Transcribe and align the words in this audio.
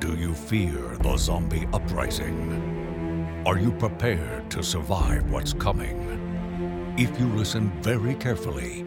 Do 0.00 0.14
you 0.14 0.32
fear 0.32 0.96
the 1.00 1.16
zombie 1.16 1.66
uprising? 1.72 3.42
Are 3.44 3.58
you 3.58 3.72
prepared 3.72 4.48
to 4.52 4.62
survive 4.62 5.28
what's 5.28 5.52
coming? 5.52 6.94
If 6.96 7.18
you 7.18 7.26
listen 7.26 7.72
very 7.82 8.14
carefully, 8.14 8.86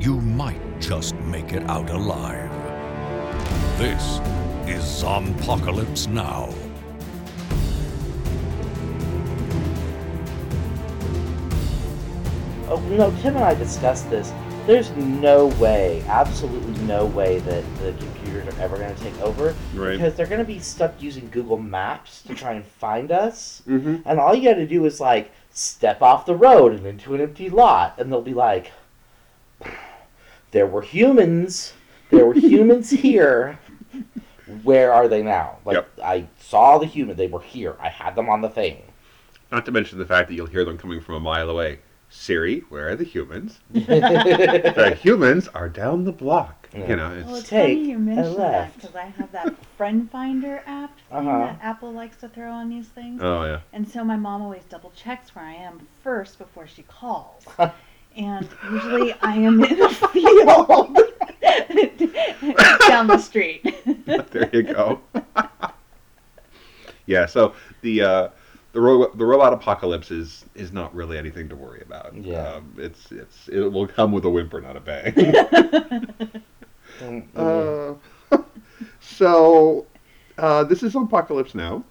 you 0.00 0.20
might 0.20 0.80
just 0.80 1.14
make 1.20 1.52
it 1.52 1.62
out 1.70 1.88
alive. 1.90 2.50
This 3.78 4.18
is 4.66 4.82
Zombpocalypse 4.82 6.08
Now. 6.08 6.52
Oh, 12.68 12.82
know, 12.96 13.14
Tim 13.22 13.36
and 13.36 13.44
I 13.44 13.54
discussed 13.54 14.10
this. 14.10 14.32
There's 14.66 14.90
no 14.96 15.46
way, 15.60 16.02
absolutely 16.08 16.74
no 16.86 17.06
way 17.06 17.38
that 17.38 17.64
the 17.78 17.92
computers 18.30 18.58
are 18.58 18.62
ever 18.62 18.76
going 18.76 18.94
to 18.94 19.02
take 19.02 19.18
over 19.20 19.54
Right. 19.74 19.92
because 19.92 20.14
they're 20.14 20.26
going 20.26 20.40
to 20.40 20.44
be 20.44 20.58
stuck 20.58 21.00
using 21.02 21.28
Google 21.30 21.58
Maps 21.58 22.22
to 22.22 22.34
try 22.34 22.52
and 22.52 22.64
find 22.64 23.10
us. 23.12 23.62
Mm-hmm. 23.68 24.08
And 24.08 24.18
all 24.20 24.34
you 24.34 24.48
got 24.48 24.54
to 24.56 24.66
do 24.66 24.84
is 24.84 25.00
like 25.00 25.32
step 25.52 26.02
off 26.02 26.26
the 26.26 26.36
road 26.36 26.72
and 26.72 26.86
into 26.86 27.14
an 27.14 27.20
empty 27.20 27.50
lot, 27.50 27.94
and 27.98 28.10
they'll 28.10 28.20
be 28.22 28.34
like, 28.34 28.72
"There 30.52 30.66
were 30.66 30.82
humans. 30.82 31.72
There 32.10 32.26
were 32.26 32.34
humans 32.34 32.90
here. 33.06 33.58
Where 34.62 34.92
are 34.92 35.08
they 35.08 35.22
now? 35.22 35.58
Like 35.64 35.74
Yep. 35.76 35.88
I 36.02 36.26
saw 36.40 36.78
the 36.78 36.86
human. 36.86 37.16
They 37.16 37.28
were 37.28 37.40
here. 37.40 37.76
I 37.80 37.88
had 37.88 38.14
them 38.14 38.28
on 38.28 38.40
the 38.40 38.48
thing. 38.48 38.82
Not 39.52 39.64
to 39.66 39.72
mention 39.72 39.98
the 39.98 40.06
fact 40.06 40.28
that 40.28 40.34
you'll 40.34 40.46
hear 40.46 40.64
them 40.64 40.78
coming 40.78 41.00
from 41.00 41.16
a 41.16 41.20
mile 41.20 41.50
away. 41.50 41.80
Siri, 42.08 42.60
where 42.68 42.88
are 42.88 42.96
the 42.96 43.04
humans? 43.04 43.58
the 43.72 44.98
humans 45.00 45.48
are 45.48 45.68
down 45.68 46.04
the 46.04 46.12
block. 46.12 46.59
Yeah. 46.72 46.88
You 46.88 46.96
know, 46.96 47.08
Well, 47.08 47.18
it's 47.34 47.40
it's 47.40 47.48
Take 47.48 47.78
funny 47.78 47.90
you 47.90 47.96
a 47.96 47.98
mention 47.98 48.36
that 48.36 48.74
because 48.76 48.94
I 48.94 49.06
have 49.06 49.32
that 49.32 49.54
Friend 49.76 50.08
Finder 50.10 50.62
app 50.66 50.96
thing 51.08 51.18
Uh-huh. 51.28 51.38
that 51.46 51.58
Apple 51.62 51.92
likes 51.92 52.16
to 52.18 52.28
throw 52.28 52.50
on 52.52 52.68
these 52.68 52.86
things. 52.86 53.20
oh 53.22 53.44
yeah. 53.44 53.60
And 53.72 53.88
so 53.88 54.04
my 54.04 54.16
mom 54.16 54.40
always 54.42 54.62
double 54.68 54.90
checks 54.90 55.34
where 55.34 55.44
I 55.44 55.54
am 55.54 55.86
first 56.04 56.38
before 56.38 56.66
she 56.68 56.82
calls. 56.82 57.44
and 58.16 58.48
usually 58.70 59.12
I 59.14 59.34
am 59.36 59.64
in 59.64 59.82
a 59.82 59.88
field 59.88 60.96
down 62.88 63.06
the 63.08 63.18
street. 63.18 63.64
there 64.06 64.48
you 64.52 64.62
go. 64.62 65.00
yeah. 67.06 67.26
So 67.26 67.54
the 67.82 68.02
uh, 68.02 68.28
the 68.72 68.80
ro- 68.80 69.10
the 69.14 69.24
robot 69.26 69.52
apocalypse 69.52 70.10
is 70.12 70.44
is 70.54 70.72
not 70.72 70.94
really 70.94 71.18
anything 71.18 71.48
to 71.48 71.56
worry 71.56 71.82
about. 71.82 72.14
Yeah. 72.14 72.48
Um, 72.54 72.74
it's 72.78 73.10
it's 73.10 73.48
it 73.48 73.60
will 73.72 73.88
come 73.88 74.12
with 74.12 74.24
a 74.24 74.30
whimper, 74.30 74.60
not 74.60 74.76
a 74.76 74.80
bang. 74.80 76.42
Uh, 77.00 77.94
so, 79.00 79.86
uh, 80.36 80.64
this 80.64 80.82
is 80.82 80.94
Apocalypse 80.94 81.54
Now, 81.54 81.82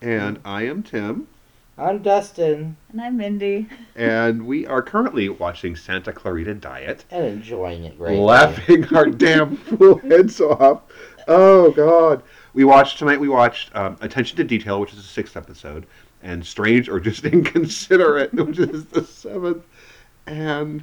and 0.00 0.40
I 0.46 0.62
am 0.62 0.82
Tim, 0.82 1.28
I'm 1.76 2.02
Dustin 2.02 2.76
and 2.90 3.00
I'm 3.00 3.18
Mindy. 3.18 3.68
and 3.96 4.46
we 4.46 4.66
are 4.66 4.80
currently 4.80 5.28
watching 5.28 5.76
Santa 5.76 6.12
Clarita 6.12 6.54
Diet, 6.54 7.04
and 7.10 7.26
enjoying 7.26 7.84
it 7.84 7.98
greatly. 7.98 8.18
laughing 8.18 8.86
our 8.94 9.06
damn 9.10 9.56
fool 9.56 9.98
heads 9.98 10.40
off. 10.40 10.82
Oh 11.28 11.70
God! 11.72 12.22
We 12.54 12.64
watched 12.64 12.98
tonight. 12.98 13.20
We 13.20 13.28
watched 13.28 13.74
um, 13.76 13.98
Attention 14.00 14.38
to 14.38 14.44
Detail, 14.44 14.80
which 14.80 14.92
is 14.92 14.98
the 14.98 15.02
sixth 15.02 15.36
episode, 15.36 15.86
and 16.22 16.44
Strange 16.44 16.88
or 16.88 16.98
Just 16.98 17.24
Inconsiderate, 17.24 18.32
which 18.32 18.58
is 18.58 18.86
the 18.86 19.04
seventh, 19.04 19.64
and 20.26 20.82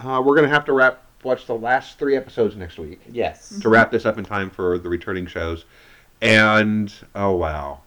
uh, 0.00 0.22
we're 0.24 0.36
gonna 0.36 0.48
have 0.48 0.64
to 0.64 0.72
wrap 0.72 1.02
watch 1.26 1.46
the 1.46 1.54
last 1.54 1.98
three 1.98 2.16
episodes 2.16 2.56
next 2.56 2.78
week. 2.78 3.00
Yes. 3.10 3.58
to 3.60 3.68
wrap 3.68 3.90
this 3.90 4.06
up 4.06 4.16
in 4.18 4.24
time 4.24 4.48
for 4.48 4.78
the 4.78 4.88
returning 4.88 5.26
shows. 5.26 5.64
And 6.22 6.92
oh 7.14 7.32
wow, 7.36 7.80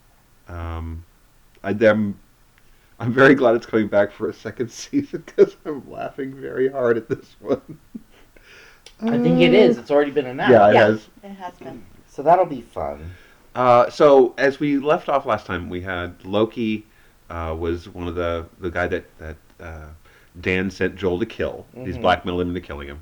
um, 0.47 1.03
I, 1.63 1.71
am 1.71 2.19
I'm 2.99 3.11
very 3.11 3.33
glad 3.33 3.55
it's 3.55 3.65
coming 3.65 3.87
back 3.87 4.11
for 4.11 4.29
a 4.29 4.33
second 4.33 4.69
season 4.83 5.23
because 5.25 5.55
I'm 5.65 5.89
laughing 5.89 6.33
very 6.35 6.69
hard 6.69 6.97
at 6.97 7.09
this 7.09 7.35
one. 7.39 7.79
I 9.01 9.17
think 9.17 9.39
it 9.41 9.53
is. 9.53 9.77
It's 9.77 9.89
already 9.91 10.11
been 10.11 10.25
announced. 10.27 10.51
Yeah, 10.51 10.69
it 10.69 10.73
Yeah. 10.73 10.85
has. 10.87 11.07
It 11.23 11.29
has 11.29 11.53
been. 11.55 11.83
So 12.07 12.21
that'll 12.21 12.45
be 12.45 12.61
fun. 12.61 13.09
Uh, 13.55 13.89
so 13.89 14.35
as 14.37 14.59
we 14.59 14.77
left 14.77 15.09
off 15.09 15.25
last 15.25 15.45
time, 15.45 15.69
we 15.69 15.81
had 15.81 16.23
Loki 16.25 16.85
uh, 17.29 17.55
was 17.57 17.87
one 17.89 18.07
of 18.07 18.15
the 18.15 18.45
the 18.59 18.69
guy 18.69 18.85
that 18.87 19.05
that 19.17 19.37
uh, 19.59 19.85
Dan 20.41 20.69
sent 20.69 20.95
Joel 20.95 21.19
to 21.19 21.25
kill. 21.25 21.65
He's 21.73 21.97
Mhm. 21.97 22.01
blackmailed 22.01 22.41
him 22.41 22.49
into 22.49 22.61
killing 22.61 22.87
him, 22.87 23.01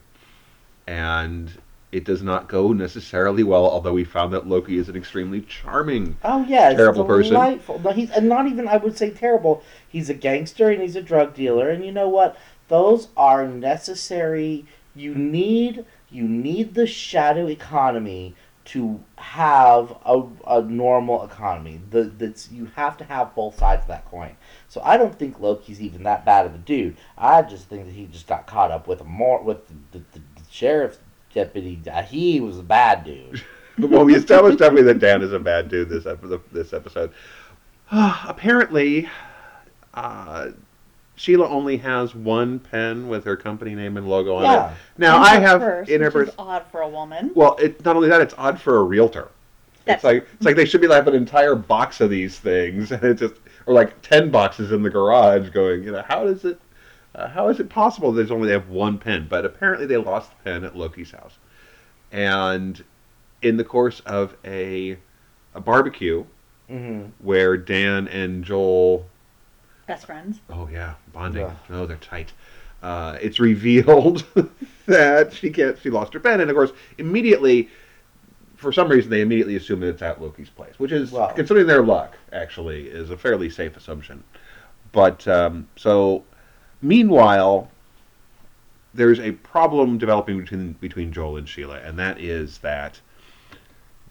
and 0.88 1.52
it 1.92 2.04
does 2.04 2.22
not 2.22 2.50
go 2.50 2.74
necessarily 2.74 3.44
well. 3.44 3.66
Although 3.66 3.94
we 3.94 4.04
found 4.04 4.34
that 4.34 4.48
Loki 4.48 4.78
is 4.78 4.90
an 4.90 4.96
extremely 4.96 5.42
charming 5.42 6.18
Oh 6.24 6.46
yeah, 6.48 6.74
Terrible 6.74 7.06
person. 7.06 7.34
No, 7.34 7.92
he's 7.92 8.12
and 8.12 8.28
not 8.28 8.48
even 8.48 8.68
I 8.68 8.78
would 8.78 8.98
say 8.98 9.12
terrible. 9.12 9.64
He's 9.88 10.10
a 10.10 10.14
gangster 10.14 10.70
and 10.70 10.82
he's 10.82 10.96
a 10.96 11.02
drug 11.02 11.34
dealer, 11.34 11.70
and 11.70 11.86
you 11.86 11.92
know 11.92 12.10
what? 12.10 12.38
Those 12.68 13.08
are 13.16 13.48
necessary. 13.48 14.66
You 14.96 15.14
need 15.16 15.86
you 16.10 16.24
need 16.24 16.74
the 16.74 16.88
shadow 16.88 17.48
economy 17.48 18.36
to 18.66 19.00
have 19.16 19.96
a, 20.06 20.24
a 20.46 20.62
normal 20.62 21.24
economy. 21.24 21.80
The 21.90 22.04
that's 22.04 22.52
you 22.52 22.66
have 22.76 22.98
to 22.98 23.06
have 23.06 23.34
both 23.34 23.58
sides 23.58 23.84
of 23.84 23.88
that 23.88 24.06
coin. 24.06 24.36
So 24.68 24.82
I 24.84 24.98
don't 24.98 25.18
think 25.18 25.40
Loki's 25.40 25.82
even 25.82 26.04
that 26.04 26.26
bad 26.26 26.46
of 26.46 26.54
a 26.54 26.58
dude. 26.58 26.98
I 27.18 27.44
just 27.44 27.70
think 27.70 27.86
that 27.86 27.94
he 27.94 28.08
just 28.08 28.28
got 28.28 28.46
caught 28.46 28.72
up 28.72 28.86
with 28.86 29.00
a 29.00 29.06
more 29.06 29.42
with 29.42 29.68
the, 29.94 30.00
the, 30.00 30.20
the 30.36 30.37
sheriff's 30.58 30.98
deputy. 31.34 31.80
Uh, 31.92 32.02
He 32.02 32.40
was 32.42 32.58
a 32.58 32.64
bad 32.64 33.04
dude. 33.06 33.42
well, 33.78 34.04
we 34.06 34.16
established 34.16 34.58
definitely 34.58 34.92
that 34.94 35.00
Dan 35.00 35.22
is 35.22 35.32
a 35.34 35.40
bad 35.40 35.70
dude 35.70 35.90
this 35.90 36.06
episode. 36.06 36.42
This 36.52 36.74
episode. 36.74 37.12
Apparently, 37.92 39.08
uh, 39.94 40.50
Sheila 41.16 41.48
only 41.48 41.78
has 41.78 42.14
one 42.14 42.60
pen 42.60 43.08
with 43.08 43.24
her 43.26 43.36
company 43.38 43.76
name 43.76 43.98
and 43.98 44.08
logo 44.10 44.36
on 44.36 44.44
Yeah. 44.44 44.72
it. 44.72 44.78
Now 44.98 45.18
And 45.18 45.26
I 45.26 45.40
have 45.40 45.62
purse, 45.62 45.90
in 45.90 46.02
her 46.02 46.12
purse. 46.12 46.30
odd 46.38 46.66
for 46.72 46.82
a 46.82 46.90
woman. 46.90 47.32
Well, 47.36 47.56
it, 47.60 47.84
not 47.86 47.96
only 47.96 48.10
that, 48.10 48.22
it's 48.22 48.34
odd 48.38 48.60
for 48.60 48.78
a 48.78 48.84
realtor. 48.84 49.30
It's 49.86 50.04
like 50.04 50.28
it's 50.34 50.44
like 50.46 50.58
they 50.58 50.66
should 50.66 50.82
be 50.82 50.88
like 50.88 51.08
an 51.08 51.16
entire 51.16 51.56
box 51.56 52.02
of 52.02 52.10
these 52.10 52.38
things, 52.38 52.92
and 52.92 53.02
it's 53.04 53.22
just 53.22 53.36
or 53.68 53.74
like 53.74 54.02
ten 54.02 54.30
boxes 54.30 54.74
in 54.74 54.84
the 54.84 54.90
garage. 54.90 55.50
Going, 55.52 55.82
you 55.84 55.94
know, 55.94 56.04
how 56.06 56.26
does 56.26 56.44
it? 56.44 56.60
Uh, 57.18 57.28
how 57.28 57.50
is 57.50 57.60
it 57.60 57.68
possible 57.70 58.12
there's 58.12 58.30
only 58.32 58.48
they 58.48 58.54
have 58.54 58.70
one 58.70 58.98
pen? 59.00 59.28
But 59.28 59.44
apparently 59.44 59.88
they 59.88 59.98
lost 59.98 60.30
the 60.30 60.44
pen 60.44 60.64
at 60.64 60.76
Loki's 60.78 61.12
house, 61.12 61.38
and 62.12 62.84
in 63.42 63.58
the 63.58 63.64
course 63.64 64.00
of 64.02 64.36
a 64.46 64.98
a 65.56 65.60
barbecue 65.60 66.24
hmm 66.70 67.06
where 67.20 67.58
Dan 67.58 68.08
and 68.08 68.44
Joel 68.44 69.08
Best 69.88 70.06
friends. 70.06 70.42
Oh 70.50 70.68
yeah, 70.72 70.96
bonding. 71.14 71.44
Yeah. 71.44 71.54
Oh, 71.70 71.86
they're 71.86 71.96
tight. 71.98 72.34
Uh, 72.84 73.18
it's 73.22 73.40
revealed 73.40 74.26
that 74.86 75.34
she 75.34 75.50
can't. 75.50 75.80
She 75.80 75.90
lost 75.90 76.14
her 76.14 76.20
pen, 76.20 76.42
and 76.42 76.50
of 76.52 76.56
course, 76.56 76.72
immediately, 76.98 77.70
for 78.58 78.72
some 78.74 78.90
reason, 78.90 79.10
they 79.10 79.22
immediately 79.22 79.56
assume 79.56 79.80
that 79.80 79.88
it's 79.88 80.02
at 80.02 80.22
Loki's 80.22 80.50
place, 80.50 80.78
which 80.78 80.92
is, 80.92 81.12
Well- 81.12 81.32
considering 81.34 81.66
their 81.68 81.82
luck, 81.84 82.16
actually, 82.34 82.88
is 82.90 83.10
a 83.10 83.18
fairly 83.18 83.50
safe 83.50 83.76
assumption. 83.78 84.24
But 84.92 85.26
um, 85.28 85.68
so, 85.78 86.24
meanwhile, 86.82 87.70
there's 88.94 89.20
a 89.20 89.32
problem 89.32 89.98
developing 89.98 90.40
between 90.40 90.74
between 90.74 91.12
Joel 91.14 91.38
and 91.38 91.48
Sheila, 91.48 91.80
and 91.80 91.98
that 92.00 92.20
is 92.20 92.60
that 92.60 93.00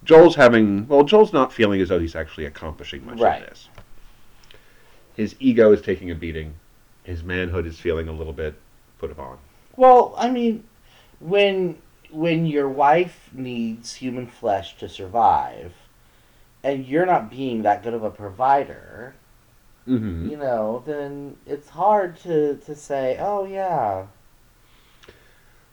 Joel's 0.04 0.36
having 0.36 0.86
well, 0.88 1.02
Joel's 1.02 1.32
not 1.32 1.52
feeling 1.52 1.80
as 1.80 1.88
though 1.88 1.98
he's 1.98 2.16
actually 2.16 2.46
accomplishing 2.46 3.04
much 3.04 3.18
Right. 3.18 3.42
of 3.42 3.48
this. 3.48 3.68
His 5.16 5.34
ego 5.40 5.72
is 5.72 5.80
taking 5.82 6.10
a 6.10 6.14
beating. 6.14 6.54
His 7.04 7.22
manhood 7.22 7.66
is 7.66 7.80
feeling 7.80 8.08
a 8.08 8.12
little 8.12 8.32
bit 8.32 8.54
put 8.98 9.10
upon. 9.10 9.38
Well, 9.76 10.14
I 10.16 10.30
mean, 10.30 10.64
when 11.20 11.78
when 12.10 12.46
your 12.46 12.68
wife 12.68 13.30
needs 13.32 13.94
human 13.94 14.26
flesh 14.26 14.76
to 14.78 14.88
survive, 14.88 15.72
and 16.62 16.86
you're 16.86 17.06
not 17.06 17.30
being 17.30 17.62
that 17.62 17.82
good 17.82 17.94
of 17.94 18.04
a 18.04 18.10
provider, 18.10 19.14
Mm-hmm. 19.88 20.30
you 20.30 20.36
know, 20.36 20.82
then 20.86 21.36
it's 21.46 21.68
hard 21.68 22.18
to 22.20 22.56
to 22.56 22.74
say, 22.74 23.16
oh 23.20 23.44
yeah, 23.46 24.06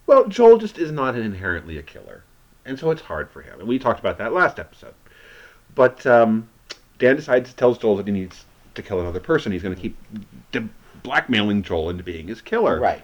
Well, 0.06 0.28
Joel 0.28 0.58
just 0.58 0.78
is 0.78 0.92
not 0.92 1.16
inherently 1.16 1.78
a 1.78 1.82
killer, 1.84 2.24
and 2.66 2.78
so 2.78 2.92
it's 2.92 3.02
hard 3.02 3.30
for 3.32 3.42
him. 3.42 3.60
And 3.60 3.68
we 3.68 3.80
talked 3.80 4.00
about 4.00 4.18
that 4.20 4.34
last 4.34 4.60
episode. 4.60 4.94
But 5.76 6.06
um, 6.06 6.48
Dan 7.00 7.16
decides 7.16 7.54
tells 7.54 7.78
Joel 7.80 7.98
that 7.98 8.06
he 8.08 8.14
needs 8.14 8.46
to 8.76 8.82
kill 8.84 9.00
another 9.00 9.20
person. 9.20 9.52
He's 9.52 9.64
going 9.64 9.76
to 9.76 9.82
keep 9.82 9.98
de- 10.52 10.70
blackmailing 11.02 11.64
Joel 11.64 11.90
into 11.90 12.04
being 12.04 12.28
his 12.28 12.42
killer. 12.42 12.80
right. 12.80 13.02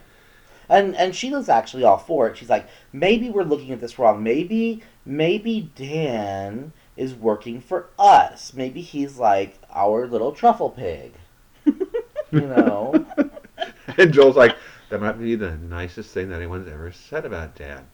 And 0.71 0.95
and 0.95 1.15
Sheila's 1.15 1.50
actually 1.50 1.83
all 1.83 1.97
for 1.97 2.27
it. 2.27 2.38
She's 2.38 2.50
like, 2.50 2.67
maybe 2.94 3.31
we're 3.31 3.41
looking 3.44 3.71
at 3.71 3.79
this 3.79 3.97
wrong. 3.97 4.21
Maybe 4.21 4.83
maybe 5.03 5.71
Dan 5.75 6.71
is 7.00 7.16
working 7.16 7.62
for 7.62 7.88
us. 7.98 8.54
Maybe 8.54 8.81
he's 8.81 9.18
like 9.18 9.57
our 9.74 10.06
little 10.06 10.34
truffle 10.34 10.69
pig. 10.69 11.13
you 11.66 12.42
know. 12.42 13.06
And 13.98 14.13
Joel's 14.13 14.38
like, 14.38 14.56
that 14.90 15.01
might 15.01 15.19
be 15.19 15.36
the 15.36 15.57
nicest 15.57 16.12
thing 16.12 16.30
that 16.30 16.36
anyone's 16.38 16.69
ever 16.69 16.92
said 16.92 17.25
about 17.25 17.56
Dan. 17.56 17.86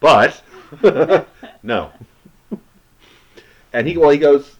But, 0.00 0.42
no. 1.62 1.92
and 3.72 3.86
he 3.86 3.96
well 3.96 4.10
he 4.10 4.18
goes. 4.18 4.56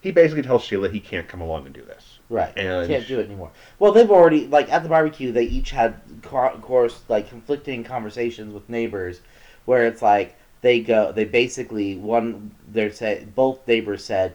He 0.00 0.12
basically 0.12 0.42
tells 0.42 0.62
Sheila 0.62 0.88
he 0.88 1.00
can't 1.00 1.28
come 1.28 1.42
along 1.42 1.66
and 1.66 1.74
do 1.74 1.82
this. 1.82 2.20
Right. 2.30 2.56
And- 2.56 2.88
Can't 2.88 3.06
do 3.06 3.18
it 3.20 3.26
anymore. 3.26 3.50
Well, 3.78 3.92
they've 3.92 4.10
already 4.10 4.46
like 4.46 4.72
at 4.72 4.82
the 4.82 4.88
barbecue. 4.88 5.32
They 5.32 5.44
each 5.44 5.70
had, 5.70 6.00
of 6.32 6.62
course, 6.62 7.02
like 7.08 7.28
conflicting 7.28 7.84
conversations 7.84 8.54
with 8.54 8.68
neighbors, 8.70 9.20
where 9.66 9.86
it's 9.86 10.00
like 10.00 10.37
they 10.60 10.80
go. 10.80 11.12
They 11.12 11.24
basically 11.24 11.96
one. 11.96 12.52
They 12.70 12.90
said 12.90 13.34
both 13.34 13.66
neighbors 13.66 14.04
said, 14.04 14.34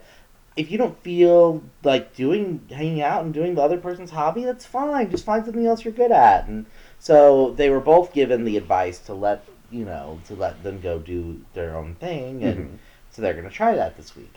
if 0.55 0.69
you 0.69 0.77
don't 0.77 1.01
feel 1.01 1.63
like 1.83 2.15
doing 2.15 2.61
hanging 2.69 3.01
out 3.01 3.23
and 3.23 3.33
doing 3.33 3.55
the 3.55 3.61
other 3.61 3.77
person's 3.77 4.11
hobby, 4.11 4.43
that's 4.45 4.65
fine. 4.65 5.09
Just 5.09 5.25
find 5.25 5.43
something 5.43 5.65
else 5.65 5.83
you're 5.83 5.93
good 5.93 6.11
at. 6.11 6.47
And 6.47 6.65
so 6.99 7.51
they 7.51 7.69
were 7.69 7.79
both 7.79 8.13
given 8.13 8.43
the 8.45 8.57
advice 8.57 8.99
to 8.99 9.13
let 9.13 9.43
you 9.71 9.83
know 9.85 10.19
to 10.27 10.35
let 10.35 10.61
them 10.63 10.79
go 10.79 10.99
do 10.99 11.41
their 11.53 11.75
own 11.75 11.95
thing, 11.95 12.43
and 12.43 12.57
Mhm. 12.65 12.77
so 13.09 13.21
they're 13.21 13.33
going 13.33 13.49
to 13.49 13.49
try 13.49 13.73
that 13.75 13.97
this 13.97 14.15
week. 14.15 14.35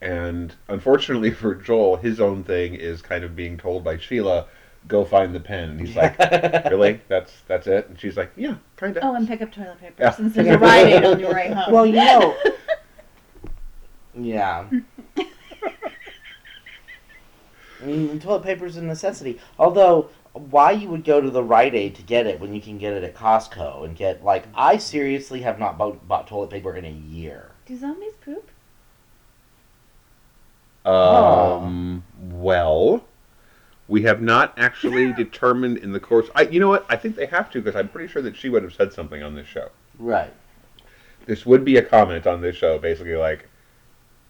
And 0.00 0.54
unfortunately 0.68 1.30
for 1.42 1.54
Joel, 1.54 1.96
his 1.96 2.20
own 2.20 2.42
thing 2.44 2.74
is 2.74 3.02
kind 3.02 3.24
of 3.24 3.36
being 3.36 3.56
told 3.56 3.84
by 3.84 3.96
Sheila, 3.98 4.46
"Go 4.88 5.04
find 5.04 5.34
the 5.34 5.40
pen." 5.40 5.70
And 5.70 5.80
he's 5.80 5.96
like, 5.96 6.18
"Really? 6.70 7.00
That's 7.08 7.32
that's 7.48 7.66
it?" 7.66 7.88
And 7.88 7.98
she's 8.00 8.16
like, 8.16 8.30
"Yeah, 8.36 8.56
kind 8.76 8.96
of." 8.96 9.02
Oh, 9.04 9.14
and 9.14 9.26
pick 9.26 9.42
up 9.42 9.52
toilet 9.52 9.80
paper 9.80 9.94
Yeah. 10.02 10.10
since 10.10 10.34
there's 10.34 10.46
a 10.48 10.58
Rite 10.58 10.86
Aid 10.86 11.04
on 11.04 11.20
your 11.20 11.32
way 11.34 11.52
home. 11.52 11.72
Well, 11.72 11.86
you 11.86 11.92
know. 11.94 12.36
Yeah. 14.18 14.64
I 17.82 17.84
mean, 17.84 18.18
toilet 18.18 18.42
paper 18.44 18.64
is 18.64 18.78
a 18.78 18.82
necessity. 18.82 19.38
Although, 19.58 20.08
why 20.32 20.70
you 20.70 20.88
would 20.88 21.04
go 21.04 21.20
to 21.20 21.28
the 21.28 21.42
Rite 21.42 21.74
Aid 21.74 21.94
to 21.96 22.02
get 22.02 22.26
it 22.26 22.40
when 22.40 22.54
you 22.54 22.60
can 22.62 22.78
get 22.78 22.94
it 22.94 23.04
at 23.04 23.14
Costco 23.14 23.84
and 23.84 23.94
get 23.94 24.24
like 24.24 24.44
I 24.54 24.78
seriously 24.78 25.42
have 25.42 25.58
not 25.58 25.76
bought, 25.76 26.08
bought 26.08 26.26
toilet 26.26 26.48
paper 26.48 26.74
in 26.74 26.86
a 26.86 26.90
year. 26.90 27.50
Do 27.66 27.76
zombies 27.76 28.14
poop? 28.24 28.50
Um. 30.90 32.04
Well, 32.30 33.04
we 33.88 34.02
have 34.02 34.20
not 34.20 34.52
actually 34.58 35.12
determined 35.12 35.78
in 35.78 35.92
the 35.92 36.00
course. 36.00 36.28
I, 36.34 36.42
you 36.42 36.58
know 36.60 36.68
what? 36.68 36.84
I 36.88 36.96
think 36.96 37.16
they 37.16 37.26
have 37.26 37.50
to 37.50 37.60
because 37.60 37.76
I'm 37.78 37.88
pretty 37.88 38.12
sure 38.12 38.22
that 38.22 38.36
she 38.36 38.48
would 38.48 38.62
have 38.62 38.74
said 38.74 38.92
something 38.92 39.22
on 39.22 39.34
this 39.34 39.46
show. 39.46 39.70
Right. 39.98 40.32
This 41.26 41.46
would 41.46 41.64
be 41.64 41.76
a 41.76 41.82
comment 41.82 42.26
on 42.26 42.40
this 42.40 42.56
show, 42.56 42.78
basically 42.78 43.16
like, 43.16 43.48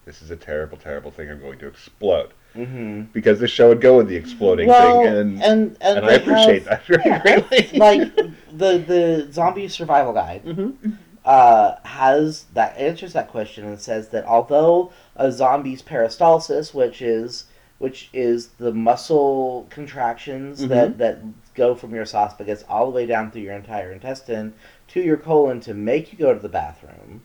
"This 0.05 0.21
is 0.21 0.31
a 0.31 0.35
terrible, 0.35 0.77
terrible 0.77 1.11
thing. 1.11 1.29
I'm 1.29 1.39
going 1.39 1.59
to 1.59 1.67
explode." 1.67 2.31
Mm-hmm. 2.55 3.01
Because 3.13 3.39
this 3.39 3.51
show 3.51 3.69
would 3.69 3.81
go 3.81 3.97
with 3.97 4.07
the 4.07 4.15
exploding 4.15 4.67
Well, 4.67 5.01
thing, 5.03 5.07
and 5.07 5.43
and 5.43 5.77
and, 5.81 5.97
and 5.97 6.05
I 6.05 6.13
appreciate 6.13 6.65
have, 6.67 6.85
that 6.85 6.85
very 6.85 7.03
Yeah. 7.05 7.21
greatly. 7.21 7.77
like 7.79 8.15
the 8.15 8.77
the 8.79 9.27
zombie 9.31 9.67
survival 9.67 10.13
guide 10.13 10.43
Mhm. 10.43 10.97
uh, 11.23 11.75
has 11.83 12.45
that 12.53 12.75
answers 12.77 13.13
that 13.13 13.27
question 13.27 13.65
and 13.65 13.79
says 13.79 14.09
that 14.09 14.25
although 14.25 14.91
a 15.15 15.31
zombie's 15.31 15.83
peristalsis, 15.83 16.73
which 16.73 16.99
is 17.01 17.45
which 17.79 18.09
is 18.13 18.47
the 18.59 18.71
muscle 18.73 19.67
contractions 19.69 20.65
Mhm. 20.65 20.69
that 20.69 20.97
that 20.97 21.17
go 21.53 21.75
from 21.75 21.93
your 21.93 22.03
esophagus 22.03 22.63
all 22.69 22.85
the 22.85 22.91
way 22.91 23.05
down 23.05 23.31
through 23.31 23.41
your 23.41 23.53
entire 23.53 23.91
intestine 23.91 24.53
to 24.87 25.01
your 25.01 25.17
colon 25.17 25.59
to 25.59 25.73
make 25.73 26.11
you 26.11 26.19
go 26.19 26.33
to 26.33 26.39
the 26.39 26.49
bathroom, 26.49 27.21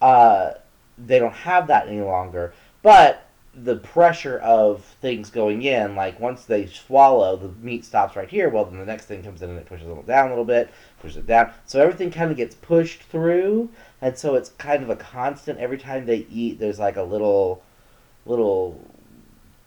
uh, 0.00 0.52
they 0.98 1.18
don't 1.18 1.32
have 1.32 1.66
that 1.66 1.88
any 1.88 2.00
longer. 2.00 2.52
But 2.82 3.22
the 3.54 3.76
pressure 3.76 4.38
of 4.38 4.84
things 5.00 5.30
going 5.30 5.62
in, 5.62 5.96
like 5.96 6.20
once 6.20 6.44
they 6.44 6.66
swallow, 6.66 7.36
the 7.36 7.48
meat 7.62 7.84
stops 7.86 8.14
right 8.14 8.28
here. 8.28 8.50
Well, 8.50 8.66
then 8.66 8.78
the 8.78 8.84
next 8.84 9.06
thing 9.06 9.22
comes 9.22 9.40
in 9.40 9.48
and 9.48 9.58
it 9.58 9.64
pushes 9.64 9.88
it 9.88 10.06
down 10.06 10.26
a 10.26 10.30
little 10.30 10.44
bit, 10.44 10.68
pushes 11.00 11.16
it 11.16 11.26
down. 11.26 11.50
So 11.64 11.80
everything 11.80 12.10
kind 12.10 12.30
of 12.30 12.36
gets 12.36 12.54
pushed 12.54 13.02
through, 13.04 13.70
and 14.02 14.16
so 14.18 14.34
it's 14.34 14.50
kind 14.50 14.82
of 14.82 14.90
a 14.90 14.96
constant. 14.96 15.58
Every 15.58 15.78
time 15.78 16.04
they 16.04 16.26
eat, 16.30 16.58
there's 16.58 16.78
like 16.78 16.96
a 16.96 17.02
little, 17.02 17.62
little 18.26 18.78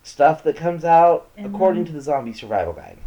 stuff 0.10 0.44
that 0.44 0.56
comes 0.56 0.84
out, 0.84 1.30
And 1.38 1.54
according 1.54 1.84
then- 1.84 1.94
to 1.94 1.98
the 1.98 2.02
zombie 2.02 2.34
survival 2.34 2.74
guide. 2.74 2.98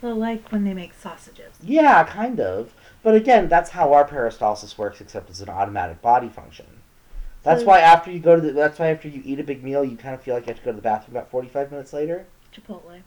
So 0.00 0.08
like 0.08 0.48
when 0.50 0.64
they 0.64 0.74
make 0.74 0.94
sausages. 0.94 1.54
Yeah, 1.62 2.02
kind 2.04 2.40
of. 2.40 2.74
But 3.04 3.14
again, 3.14 3.48
that's 3.48 3.70
how 3.70 3.92
our 3.92 4.06
peristalsis 4.06 4.76
works, 4.76 5.00
except 5.00 5.30
it's 5.30 5.40
an 5.40 5.48
automatic 5.48 6.02
body 6.02 6.28
function. 6.28 6.66
That's 7.44 7.60
So- 7.60 7.66
why 7.68 7.80
after 7.80 8.10
you 8.10 8.18
go 8.18 8.34
to 8.36 8.40
the, 8.40 8.52
that's 8.52 8.78
why 8.78 8.88
after 8.88 9.08
you 9.08 9.22
eat 9.24 9.38
a 9.40 9.44
big 9.44 9.62
meal, 9.62 9.84
you 9.84 9.96
kind 9.96 10.14
of 10.14 10.20
feel 10.22 10.34
like 10.34 10.46
you 10.46 10.52
have 10.52 10.58
to 10.58 10.64
go 10.64 10.70
to 10.72 10.76
the 10.76 10.82
bathroom 10.82 11.16
about 11.16 11.30
forty 11.30 11.48
five 11.48 11.70
minutes 11.70 11.92
later. 11.92 12.26
Chipotle. 12.54 13.02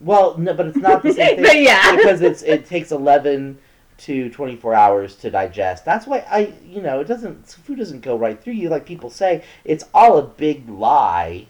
Well, 0.00 0.38
no, 0.38 0.54
but 0.54 0.66
it's 0.68 0.76
not 0.78 1.02
the 1.02 1.12
same 1.12 1.36
thing 1.36 1.44
but 1.44 1.60
yeah. 1.60 1.94
because 1.96 2.22
it's 2.22 2.42
it 2.42 2.64
takes 2.66 2.90
eleven 2.92 3.58
to 3.98 4.30
twenty 4.30 4.56
four 4.56 4.72
hours 4.74 5.14
to 5.16 5.30
digest. 5.30 5.84
That's 5.84 6.06
why 6.06 6.24
I, 6.30 6.52
you 6.66 6.80
know, 6.80 7.00
it 7.00 7.06
doesn't 7.06 7.48
food 7.48 7.78
doesn't 7.78 8.00
go 8.00 8.16
right 8.16 8.42
through 8.42 8.54
you 8.54 8.68
like 8.70 8.86
people 8.86 9.10
say. 9.10 9.42
It's 9.64 9.84
all 9.92 10.16
a 10.18 10.22
big 10.22 10.68
lie. 10.68 11.46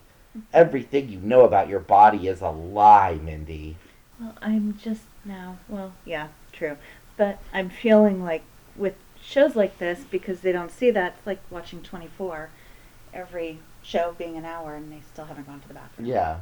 Everything 0.53 1.09
you 1.09 1.21
know 1.21 1.43
about 1.43 1.69
your 1.69 1.81
body 1.81 2.29
is 2.29 2.41
a 2.41 2.51
lie, 2.51 3.19
Mindy. 3.23 3.77
Well, 4.21 4.35
I'm 4.43 4.77
just 4.77 5.03
now. 5.25 5.59
Well, 5.69 5.93
yeah, 6.05 6.29
true. 6.53 6.77
But 7.17 7.39
I'm 7.53 7.71
feeling 7.71 8.25
like 8.25 8.43
with 8.77 8.95
shows 9.23 9.57
like 9.57 9.79
this 9.79 10.05
because 10.11 10.41
they 10.41 10.53
don't 10.53 10.71
see 10.71 10.91
that. 10.91 11.15
It's 11.19 11.27
like 11.27 11.41
watching 11.51 11.83
24, 11.83 12.51
every 13.13 13.59
show 13.83 14.15
being 14.19 14.37
an 14.37 14.45
hour, 14.45 14.75
and 14.75 14.91
they 14.91 15.01
still 15.13 15.27
haven't 15.27 15.47
gone 15.47 15.61
to 15.61 15.69
the 15.69 15.75
bathroom. 15.75 16.07
Yeah. 16.09 16.39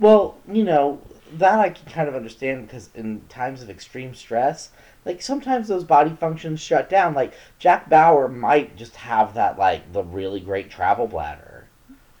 Well, 0.00 0.38
you 0.50 0.64
know, 0.64 1.00
that 1.34 1.60
I 1.60 1.70
can 1.70 1.90
kind 1.92 2.08
of 2.08 2.14
understand 2.14 2.66
because 2.66 2.90
in 2.94 3.22
times 3.28 3.62
of 3.62 3.70
extreme 3.70 4.14
stress, 4.14 4.70
like 5.04 5.22
sometimes 5.22 5.68
those 5.68 5.84
body 5.84 6.16
functions 6.18 6.60
shut 6.60 6.88
down. 6.88 7.14
Like 7.14 7.34
Jack 7.58 7.88
Bauer 7.88 8.28
might 8.28 8.76
just 8.76 8.96
have 8.96 9.34
that, 9.34 9.58
like, 9.58 9.92
the 9.92 10.02
really 10.02 10.40
great 10.40 10.70
travel 10.70 11.06
bladder. 11.06 11.51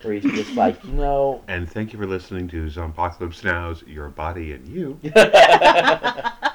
Where 0.02 0.14
he's 0.14 0.24
just 0.32 0.54
like, 0.54 0.82
you 0.84 0.92
know. 0.92 1.42
And 1.48 1.70
thank 1.70 1.92
you 1.92 1.98
for 1.98 2.06
listening 2.06 2.48
to 2.48 2.66
Zombpocalypse 2.66 3.44
Now's 3.44 3.82
Your 3.84 4.08
Body 4.08 4.52
and 4.52 4.66
You. 4.66 4.98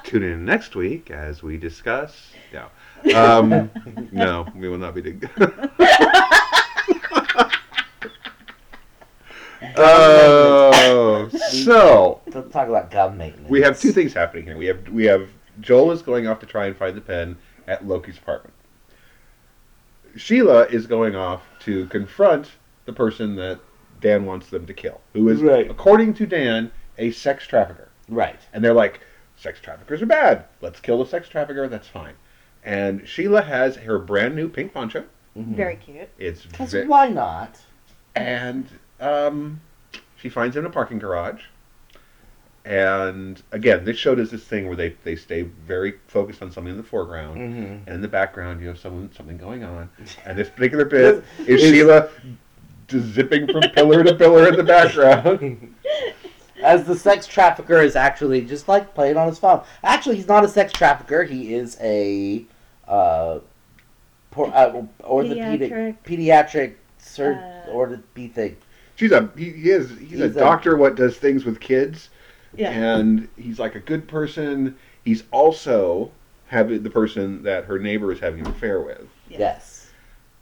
Tune 0.04 0.22
in 0.22 0.44
next 0.44 0.76
week 0.76 1.10
as 1.10 1.42
we 1.42 1.56
discuss. 1.56 2.32
No. 2.52 2.68
Um, 3.14 3.70
no, 4.12 4.46
we 4.54 4.68
will 4.68 4.78
not 4.78 4.94
be 4.94 5.02
doing. 5.02 5.22
Oh, 9.76 11.28
so 11.50 12.20
Let's 12.26 12.50
talk 12.52 12.68
about 12.68 12.90
gum 12.90 13.16
maintenance. 13.16 13.48
we 13.48 13.60
have 13.62 13.78
two 13.78 13.92
things 13.92 14.12
happening 14.12 14.44
here. 14.44 14.56
We 14.56 14.66
have 14.66 14.88
we 14.88 15.04
have 15.04 15.28
Joel 15.60 15.90
is 15.92 16.02
going 16.02 16.26
off 16.26 16.40
to 16.40 16.46
try 16.46 16.66
and 16.66 16.76
find 16.76 16.96
the 16.96 17.00
pen 17.00 17.36
at 17.66 17.86
Loki's 17.86 18.18
apartment. 18.18 18.54
Sheila 20.16 20.64
is 20.66 20.86
going 20.86 21.14
off 21.14 21.42
to 21.60 21.86
confront 21.86 22.50
the 22.88 22.92
person 22.94 23.36
that 23.36 23.60
Dan 24.00 24.24
wants 24.24 24.48
them 24.48 24.66
to 24.66 24.72
kill, 24.74 25.00
who 25.12 25.28
is, 25.28 25.42
Right. 25.42 25.70
according 25.70 26.14
to 26.14 26.26
Dan, 26.26 26.72
a 26.96 27.10
sex 27.12 27.46
trafficker. 27.46 27.88
Right. 28.08 28.40
And 28.54 28.64
they're 28.64 28.72
like, 28.72 29.00
sex 29.36 29.60
traffickers 29.60 30.00
are 30.02 30.06
bad. 30.06 30.44
Let's 30.62 30.80
kill 30.80 30.98
the 31.04 31.08
sex 31.08 31.28
trafficker. 31.28 31.68
That's 31.68 31.86
fine. 31.86 32.14
And 32.64 33.06
Sheila 33.06 33.42
has 33.42 33.76
her 33.76 33.98
brand 33.98 34.34
new 34.34 34.48
pink 34.48 34.72
poncho. 34.72 35.04
Mhm. 35.36 35.54
Very 35.54 35.76
cute. 35.76 36.08
It's 36.18 36.46
Because 36.46 36.72
ve- 36.72 36.84
why 36.86 37.08
not? 37.08 37.60
and 38.16 38.66
um, 39.00 39.60
she 40.16 40.28
finds 40.30 40.56
him 40.56 40.64
in 40.64 40.70
a 40.70 40.72
parking 40.72 40.98
garage. 40.98 41.42
And 42.64 43.40
again, 43.52 43.84
this 43.84 43.96
show 43.96 44.14
does 44.14 44.30
this 44.30 44.44
thing 44.44 44.66
where 44.66 44.76
they, 44.76 44.90
they 45.04 45.16
stay 45.16 45.42
very 45.42 45.94
focused 46.08 46.42
on 46.42 46.50
something 46.50 46.72
in 46.72 46.76
the 46.76 46.82
foreground, 46.82 47.38
Mm-hmm. 47.38 47.62
and 47.86 47.88
in 47.88 48.00
the 48.02 48.08
background 48.08 48.60
you 48.60 48.68
have 48.68 48.78
someone 48.78 49.10
something 49.16 49.36
going 49.38 49.62
on. 49.64 49.88
And 50.26 50.38
this 50.38 50.48
particular 50.50 50.84
bit 50.84 51.22
is 51.40 51.62
Is- 51.62 51.70
Sheila 51.70 52.08
just 52.88 53.06
zipping 53.08 53.46
from 53.46 53.62
pillar 53.70 54.02
to 54.02 54.14
pillar 54.14 54.48
in 54.48 54.56
the 54.56 54.64
background. 54.64 55.74
As 56.62 56.84
the 56.84 56.96
sex 56.96 57.26
trafficker 57.26 57.80
is 57.80 57.94
actually 57.94 58.40
just 58.40 58.66
like 58.66 58.92
playing 58.94 59.16
on 59.16 59.28
his 59.28 59.38
phone. 59.38 59.62
Actually, 59.84 60.16
he's 60.16 60.26
not 60.26 60.44
a 60.44 60.48
sex 60.48 60.72
trafficker. 60.72 61.22
He 61.22 61.54
is 61.54 61.76
a 61.80 62.44
uh, 62.88 63.38
por- 64.32 64.52
uh, 64.52 64.82
orthopedic 65.04 65.70
Pediatric, 65.70 65.96
pediatric 66.04 66.74
sur- 66.98 67.64
uh, 67.68 67.70
orthopedic. 67.70 68.60
She's 68.96 69.12
a 69.12 69.30
he, 69.36 69.50
he 69.52 69.70
is 69.70 69.90
he's, 69.90 70.00
a 70.20 70.26
He's 70.26 70.36
a- 70.36 70.40
doctor. 70.40 70.76
what 70.76 70.96
does 70.96 71.16
things 71.16 71.44
with 71.44 71.60
kids? 71.60 72.10
Yeah. 72.56 72.70
and 72.70 73.28
he's 73.36 73.60
like 73.60 73.76
a 73.76 73.80
good 73.80 74.08
person. 74.08 74.74
He's 75.04 75.22
also 75.30 76.10
having 76.46 76.82
the 76.82 76.90
person 76.90 77.42
that 77.44 77.66
her 77.66 77.78
neighbor 77.78 78.10
is 78.10 78.18
having 78.18 78.40
an 78.40 78.46
affair 78.48 78.80
with, 78.80 79.06
Yeah. 79.28 79.38
Yes, 79.38 79.87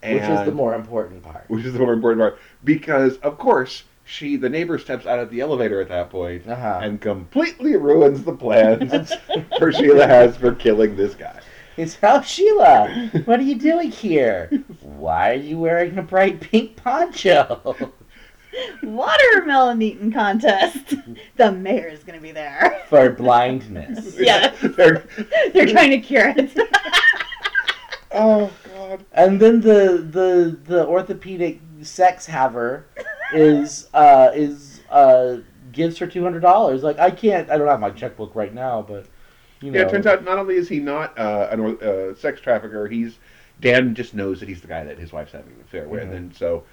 and, 0.07 0.21
which 0.21 0.29
is 0.41 0.45
the 0.47 0.53
more 0.53 0.75
important 0.75 1.23
part. 1.23 1.45
which 1.49 1.65
is 1.65 1.73
the 1.73 1.79
more 1.79 1.93
important 1.93 2.21
part 2.21 2.39
because 2.65 3.17
of 3.19 3.37
course 3.39 3.85
she 4.05 4.37
the 4.37 4.49
neighbor 4.49 4.79
steps 4.79 5.05
out 5.07 5.19
of 5.19 5.31
the 5.31 5.41
elevator 5.41 5.81
at 5.81 5.89
that 5.89 6.11
point 6.11 6.47
Uh-huh. 6.49 6.81
and 6.83 7.01
completely 7.01 7.77
ruins 7.77 8.23
the 8.25 8.33
plans 8.33 9.13
for 9.59 9.73
Sheila 9.73 10.07
has 10.07 10.37
for 10.37 10.55
killing 10.55 10.97
this 10.97 11.15
guy. 11.15 11.41
He's 11.75 11.99
oh 12.03 12.23
Sheila, 12.23 13.11
what 13.27 13.39
are 13.41 13.43
you 13.43 13.57
doing 13.57 13.91
here? 13.91 14.49
Why 14.81 15.33
are 15.33 15.35
you 15.35 15.59
wearing 15.59 15.99
a 15.99 16.03
bright 16.03 16.41
pink 16.41 16.77
poncho? 16.77 17.93
Watermelon 18.83 19.83
eating 19.83 20.11
contest. 20.13 20.95
the 21.37 21.53
mayor 21.53 21.89
is 21.89 22.03
going 22.05 22.19
to 22.19 22.23
be 22.23 22.33
there. 22.33 22.83
For 22.89 23.11
blindness. 23.11 24.17
Yeah. 24.19 24.55
They're- 24.63 25.07
They're 25.53 25.67
trying 25.67 25.91
to 25.91 25.99
cure 25.99 26.33
it. 26.35 26.57
Oh 28.13 28.51
God. 28.65 28.73
god. 28.75 29.07
And 29.13 29.41
then 29.41 29.61
the 29.61 30.07
the 30.11 30.59
the 30.65 30.87
orthopedic 30.87 31.61
sex 31.83 32.27
haver 32.27 32.87
is 33.33 33.89
uh 33.95 34.31
is 34.35 34.81
uh 34.91 35.39
gives 35.73 35.99
her 35.99 36.07
two 36.07 36.23
hundred 36.23 36.41
dollars. 36.41 36.83
Like 36.83 36.99
I 36.99 37.11
can't. 37.11 37.51
I 37.51 37.59
don't 37.59 37.69
have 37.69 37.81
my 37.81 37.91
checkbook 37.91 38.35
right 38.35 38.53
now, 38.55 38.83
but 38.83 39.07
you 39.61 39.71
know. 39.71 39.81
Yeah, 39.81 39.87
it 39.87 39.91
turns 39.91 40.07
out 40.07 40.25
not 40.25 40.39
only 40.39 40.57
is 40.57 40.69
he 40.69 40.81
not 40.81 41.19
uh, 41.19 41.49
an 41.51 41.79
uh, 41.83 42.15
sex 42.15 42.41
trafficker, 42.41 42.89
he's 42.89 43.19
Dan 43.61 43.95
just 43.95 44.15
knows 44.15 44.41
that 44.41 44.49
he's 44.49 44.61
the 44.61 44.69
guy 44.69 44.85
that 44.85 44.99
his 44.99 45.13
wife's 45.13 45.33
having 45.33 45.53
an 45.55 45.61
affair 45.63 45.89
with, 45.89 46.09
Mhm. 46.09 46.17
and 46.17 46.37
so 46.37 46.65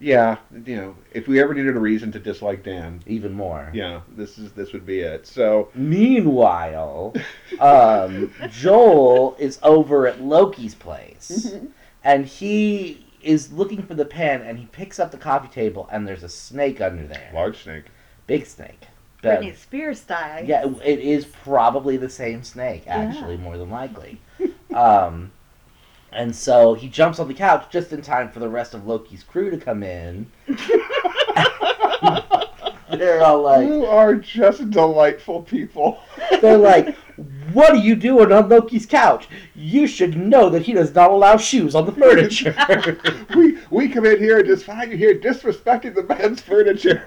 yeah, 0.00 0.38
you 0.66 0.76
know, 0.76 0.96
if 1.12 1.28
we 1.28 1.40
ever 1.40 1.52
needed 1.54 1.76
a 1.76 1.78
reason 1.78 2.10
to 2.12 2.18
dislike 2.18 2.64
Dan, 2.64 3.02
even 3.06 3.32
more. 3.32 3.70
yeah, 3.74 4.00
this 4.16 4.38
is 4.38 4.52
this 4.52 4.72
would 4.72 4.86
be 4.86 5.00
it. 5.00 5.26
So 5.26 5.68
Meanwhile, 5.74 7.14
um, 7.60 8.32
Joel 8.50 9.36
is 9.38 9.58
over 9.62 10.06
at 10.06 10.20
Loki's 10.22 10.74
place, 10.74 11.54
and 12.02 12.26
he 12.26 13.06
is 13.22 13.52
looking 13.52 13.82
for 13.82 13.94
the 13.94 14.04
pen, 14.06 14.40
and 14.42 14.58
he 14.58 14.66
picks 14.66 14.98
up 14.98 15.10
the 15.10 15.18
coffee 15.18 15.48
table, 15.48 15.88
and 15.92 16.08
there's 16.08 16.22
a 16.22 16.28
snake 16.28 16.80
under 16.80 17.06
there, 17.06 17.30
large 17.34 17.62
snake. 17.62 17.84
big 18.26 18.46
snake. 18.46 18.86
That- 19.22 19.42
Britney 19.42 19.54
Spears 19.54 20.00
style. 20.00 20.42
yeah, 20.44 20.64
it 20.82 20.98
is 20.98 21.26
probably 21.26 21.98
the 21.98 22.08
same 22.08 22.42
snake, 22.42 22.84
actually, 22.86 23.36
more 23.36 23.58
than 23.58 23.68
likely. 23.68 24.18
um, 24.74 25.30
and 26.12 26.34
so 26.34 26.74
he 26.74 26.88
jumps 26.88 27.18
on 27.18 27.28
the 27.28 27.34
couch 27.34 27.66
just 27.70 27.92
in 27.92 28.02
time 28.02 28.30
for 28.30 28.40
the 28.40 28.48
rest 28.48 28.74
of 28.74 28.86
Loki's 28.86 29.22
crew 29.22 29.50
to 29.50 29.58
come 29.58 29.82
in. 29.82 30.30
They're 32.90 33.22
all 33.22 33.42
like, 33.42 33.68
you 33.68 33.86
are 33.86 34.16
just 34.16 34.70
delightful 34.70 35.42
people. 35.42 36.00
They're 36.40 36.58
like, 36.58 36.96
what 37.52 37.70
are 37.70 37.76
you 37.76 37.94
doing 37.94 38.32
on 38.32 38.48
Loki's 38.48 38.84
couch? 38.84 39.28
You 39.54 39.86
should 39.86 40.16
know 40.16 40.50
that 40.50 40.62
he 40.62 40.72
does 40.72 40.92
not 40.94 41.10
allow 41.10 41.36
shoes 41.36 41.76
on 41.76 41.86
the 41.86 41.92
furniture. 41.92 42.54
we 43.36 43.58
we 43.70 43.88
come 43.88 44.06
in 44.06 44.18
here 44.18 44.38
and 44.38 44.46
just 44.46 44.64
find 44.64 44.90
you 44.90 44.98
here 44.98 45.14
disrespecting 45.14 45.94
the 45.94 46.02
man's 46.02 46.40
furniture. 46.40 47.06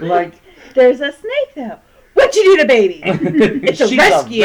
like, 0.00 0.34
There's 0.74 1.00
a 1.00 1.12
snake 1.12 1.54
though. 1.54 1.78
What 2.14 2.34
you 2.34 2.56
do 2.56 2.62
to 2.62 2.66
baby? 2.66 3.02
It's 3.04 3.80
a 3.80 3.88
she's 3.88 3.98
rescue. 3.98 4.42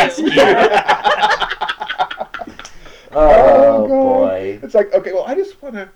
Oh, 3.14 3.86
oh, 3.86 3.88
God. 3.88 3.90
boy. 3.90 4.60
It's 4.64 4.74
like, 4.76 4.94
okay, 4.94 5.12
well, 5.14 5.26
I 5.26 5.36
just 5.36 5.62
want 5.62 5.76
to, 5.76 5.90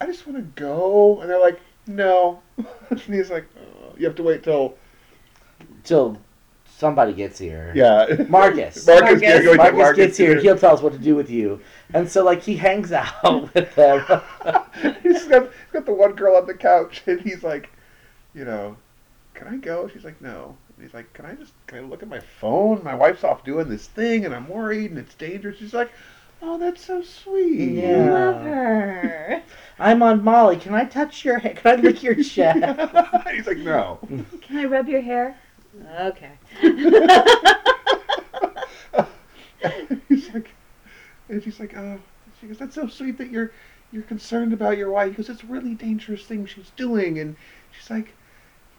I 0.00 0.06
just 0.06 0.26
want 0.26 0.38
to 0.38 0.60
go, 0.60 1.20
and 1.20 1.30
they're 1.30 1.40
like, 1.40 1.60
no, 1.86 2.40
and 2.90 3.00
he's 3.00 3.30
like, 3.30 3.46
oh, 3.58 3.94
you 3.98 4.06
have 4.06 4.14
to 4.16 4.22
wait 4.22 4.42
till, 4.42 4.74
Till 5.84 6.18
somebody 6.64 7.12
gets 7.12 7.38
here. 7.38 7.72
yeah, 7.74 8.06
Marcus. 8.28 8.86
Marcus, 8.86 8.86
Marcus. 8.86 9.22
yeah, 9.22 9.42
go 9.42 9.54
Marcus, 9.54 9.78
Marcus 9.78 9.96
gets 9.96 10.16
here. 10.16 10.40
He'll 10.40 10.58
tell 10.58 10.74
us 10.74 10.80
what 10.82 10.92
to 10.92 10.98
do 10.98 11.14
with 11.14 11.30
you. 11.30 11.60
And 11.94 12.08
so, 12.08 12.24
like, 12.24 12.42
he 12.42 12.56
hangs 12.56 12.92
out 12.92 13.54
with 13.54 13.74
them. 13.74 14.00
he's 15.02 15.24
got, 15.26 15.42
he's 15.44 15.72
got 15.72 15.86
the 15.86 15.92
one 15.92 16.12
girl 16.12 16.36
on 16.36 16.46
the 16.46 16.54
couch, 16.54 17.02
and 17.06 17.20
he's 17.20 17.42
like, 17.42 17.70
you 18.34 18.44
know, 18.44 18.76
can 19.34 19.48
I 19.48 19.56
go? 19.56 19.88
She's 19.88 20.04
like, 20.04 20.20
no. 20.20 20.56
And 20.76 20.84
he's 20.86 20.94
like, 20.94 21.12
can 21.12 21.26
I 21.26 21.34
just, 21.34 21.52
can 21.66 21.78
I 21.78 21.80
look 21.82 22.02
at 22.02 22.08
my 22.08 22.20
phone? 22.20 22.82
My 22.82 22.94
wife's 22.94 23.24
off 23.24 23.44
doing 23.44 23.68
this 23.68 23.86
thing, 23.88 24.24
and 24.24 24.34
I'm 24.34 24.48
worried, 24.48 24.90
and 24.90 24.98
it's 24.98 25.14
dangerous. 25.14 25.58
She's 25.58 25.74
like, 25.74 25.90
oh, 26.42 26.58
that's 26.58 26.84
so 26.84 27.02
sweet. 27.02 27.72
Yeah. 27.72 28.10
Love 28.10 28.42
her. 28.42 29.42
I'm 29.78 30.02
on 30.02 30.22
Molly. 30.22 30.56
Can 30.56 30.74
I 30.74 30.84
touch 30.84 31.24
your 31.24 31.38
hair? 31.38 31.54
Can 31.54 31.78
I 31.78 31.82
lick 31.82 32.02
your 32.02 32.14
chest? 32.22 32.58
he's 33.32 33.46
like, 33.46 33.58
no. 33.58 33.98
Can 34.42 34.58
I 34.58 34.64
rub 34.64 34.88
your 34.88 35.00
hair? 35.00 35.38
Okay. 36.00 36.32
he's 40.08 40.34
like, 40.34 40.50
and 41.28 41.42
she's 41.42 41.58
like, 41.58 41.76
oh, 41.76 41.98
she 42.40 42.46
goes, 42.46 42.58
that's 42.58 42.74
so 42.74 42.86
sweet 42.88 43.16
that 43.18 43.30
you're 43.30 43.52
you're 43.90 44.02
concerned 44.02 44.52
about 44.52 44.76
your 44.78 44.90
wife. 44.90 45.10
He 45.10 45.16
goes, 45.16 45.28
it's 45.28 45.42
a 45.42 45.46
really 45.46 45.74
dangerous 45.74 46.24
thing 46.24 46.46
she's 46.46 46.70
doing, 46.76 47.18
and 47.18 47.36
she's 47.72 47.90
like, 47.90 48.14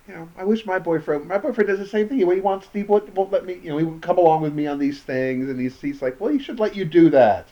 you 0.07 0.13
know, 0.15 0.27
I 0.37 0.43
wish 0.43 0.65
my 0.65 0.79
boyfriend, 0.79 1.27
my 1.27 1.37
boyfriend 1.37 1.69
does 1.69 1.79
the 1.79 1.87
same 1.87 2.09
thing. 2.09 2.17
He 2.17 2.25
wants, 2.25 2.67
he 2.73 2.83
won't, 2.83 3.13
won't 3.15 3.31
let 3.31 3.45
me, 3.45 3.59
you 3.63 3.69
know, 3.69 3.77
he 3.77 3.85
would 3.85 4.01
come 4.01 4.17
along 4.17 4.41
with 4.41 4.53
me 4.53 4.67
on 4.67 4.77
these 4.79 5.01
things, 5.01 5.49
and 5.49 5.59
he's 5.59 5.79
he's 5.79 6.01
like, 6.01 6.19
well, 6.19 6.31
he 6.31 6.39
should 6.39 6.59
let 6.59 6.75
you 6.75 6.83
do 6.85 7.09
that. 7.11 7.47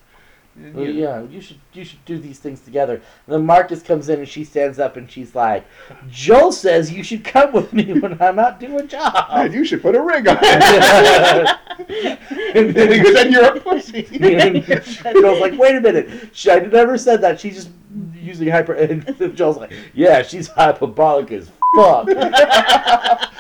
And, 0.58 0.76
Well, 0.76 0.86
you 0.86 0.94
know, 0.94 1.00
yeah, 1.00 1.30
you 1.30 1.40
should 1.40 1.60
you 1.72 1.86
should 1.86 2.04
do 2.04 2.20
these 2.20 2.40
things 2.40 2.60
together. 2.60 2.96
And 2.96 3.04
then 3.34 3.46
Marcus 3.46 3.82
comes 3.82 4.10
in 4.10 4.20
and 4.20 4.28
she 4.28 4.44
stands 4.44 4.80
up 4.80 4.98
and 4.98 5.10
she's 5.10 5.34
like, 5.34 5.66
"Joel 6.10 6.52
says 6.52 6.92
you 6.92 7.06
should 7.06 7.24
come 7.24 7.54
with 7.58 7.72
me 7.72 7.86
when 7.98 8.22
I'm 8.22 8.38
out 8.38 8.60
doing 8.60 8.74
a 8.74 8.80
"And 8.80 8.90
job." 8.90 9.54
you 9.54 9.64
should 9.64 9.82
put 9.82 9.96
a 9.96 10.02
ring 10.02 10.28
on 10.28 10.38
it. 10.42 11.58
and 12.56 12.76
then 12.76 12.92
he 12.92 13.00
goes, 13.00 13.16
and 13.16 13.32
you're 13.32 13.46
a 13.56 13.60
pussy. 13.62 14.06
and 14.12 15.16
Joel's 15.22 15.40
like, 15.40 15.58
"Wait 15.58 15.78
a 15.78 15.80
minute, 15.80 16.10
she, 16.34 16.52
I 16.52 16.60
never 16.60 16.98
said 16.98 17.22
that. 17.22 17.40
She's 17.40 17.56
just 17.56 17.70
using 18.14 18.50
hyper." 18.50 18.74
And 18.74 19.06
Joel's 19.38 19.56
like, 19.56 19.72
"Yeah, 19.94 20.22
she's 20.22 20.50
hyperbolic 20.50 21.32
as 21.32 21.50
fuck." 21.76 22.08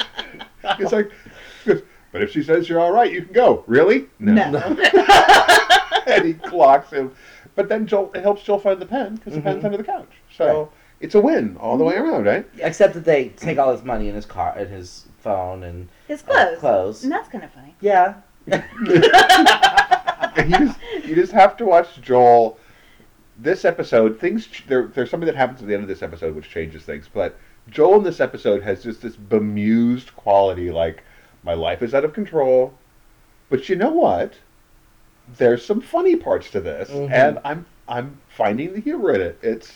It's 0.79 0.91
like, 0.91 1.11
but 1.65 2.21
if 2.21 2.31
she 2.31 2.43
says 2.43 2.69
you're 2.69 2.79
all 2.79 2.91
right, 2.91 3.11
you 3.11 3.23
can 3.23 3.33
go. 3.33 3.63
Really? 3.67 4.05
No. 4.19 4.51
no. 4.51 4.59
and 6.07 6.23
he 6.25 6.33
clocks 6.35 6.91
him. 6.91 7.11
But 7.55 7.67
then 7.67 7.88
Joel 7.88 8.11
it 8.13 8.21
helps 8.21 8.43
Joel 8.43 8.59
find 8.59 8.79
the 8.79 8.85
pen 8.85 9.15
because 9.15 9.33
the 9.33 9.41
pen's 9.41 9.65
under 9.65 9.77
the 9.77 9.83
couch. 9.83 10.11
So 10.35 10.71
it's 11.00 11.15
a 11.15 11.19
win 11.21 11.57
all 11.57 11.77
the 11.77 11.83
way 11.83 11.95
around, 11.95 12.25
right? 12.25 12.47
Except 12.59 12.93
that 12.93 13.05
they 13.05 13.29
take 13.29 13.57
all 13.57 13.71
his 13.71 13.83
money 13.83 14.07
in 14.07 14.13
his 14.15 14.25
car, 14.25 14.53
and 14.55 14.69
his 14.69 15.07
phone, 15.19 15.63
and 15.63 15.89
His 16.07 16.21
uh, 16.23 16.25
clothes. 16.25 16.59
clothes. 16.59 17.03
And 17.03 17.11
that's 17.11 17.27
kind 17.29 17.43
of 17.43 17.51
funny. 17.51 17.75
Yeah. 17.81 18.15
You 20.38 20.45
just 20.57 20.79
you 21.05 21.15
just 21.15 21.31
have 21.33 21.57
to 21.57 21.65
watch 21.65 22.00
Joel. 22.01 22.57
This 23.38 23.65
episode, 23.65 24.19
things 24.19 24.47
there, 24.67 24.88
there's 24.88 25.09
something 25.09 25.25
that 25.25 25.35
happens 25.35 25.61
at 25.61 25.67
the 25.67 25.73
end 25.73 25.83
of 25.83 25.89
this 25.89 26.01
episode 26.01 26.35
which 26.35 26.50
changes 26.50 26.83
things. 26.83 27.09
But 27.11 27.38
Joel 27.71 27.97
in 27.99 28.03
this 28.03 28.19
episode 28.19 28.61
has 28.61 28.83
just 28.83 29.01
this 29.01 29.15
bemused 29.15 30.15
quality, 30.15 30.69
like 30.69 31.03
my 31.43 31.53
life 31.53 31.81
is 31.81 31.95
out 31.95 32.05
of 32.05 32.13
control. 32.13 32.73
But 33.49 33.67
you 33.69 33.75
know 33.75 33.89
what? 33.91 34.33
There's 35.37 35.65
some 35.65 35.81
funny 35.81 36.15
parts 36.17 36.51
to 36.51 36.59
this, 36.61 36.89
Mhm. 36.89 37.11
and 37.11 37.39
I'm 37.43 37.65
I'm 37.87 38.19
finding 38.29 38.73
the 38.73 38.79
humor 38.81 39.13
in 39.13 39.21
it. 39.21 39.39
It's 39.41 39.71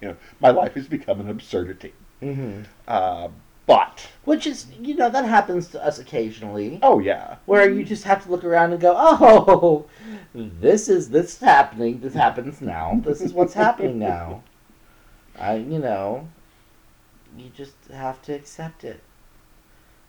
you 0.00 0.08
know 0.08 0.16
my 0.40 0.50
life 0.50 0.74
has 0.74 0.86
become 0.86 1.20
an 1.20 1.28
absurdity. 1.28 1.94
hmm 2.20 2.62
Uh, 2.86 3.28
but 3.66 4.08
Which 4.24 4.46
is, 4.48 4.66
you 4.80 4.94
know, 4.96 5.08
that 5.10 5.24
happens 5.24 5.68
to 5.68 5.84
us 5.84 5.98
occasionally. 5.98 6.78
oh 6.82 6.98
yeah, 6.98 7.36
where 7.46 7.70
you 7.70 7.84
just 7.84 8.04
have 8.04 8.22
to 8.24 8.30
look 8.30 8.44
around 8.44 8.72
and 8.72 8.80
go, 8.80 8.94
"Oh, 8.96 9.86
this 10.34 10.88
is 10.88 11.10
this 11.10 11.34
is 11.34 11.40
happening. 11.40 12.00
This 12.00 12.14
happens 12.14 12.60
now. 12.60 13.00
This 13.04 13.20
is 13.22 13.32
what's 13.32 13.54
happening 13.54 13.98
now." 13.98 14.42
I, 15.38 15.54
you 15.56 15.78
know, 15.78 16.28
you 17.36 17.50
just 17.56 17.74
have 17.92 18.22
to 18.22 18.32
accept 18.32 18.84
it, 18.84 19.00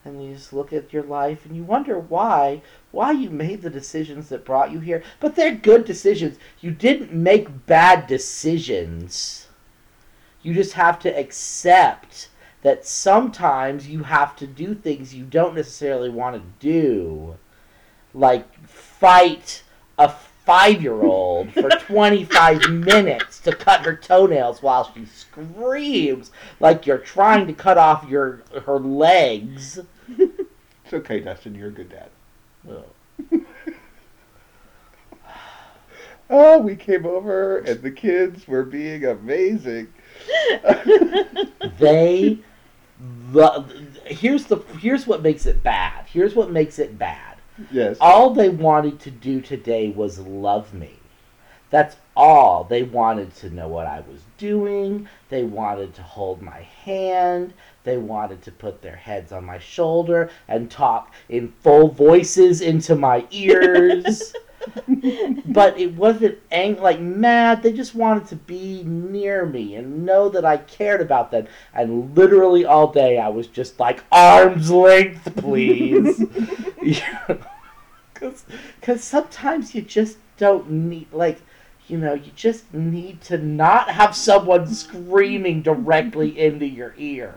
and 0.03 0.23
you 0.23 0.33
just 0.33 0.53
look 0.53 0.73
at 0.73 0.91
your 0.93 1.03
life 1.03 1.45
and 1.45 1.55
you 1.55 1.63
wonder 1.63 1.97
why 1.99 2.61
why 2.91 3.11
you 3.11 3.29
made 3.29 3.61
the 3.61 3.69
decisions 3.69 4.29
that 4.29 4.45
brought 4.45 4.71
you 4.71 4.79
here. 4.79 5.03
But 5.19 5.35
they're 5.35 5.55
good 5.55 5.85
decisions. 5.85 6.37
You 6.59 6.71
didn't 6.71 7.13
make 7.13 7.65
bad 7.65 8.07
decisions. 8.07 9.47
You 10.41 10.53
just 10.53 10.73
have 10.73 10.99
to 10.99 11.09
accept 11.09 12.29
that 12.63 12.85
sometimes 12.85 13.87
you 13.87 14.03
have 14.03 14.35
to 14.37 14.47
do 14.47 14.73
things 14.75 15.13
you 15.13 15.25
don't 15.25 15.55
necessarily 15.55 16.09
want 16.09 16.35
to 16.35 16.43
do. 16.59 17.37
Like 18.13 18.67
fight 18.67 19.63
a 19.97 20.11
five 20.45 20.81
year 20.81 21.01
old 21.01 21.51
for 21.53 21.69
25 21.69 22.69
minutes 22.71 23.39
to 23.41 23.55
cut 23.55 23.81
her 23.85 23.95
toenails 23.95 24.61
while 24.61 24.91
she 24.93 25.05
screams 25.05 26.31
like 26.59 26.85
you're 26.85 26.97
trying 26.97 27.47
to 27.47 27.53
cut 27.53 27.77
off 27.77 28.09
your 28.09 28.43
her 28.65 28.79
legs. 28.79 29.79
it's 30.17 30.93
okay, 30.93 31.19
Dustin. 31.19 31.55
You're 31.55 31.69
a 31.69 31.71
good 31.71 31.89
dad. 31.89 32.09
Ugh. 32.69 33.41
Oh, 36.33 36.59
we 36.59 36.77
came 36.77 37.05
over 37.05 37.57
and 37.57 37.81
the 37.81 37.91
kids 37.91 38.47
were 38.47 38.63
being 38.63 39.03
amazing. 39.03 39.89
They 41.77 42.39
lo- 43.33 43.65
here's 44.05 44.45
the 44.45 44.57
here's 44.79 45.05
what 45.05 45.21
makes 45.21 45.45
it 45.45 45.61
bad. 45.61 46.05
Here's 46.07 46.33
what 46.33 46.49
makes 46.49 46.79
it 46.79 46.97
bad. 46.97 47.30
Yes. 47.71 47.97
All 47.99 48.33
they 48.33 48.49
wanted 48.49 48.99
to 49.01 49.11
do 49.11 49.41
today 49.41 49.89
was 49.89 50.19
love 50.19 50.73
me. 50.73 50.97
That's 51.69 51.95
all. 52.17 52.65
They 52.65 52.83
wanted 52.83 53.33
to 53.35 53.49
know 53.49 53.69
what 53.69 53.87
I 53.87 54.01
was 54.01 54.21
doing. 54.37 55.07
They 55.29 55.43
wanted 55.43 55.93
to 55.95 56.03
hold 56.03 56.41
my 56.41 56.61
hand. 56.61 57.53
They 57.83 57.97
wanted 57.97 58.41
to 58.43 58.51
put 58.51 58.81
their 58.81 58.97
heads 58.97 59.31
on 59.31 59.45
my 59.45 59.57
shoulder 59.57 60.29
and 60.47 60.69
talk 60.69 61.13
in 61.29 61.53
full 61.61 61.87
voices 61.87 62.59
into 62.59 62.95
my 62.95 63.25
ears. 63.31 64.33
But 65.45 65.79
it 65.79 65.95
wasn't 65.95 66.37
ang- 66.51 66.81
like 66.81 66.99
mad. 66.99 67.63
They 67.63 67.73
just 67.73 67.95
wanted 67.95 68.27
to 68.27 68.35
be 68.35 68.83
near 68.83 69.45
me 69.45 69.75
and 69.75 70.05
know 70.05 70.29
that 70.29 70.45
I 70.45 70.57
cared 70.57 71.01
about 71.01 71.31
them. 71.31 71.47
And 71.73 72.15
literally 72.15 72.65
all 72.65 72.91
day 72.91 73.17
I 73.17 73.29
was 73.29 73.47
just 73.47 73.79
like, 73.79 74.03
arm's 74.11 74.69
length, 74.69 75.35
please. 75.37 76.23
Because 78.79 79.03
sometimes 79.03 79.73
you 79.73 79.81
just 79.81 80.17
don't 80.37 80.69
need, 80.69 81.07
like, 81.11 81.41
you 81.87 81.97
know, 81.97 82.13
you 82.13 82.31
just 82.35 82.71
need 82.71 83.19
to 83.21 83.37
not 83.37 83.89
have 83.89 84.15
someone 84.15 84.67
screaming 84.67 85.63
directly 85.63 86.39
into 86.39 86.67
your 86.67 86.93
ears. 86.97 87.33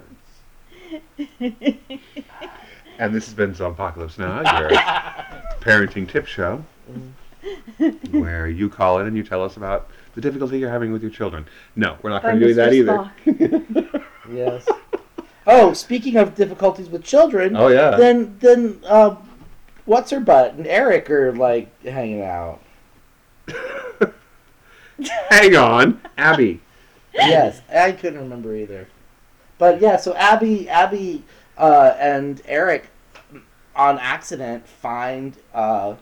And 2.98 3.14
this 3.14 3.24
has 3.24 3.34
been 3.34 3.54
Zombpocalypse 3.54 4.18
Now, 4.18 4.60
your 4.60 4.70
parenting 5.60 6.08
tip 6.08 6.26
show, 6.26 6.64
where 8.10 8.48
you 8.48 8.68
call 8.68 8.98
in 9.00 9.06
and 9.06 9.16
you 9.16 9.22
tell 9.22 9.42
us 9.44 9.56
about 9.56 9.88
the 10.14 10.20
difficulty 10.20 10.58
you're 10.58 10.70
having 10.70 10.92
with 10.92 11.02
your 11.02 11.10
children. 11.10 11.46
No, 11.76 11.96
we're 12.02 12.10
not 12.10 12.22
going 12.22 12.40
to 12.40 12.46
do 12.46 12.54
that 12.54 12.72
Mr. 12.72 13.10
either. 13.26 14.04
Yes. 14.32 14.66
Oh, 15.46 15.74
speaking 15.74 16.16
of 16.16 16.34
difficulties 16.34 16.88
with 16.88 17.04
children, 17.04 17.54
Oh 17.56 17.68
yeah. 17.68 17.90
then 17.90 18.38
then 18.40 18.80
uh, 18.86 19.16
what's 19.84 20.10
her 20.12 20.20
butt 20.20 20.54
and 20.54 20.66
Eric 20.66 21.10
are 21.10 21.32
like 21.34 21.68
hanging 21.82 22.22
out. 22.22 22.60
Hang 25.28 25.56
on, 25.56 26.00
Abby. 26.16 26.60
yes, 27.12 27.60
I 27.70 27.92
couldn't 27.92 28.20
remember 28.20 28.54
either. 28.56 28.88
But 29.58 29.80
yeah, 29.82 29.96
so 29.98 30.14
Abby, 30.14 30.68
Abby, 30.70 31.22
uh, 31.58 31.94
and 31.98 32.40
Eric, 32.46 32.86
on 33.76 33.98
accident, 33.98 34.66
find 34.66 35.36
uh, 35.52 35.96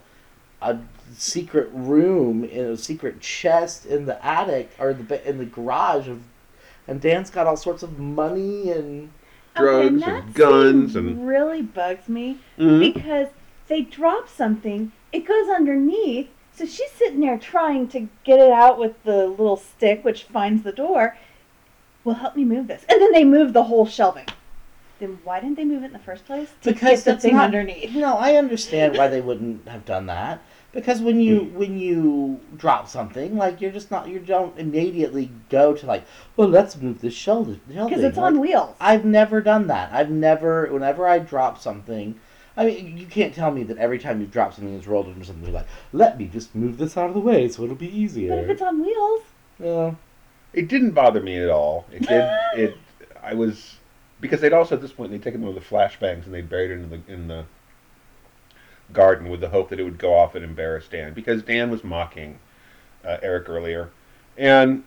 a 0.63 0.79
secret 1.17 1.69
room 1.73 2.45
in 2.45 2.65
a 2.67 2.77
secret 2.77 3.21
chest 3.21 3.85
in 3.87 4.07
the 4.07 4.25
attic 4.25 4.71
or 4.79 4.93
the 4.95 5.29
in 5.29 5.39
the 5.39 5.45
garage 5.45 6.09
of, 6.09 6.23
and 6.89 7.01
Dan's 7.01 7.31
got 7.31 7.47
all 7.47 7.57
sorts 7.57 7.83
of 7.83 7.99
money 7.99 8.71
and 8.71 9.11
Drugs 9.55 9.87
and, 9.87 10.03
and 10.03 10.03
that 10.03 10.35
guns 10.35 10.95
scene 10.95 11.09
and- 11.09 11.29
really 11.29 11.61
bugs 11.63 12.09
me 12.09 12.39
Mhm. 12.59 12.95
because 12.95 13.29
they 13.69 13.83
drop 13.83 14.29
something, 14.29 14.93
it 15.13 15.27
goes 15.27 15.49
underneath, 15.51 16.29
so 16.55 16.65
she's 16.65 16.91
sitting 16.93 17.21
there 17.21 17.39
trying 17.39 17.89
to 17.89 18.09
get 18.25 18.39
it 18.41 18.51
out 18.51 18.79
with 18.79 19.03
the 19.05 19.27
little 19.27 19.57
stick, 19.59 20.05
which 20.05 20.25
finds 20.25 20.63
the 20.63 20.73
door. 20.73 21.17
Well, 22.05 22.17
help 22.17 22.35
me 22.35 22.45
move 22.45 22.67
this, 22.67 22.85
and 22.89 23.01
then 23.01 23.13
they 23.13 23.25
move 23.25 23.53
the 23.53 23.65
whole 23.65 23.85
shelving. 23.87 24.27
Then 24.99 25.19
why 25.25 25.41
didn't 25.41 25.57
they 25.57 25.65
move 25.65 25.83
it 25.83 25.87
in 25.87 25.93
the 25.93 25.99
first 25.99 26.25
place? 26.27 26.49
To 26.63 26.73
because 26.73 26.81
get 26.91 27.05
the 27.05 27.11
that's 27.13 27.23
thing 27.25 27.35
not, 27.37 27.45
underneath. 27.47 27.95
No, 27.95 28.17
I 28.17 28.35
understand 28.37 28.97
why 28.97 29.09
they 29.09 29.21
wouldn't 29.21 29.69
have 29.69 29.85
done 29.85 30.07
that. 30.07 30.41
Because 30.73 31.03
when 31.03 31.21
you 31.21 31.41
mm. 31.41 31.53
when 31.53 31.79
you 31.79 32.41
drop 32.57 32.89
something, 32.89 33.37
like 33.37 33.61
you're 33.61 33.73
just 33.73 33.91
not 33.91 34.09
you 34.09 34.19
don't 34.19 34.59
immediately 34.59 35.31
go 35.51 35.75
to 35.75 35.87
like, 35.87 36.05
well, 36.37 36.49
let's 36.49 36.77
move 36.77 37.01
this 37.01 37.15
shelving. 37.15 37.61
Because 37.69 38.03
it's 38.03 38.19
on 38.19 38.41
wheels. 38.41 38.75
I've 38.81 39.05
never 39.05 39.41
done 39.43 39.67
that. 39.67 39.93
I've 39.93 40.11
never 40.11 40.67
whenever 40.73 41.07
I 41.07 41.19
drop 41.19 41.59
something. 41.59 42.19
I 42.57 42.67
mean, 42.67 42.99
you 42.99 43.07
can't 43.07 43.35
tell 43.35 43.51
me 43.51 43.63
that 43.65 43.79
every 43.79 43.99
time 43.99 44.21
you 44.21 44.27
drop 44.27 44.55
something 44.55 44.75
that's 44.75 44.87
rolled 44.87 45.09
into 45.09 45.25
something, 45.25 45.45
you're 45.45 45.55
like, 45.55 45.69
let 45.93 46.19
me 46.19 46.27
just 46.27 46.55
move 46.55 46.77
this 46.77 46.99
out 46.99 47.09
of 47.09 47.15
the 47.15 47.21
way 47.21 47.49
so 47.49 47.65
it'll 47.65 47.75
be 47.75 47.99
easier. 47.99 48.29
but 48.29 48.39
if 48.41 48.51
it's 48.51 48.63
on 48.63 48.83
wheels, 48.83 49.23
Yeah. 49.59 49.95
It 50.53 50.69
didn't 50.69 50.91
bother 50.91 51.23
me 51.23 51.39
at 51.39 51.49
all. 51.49 51.87
It 51.91 52.03
did. 52.09 52.31
it. 52.55 52.77
I 53.23 53.35
was 53.35 53.77
because 54.21 54.41
they'd 54.41 54.53
also 54.53 54.75
at 54.77 54.83
this 54.83 54.93
point 54.93 55.11
they'd 55.11 55.23
taken 55.23 55.43
one 55.43 55.49
of 55.49 55.55
the 55.55 55.61
flashbangs 55.61 56.25
and 56.25 56.35
they'd 56.35 56.49
buried 56.49 56.71
it 56.71 56.75
in 56.75 56.91
the 56.91 57.13
in 57.13 57.29
the 57.29 57.45
garden 58.93 59.29
with 59.29 59.41
the 59.41 59.49
hope 59.49 59.69
that 59.71 59.81
it 59.81 59.85
would 59.85 59.99
go 59.99 60.15
off 60.15 60.35
and 60.35 60.45
embarrass 60.45 60.89
Dan 60.89 61.13
because 61.15 61.43
Dan 61.43 61.71
was 61.71 61.83
mocking 61.85 62.39
uh, 63.05 63.19
Eric 63.23 63.49
earlier, 63.49 63.91
and 64.37 64.85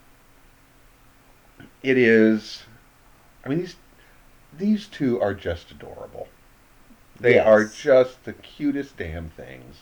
it 1.84 1.98
is. 1.98 2.64
I 3.44 3.50
mean 3.50 3.60
these 3.60 3.76
these 4.58 4.88
two 4.88 5.22
are 5.22 5.34
just 5.34 5.72
adorable. 5.72 6.28
They 7.20 7.36
Yes. 7.36 7.48
are 7.48 7.66
just 7.66 8.24
the 8.26 8.34
cutest 8.34 8.98
damn 8.98 9.30
things. 9.30 9.78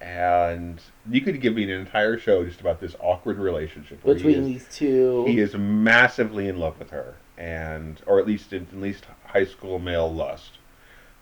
And 0.00 0.80
you 1.10 1.20
could 1.20 1.40
give 1.40 1.54
me 1.56 1.64
an 1.64 1.70
entire 1.70 2.16
show 2.18 2.44
just 2.44 2.60
about 2.60 2.80
this 2.80 2.94
awkward 3.00 3.38
relationship 3.38 4.04
Between 4.04 4.36
is- 4.36 4.46
these 4.46 4.68
two. 4.70 5.24
he 5.26 5.40
is 5.40 5.56
massively 5.56 6.46
in 6.48 6.58
love 6.60 6.78
with 6.78 6.90
her, 6.90 7.16
and 7.36 8.00
or 8.06 8.20
at 8.20 8.26
least 8.26 8.52
in, 8.52 8.68
at 8.72 8.78
least 8.80 9.06
high 9.26 9.44
school 9.44 9.80
male 9.80 10.12
lust, 10.12 10.52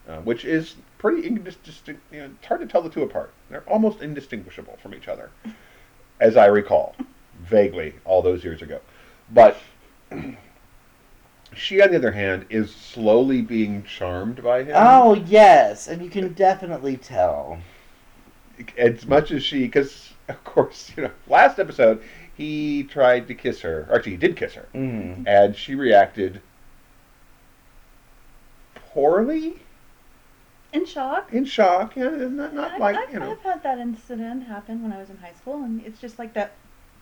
uh, 0.06 0.18
which 0.18 0.44
is 0.44 0.76
pretty 1.06 1.28
indistinct. 1.28 2.02
You 2.10 2.20
know, 2.20 2.30
it's 2.36 2.46
hard 2.46 2.60
to 2.60 2.66
tell 2.66 2.82
the 2.82 2.90
two 2.90 3.02
apart. 3.02 3.32
They're 3.48 3.62
almost 3.68 4.02
indistinguishable 4.02 4.76
from 4.82 4.92
each 4.92 5.06
other, 5.06 5.30
as 6.20 6.36
I 6.36 6.46
recall, 6.46 6.96
vaguely 7.40 7.94
all 8.04 8.22
those 8.22 8.42
years 8.42 8.60
ago. 8.60 8.80
But 9.32 9.56
she, 11.54 11.80
on 11.80 11.90
the 11.90 11.96
other 11.96 12.10
hand, 12.10 12.46
is 12.50 12.74
slowly 12.74 13.40
being 13.40 13.84
charmed 13.84 14.42
by 14.42 14.64
him. 14.64 14.74
Oh 14.74 15.14
yes, 15.14 15.86
and 15.86 16.02
you 16.02 16.10
can 16.10 16.32
definitely 16.32 16.96
tell. 16.96 17.58
as 18.76 19.06
much 19.06 19.30
as 19.30 19.44
she, 19.44 19.60
because 19.60 20.12
of 20.28 20.42
course, 20.42 20.90
you 20.96 21.04
know, 21.04 21.10
last 21.28 21.60
episode 21.60 22.02
he 22.36 22.82
tried 22.82 23.28
to 23.28 23.34
kiss 23.34 23.60
her, 23.60 23.86
or 23.88 23.94
actually 23.94 24.12
he 24.12 24.18
did 24.18 24.36
kiss 24.36 24.54
her. 24.54 24.66
Mm. 24.74 25.24
and 25.24 25.54
she 25.54 25.76
reacted 25.76 26.42
poorly, 28.74 29.60
in 30.76 30.86
shock. 30.86 31.32
in 31.32 31.44
shock, 31.44 31.96
yeah, 31.96 32.08
not, 32.08 32.54
not 32.54 32.72
I've, 32.72 32.80
like 32.80 32.96
I've, 32.96 33.12
you 33.12 33.20
know. 33.20 33.32
I've 33.32 33.42
had 33.42 33.62
that 33.62 33.78
incident 33.78 34.44
happen 34.44 34.82
when 34.82 34.92
I 34.92 34.98
was 34.98 35.10
in 35.10 35.16
high 35.18 35.32
school, 35.32 35.62
and 35.64 35.84
it's 35.84 36.00
just 36.00 36.18
like 36.18 36.34
that. 36.34 36.52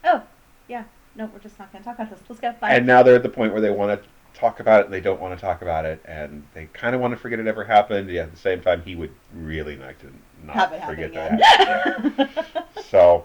Oh, 0.05 0.23
yeah. 0.69 0.85
No, 1.17 1.31
we're 1.33 1.39
just 1.39 1.59
not 1.59 1.71
going 1.73 1.83
to 1.83 1.89
talk 1.89 1.99
about 1.99 2.11
this. 2.11 2.21
Let's 2.29 2.41
go. 2.41 2.53
Bye. 2.61 2.75
And 2.75 2.87
now 2.87 3.03
they're 3.03 3.15
at 3.15 3.23
the 3.23 3.29
point 3.29 3.53
where 3.53 3.61
they 3.61 3.71
want 3.71 4.03
to 4.03 4.09
talk 4.39 4.61
about 4.61 4.81
it, 4.81 4.85
and 4.87 4.95
they 4.95 5.01
don't 5.01 5.21
want 5.21 5.39
to 5.39 5.41
talk 5.41 5.63
about 5.63 5.85
it, 5.85 6.01
and 6.05 6.45
they 6.55 6.67
kind 6.67 6.95
of 6.95 7.01
want 7.01 7.13
to 7.13 7.17
forget 7.17 7.39
it 7.39 7.47
ever 7.47 7.65
happened. 7.65 8.11
Yet 8.11 8.25
at 8.25 8.33
the 8.33 8.39
same 8.39 8.61
time, 8.61 8.83
he 8.83 8.97
would 8.97 9.13
really 9.33 9.77
like 9.77 9.99
to 10.01 10.13
not 10.45 10.71
forget 10.87 11.13
that. 11.15 12.67
So, 12.91 13.25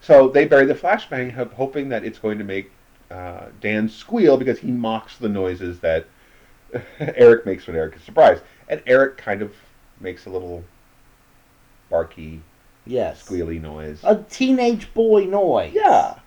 so 0.00 0.28
they 0.28 0.44
bury 0.44 0.66
the 0.66 0.74
flashbang, 0.74 1.32
ho- 1.32 1.50
hoping 1.56 1.88
that 1.88 2.04
it's 2.04 2.18
going 2.18 2.38
to 2.38 2.44
make 2.44 2.70
uh, 3.10 3.46
Dan 3.60 3.88
squeal 3.88 4.36
because 4.36 4.58
he 4.58 4.70
mocks 4.70 5.16
the 5.16 5.28
noises 5.28 5.80
that 5.80 6.06
Eric 7.00 7.46
makes 7.46 7.66
when 7.66 7.74
Eric 7.74 7.96
is 7.96 8.02
surprised, 8.02 8.42
and 8.68 8.82
Eric 8.86 9.16
kind 9.16 9.42
of 9.42 9.54
makes 10.00 10.26
a 10.26 10.30
little 10.30 10.64
barky, 11.90 12.40
Yes. 12.86 13.22
squealy 13.26 13.60
noise. 13.60 14.00
A 14.04 14.16
teenage 14.16 14.92
boy 14.94 15.24
noise. 15.24 15.72
yeah. 15.74 16.18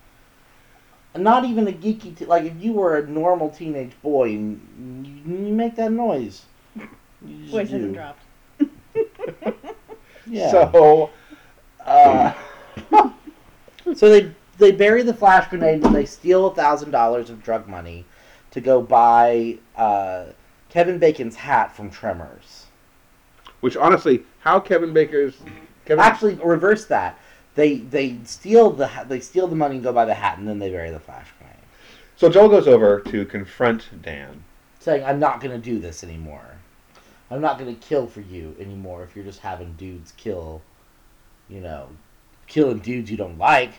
Not 1.14 1.44
even 1.44 1.68
a 1.68 1.72
geeky. 1.72 2.16
T- 2.16 2.24
like 2.24 2.44
if 2.44 2.54
you 2.58 2.72
were 2.72 2.96
a 2.96 3.06
normal 3.06 3.50
teenage 3.50 3.92
boy 4.02 4.30
and 4.30 5.06
you, 5.26 5.46
you 5.46 5.52
make 5.52 5.76
that 5.76 5.92
noise. 5.92 6.42
You 6.74 7.50
Voice 7.50 7.68
do. 7.68 7.74
hasn't 7.74 7.94
dropped. 7.94 8.22
Yeah. 10.26 10.50
So, 10.52 11.10
uh, 11.84 12.32
So 13.94 14.08
they 14.08 14.30
they 14.58 14.70
bury 14.70 15.02
the 15.02 15.12
flash 15.12 15.50
grenade 15.50 15.84
and 15.84 15.94
they 15.94 16.04
steal 16.06 16.46
a 16.46 16.54
thousand 16.54 16.92
dollars 16.92 17.28
of 17.28 17.42
drug 17.42 17.66
money 17.66 18.04
to 18.52 18.60
go 18.60 18.80
buy 18.80 19.58
uh, 19.76 20.26
Kevin 20.70 20.98
Bacon's 21.00 21.34
hat 21.34 21.74
from 21.74 21.90
Tremors. 21.90 22.61
Which 23.62 23.76
honestly, 23.78 24.22
how 24.40 24.60
Kevin 24.60 24.92
Baker's 24.92 25.36
Kevin 25.86 26.04
Actually, 26.04 26.34
reverse 26.34 26.84
that. 26.86 27.18
They 27.54 27.76
they 27.78 28.18
steal 28.24 28.70
the 28.70 28.90
they 29.08 29.20
steal 29.20 29.46
the 29.48 29.56
money 29.56 29.76
and 29.76 29.84
go 29.84 29.92
buy 29.92 30.04
the 30.04 30.14
hat 30.14 30.38
and 30.38 30.46
then 30.46 30.58
they 30.58 30.70
bury 30.70 30.90
the 30.90 31.00
flash 31.00 31.28
grenade, 31.38 31.56
So 32.16 32.28
Joel 32.28 32.48
goes 32.48 32.68
over 32.68 33.00
to 33.00 33.24
confront 33.24 34.02
Dan. 34.02 34.44
saying, 34.80 35.04
"I'm 35.04 35.18
not 35.20 35.40
going 35.40 35.52
to 35.58 35.64
do 35.64 35.78
this 35.78 36.02
anymore. 36.04 36.44
I'm 37.30 37.40
not 37.40 37.58
going 37.58 37.74
to 37.74 37.80
kill 37.80 38.06
for 38.06 38.20
you 38.20 38.54
anymore. 38.58 39.02
If 39.04 39.14
you're 39.16 39.24
just 39.24 39.40
having 39.40 39.72
dudes 39.74 40.12
kill, 40.16 40.60
you 41.48 41.60
know, 41.60 41.88
killing 42.46 42.78
dudes 42.80 43.10
you 43.10 43.16
don't 43.16 43.38
like." 43.38 43.74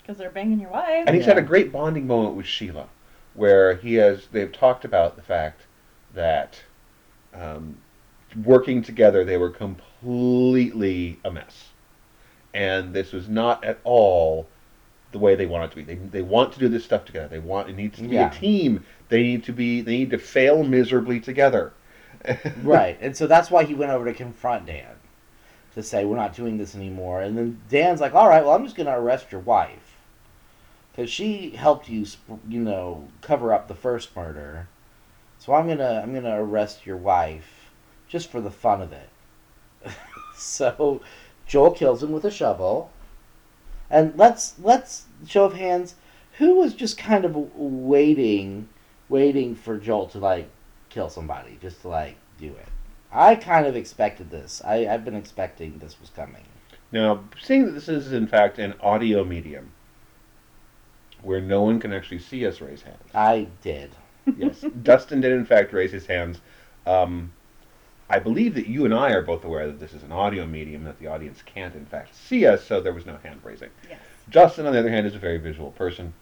Because 0.00 0.18
they're 0.18 0.30
banging 0.30 0.60
your 0.60 0.70
wife. 0.70 1.04
And 1.06 1.16
he's 1.16 1.26
Yeah. 1.26 1.34
had 1.34 1.38
a 1.38 1.46
great 1.46 1.72
bonding 1.72 2.06
moment 2.06 2.36
with 2.36 2.46
Sheila, 2.46 2.86
where 3.34 3.74
he 3.74 3.94
has 3.94 4.28
they've 4.30 4.52
talked 4.52 4.84
about 4.84 5.16
the 5.16 5.22
fact 5.22 5.62
that 6.14 6.62
um, 7.34 7.76
working 8.44 8.82
together 8.82 9.24
they 9.24 9.36
were 9.36 9.50
completely 9.50 11.18
a 11.24 11.30
mess, 11.30 11.68
and 12.54 12.92
this 12.94 13.12
was 13.12 13.28
not 13.28 13.64
at 13.64 13.78
all 13.84 14.46
the 15.12 15.18
way 15.18 15.34
they 15.34 15.46
want 15.46 15.64
it 15.64 15.70
to 15.70 15.76
be. 15.76 15.82
They, 15.82 15.94
they 15.94 16.22
want 16.22 16.52
to 16.54 16.58
do 16.58 16.68
this 16.68 16.84
stuff 16.84 17.04
together. 17.04 17.28
They 17.28 17.38
want 17.38 17.68
it 17.70 17.76
needs 17.76 17.96
to 17.98 18.02
be 18.04 18.16
Yeah. 18.16 18.30
a 18.30 18.34
team. 18.34 18.84
They 19.08 19.22
need 19.22 19.44
to 19.44 19.52
be 19.52 19.80
they 19.80 19.98
need 19.98 20.10
to 20.10 20.18
fail 20.18 20.62
miserably 20.64 21.20
together. 21.20 21.72
right. 22.62 22.98
And 23.00 23.16
so 23.16 23.26
that's 23.26 23.50
why 23.50 23.64
he 23.64 23.74
went 23.74 23.92
over 23.92 24.04
to 24.06 24.12
confront 24.12 24.66
Dan 24.66 24.96
to 25.74 25.82
say, 25.82 26.04
We're 26.04 26.16
not 26.16 26.34
doing 26.34 26.58
this 26.58 26.74
anymore. 26.74 27.20
And 27.22 27.36
then 27.38 27.60
Dan's 27.68 28.00
like, 28.00 28.14
All 28.14 28.28
right, 28.28 28.44
well, 28.44 28.54
I'm 28.54 28.64
just 28.64 28.76
going 28.76 28.86
to 28.86 28.96
arrest 28.96 29.30
your 29.30 29.40
wife. 29.40 29.96
Because 30.92 31.10
she 31.10 31.50
helped 31.50 31.88
you, 31.88 32.06
you 32.48 32.60
know, 32.60 33.08
cover 33.20 33.52
up 33.52 33.68
the 33.68 33.74
first 33.74 34.16
murder. 34.16 34.66
So 35.38 35.52
I'm 35.52 35.66
going 35.66 35.78
to 35.78 36.00
I'm 36.02 36.14
gonna 36.14 36.42
arrest 36.42 36.86
your 36.86 36.96
wife 36.96 37.65
just 38.08 38.30
for 38.30 38.40
the 38.40 38.50
fun 38.50 38.80
of 38.80 38.92
it. 38.92 39.08
so 40.36 41.00
Joel 41.46 41.72
kills 41.72 42.02
him 42.02 42.12
with 42.12 42.24
a 42.24 42.30
shovel. 42.30 42.90
And 43.88 44.16
let's, 44.16 44.54
let's, 44.58 45.06
show 45.26 45.44
of 45.44 45.54
hands, 45.54 45.94
who 46.38 46.56
was 46.56 46.74
just 46.74 46.98
kind 46.98 47.24
of 47.24 47.36
waiting, 47.54 48.68
waiting 49.08 49.54
for 49.54 49.78
Joel 49.78 50.06
to, 50.08 50.18
like, 50.18 50.50
kill 50.96 51.10
somebody 51.10 51.58
just 51.60 51.82
to 51.82 51.88
like 51.88 52.16
do 52.38 52.46
it. 52.46 52.68
I 53.12 53.34
kind 53.34 53.66
of 53.66 53.76
expected 53.76 54.30
this. 54.30 54.62
I, 54.64 54.86
I've 54.86 55.04
been 55.04 55.14
expecting 55.14 55.78
this 55.78 56.00
was 56.00 56.08
coming. 56.10 56.42
Now, 56.90 57.24
seeing 57.40 57.66
that 57.66 57.72
this 57.72 57.88
is 57.88 58.12
in 58.12 58.26
fact 58.26 58.58
an 58.58 58.74
audio 58.80 59.22
medium, 59.22 59.72
where 61.22 61.40
no 61.40 61.62
one 61.62 61.80
can 61.80 61.92
actually 61.92 62.20
see 62.20 62.46
us 62.46 62.62
raise 62.62 62.82
hands. 62.82 63.10
I 63.14 63.48
did. 63.62 63.90
Yes, 64.36 64.64
Dustin 64.82 65.20
did 65.20 65.32
in 65.32 65.44
fact 65.44 65.72
raise 65.72 65.92
his 65.92 66.06
hands. 66.06 66.40
Um, 66.86 67.32
I 68.08 68.18
believe 68.20 68.54
that 68.54 68.66
you 68.68 68.84
and 68.84 68.94
I 68.94 69.10
are 69.10 69.22
both 69.22 69.44
aware 69.44 69.66
that 69.66 69.80
this 69.80 69.92
is 69.92 70.02
an 70.02 70.12
audio 70.12 70.46
medium, 70.46 70.84
that 70.84 70.98
the 71.00 71.08
audience 71.08 71.42
can't 71.44 71.74
in 71.74 71.86
fact 71.86 72.14
see 72.14 72.46
us, 72.46 72.64
so 72.64 72.80
there 72.80 72.92
was 72.92 73.04
no 73.06 73.16
hand 73.22 73.40
raising. 73.42 73.70
Yes. 73.88 73.98
Justin, 74.30 74.66
on 74.66 74.72
the 74.72 74.78
other 74.78 74.90
hand, 74.90 75.06
is 75.06 75.14
a 75.14 75.18
very 75.18 75.38
visual 75.38 75.72
person. 75.72 76.12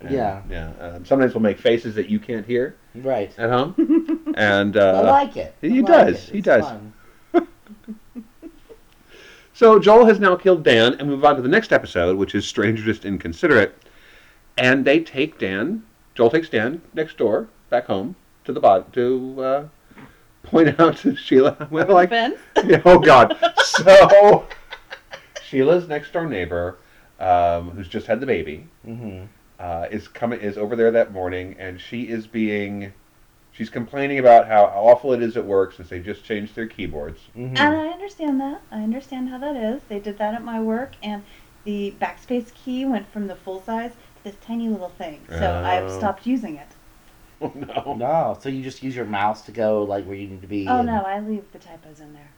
And, 0.00 0.10
Yeah. 0.10 0.42
Yeah. 0.50 0.72
Um, 0.80 1.04
sometimes 1.04 1.34
we'll 1.34 1.42
make 1.42 1.58
faces 1.58 1.94
that 1.94 2.08
you 2.08 2.18
can't 2.18 2.44
hear 2.46 2.76
Right. 2.94 3.32
at 3.38 3.50
home, 3.50 3.74
and 4.36 4.76
I 4.76 4.80
uh, 4.80 5.02
like 5.04 5.36
it. 5.36 5.54
I 5.62 5.66
he 5.66 5.80
like 5.82 5.86
does, 5.86 6.28
it. 6.28 6.34
he 6.34 6.40
does. 6.40 6.64
fun. 6.64 6.92
So 9.52 9.78
Joel 9.78 10.06
has 10.06 10.18
now 10.18 10.36
killed 10.36 10.62
Dan, 10.62 10.94
and 10.94 11.06
move 11.08 11.22
on 11.24 11.36
to 11.36 11.42
the 11.42 11.48
next 11.48 11.70
episode, 11.70 12.16
which 12.16 12.34
is 12.34 12.46
Strange 12.46 12.80
or 12.80 12.84
Just 12.84 13.04
Inconsiderate. 13.04 13.76
And 14.56 14.86
they 14.86 15.00
take 15.00 15.38
Dan. 15.38 15.82
Joel 16.14 16.30
takes 16.30 16.48
Dan 16.48 16.80
next 16.94 17.18
door, 17.18 17.48
back 17.68 17.84
home 17.86 18.16
to 18.44 18.52
the 18.54 18.60
bod 18.60 18.90
to 18.94 19.36
uh, 19.42 19.64
point 20.42 20.78
out 20.80 20.96
to 20.98 21.14
Sheila. 21.16 21.68
Well, 21.70 21.88
like, 21.88 22.08
Fence? 22.10 22.38
yeah, 22.64 22.82
oh 22.84 22.98
God. 22.98 23.36
So 23.64 24.46
Sheila's 25.44 25.88
next 25.88 26.12
door 26.12 26.26
neighbor, 26.26 26.78
um, 27.18 27.70
who's 27.70 27.88
just 27.88 28.06
had 28.06 28.20
the 28.20 28.26
baby, 28.26 28.66
Mhm. 28.86 29.28
uh, 29.58 29.86
is 29.90 30.08
coming 30.08 30.40
is 30.40 30.56
over 30.58 30.76
there 30.76 30.90
that 30.92 31.12
morning, 31.12 31.56
and 31.58 31.80
she 31.80 32.02
is 32.08 32.26
being. 32.26 32.92
She's 33.52 33.68
complaining 33.68 34.20
about 34.20 34.46
how 34.46 34.64
awful 34.66 35.12
it 35.12 35.20
is 35.20 35.36
at 35.36 35.44
work 35.44 35.74
since 35.74 35.88
they 35.88 35.98
just 35.98 36.24
changed 36.24 36.54
their 36.54 36.68
keyboards. 36.68 37.18
Mhm. 37.36 37.58
And 37.58 37.76
I 37.76 37.88
understand 37.88 38.40
that. 38.40 38.62
I 38.70 38.82
understand 38.82 39.28
how 39.28 39.38
that 39.38 39.56
is. 39.56 39.82
They 39.88 39.98
did 39.98 40.18
that 40.18 40.34
at 40.34 40.44
my 40.44 40.60
work, 40.60 40.92
and 41.02 41.22
the 41.64 41.92
backspace 42.00 42.54
key 42.54 42.84
went 42.84 43.10
from 43.12 43.26
the 43.26 43.34
full 43.34 43.60
size 43.60 43.90
to 43.90 44.24
this 44.24 44.36
tiny 44.40 44.68
little 44.68 44.88
thing. 44.90 45.20
So 45.28 45.62
I've 45.64 45.90
Oh. 45.90 45.98
stopped 45.98 46.26
using 46.26 46.56
it. 46.56 46.68
Oh 47.42 47.52
no. 47.54 47.94
No, 47.94 48.38
so 48.40 48.48
you 48.50 48.62
just 48.62 48.82
use 48.82 48.94
your 48.94 49.06
mouse 49.06 49.42
to 49.42 49.52
go 49.52 49.82
like 49.84 50.04
where 50.04 50.14
you 50.16 50.28
need 50.28 50.42
to 50.42 50.46
be. 50.48 50.66
Oh 50.68 50.78
and- 50.78 50.86
no, 50.86 51.02
I 51.02 51.20
leave 51.20 51.44
the 51.52 51.58
typos 51.58 52.00
in 52.00 52.12
there. 52.12 52.28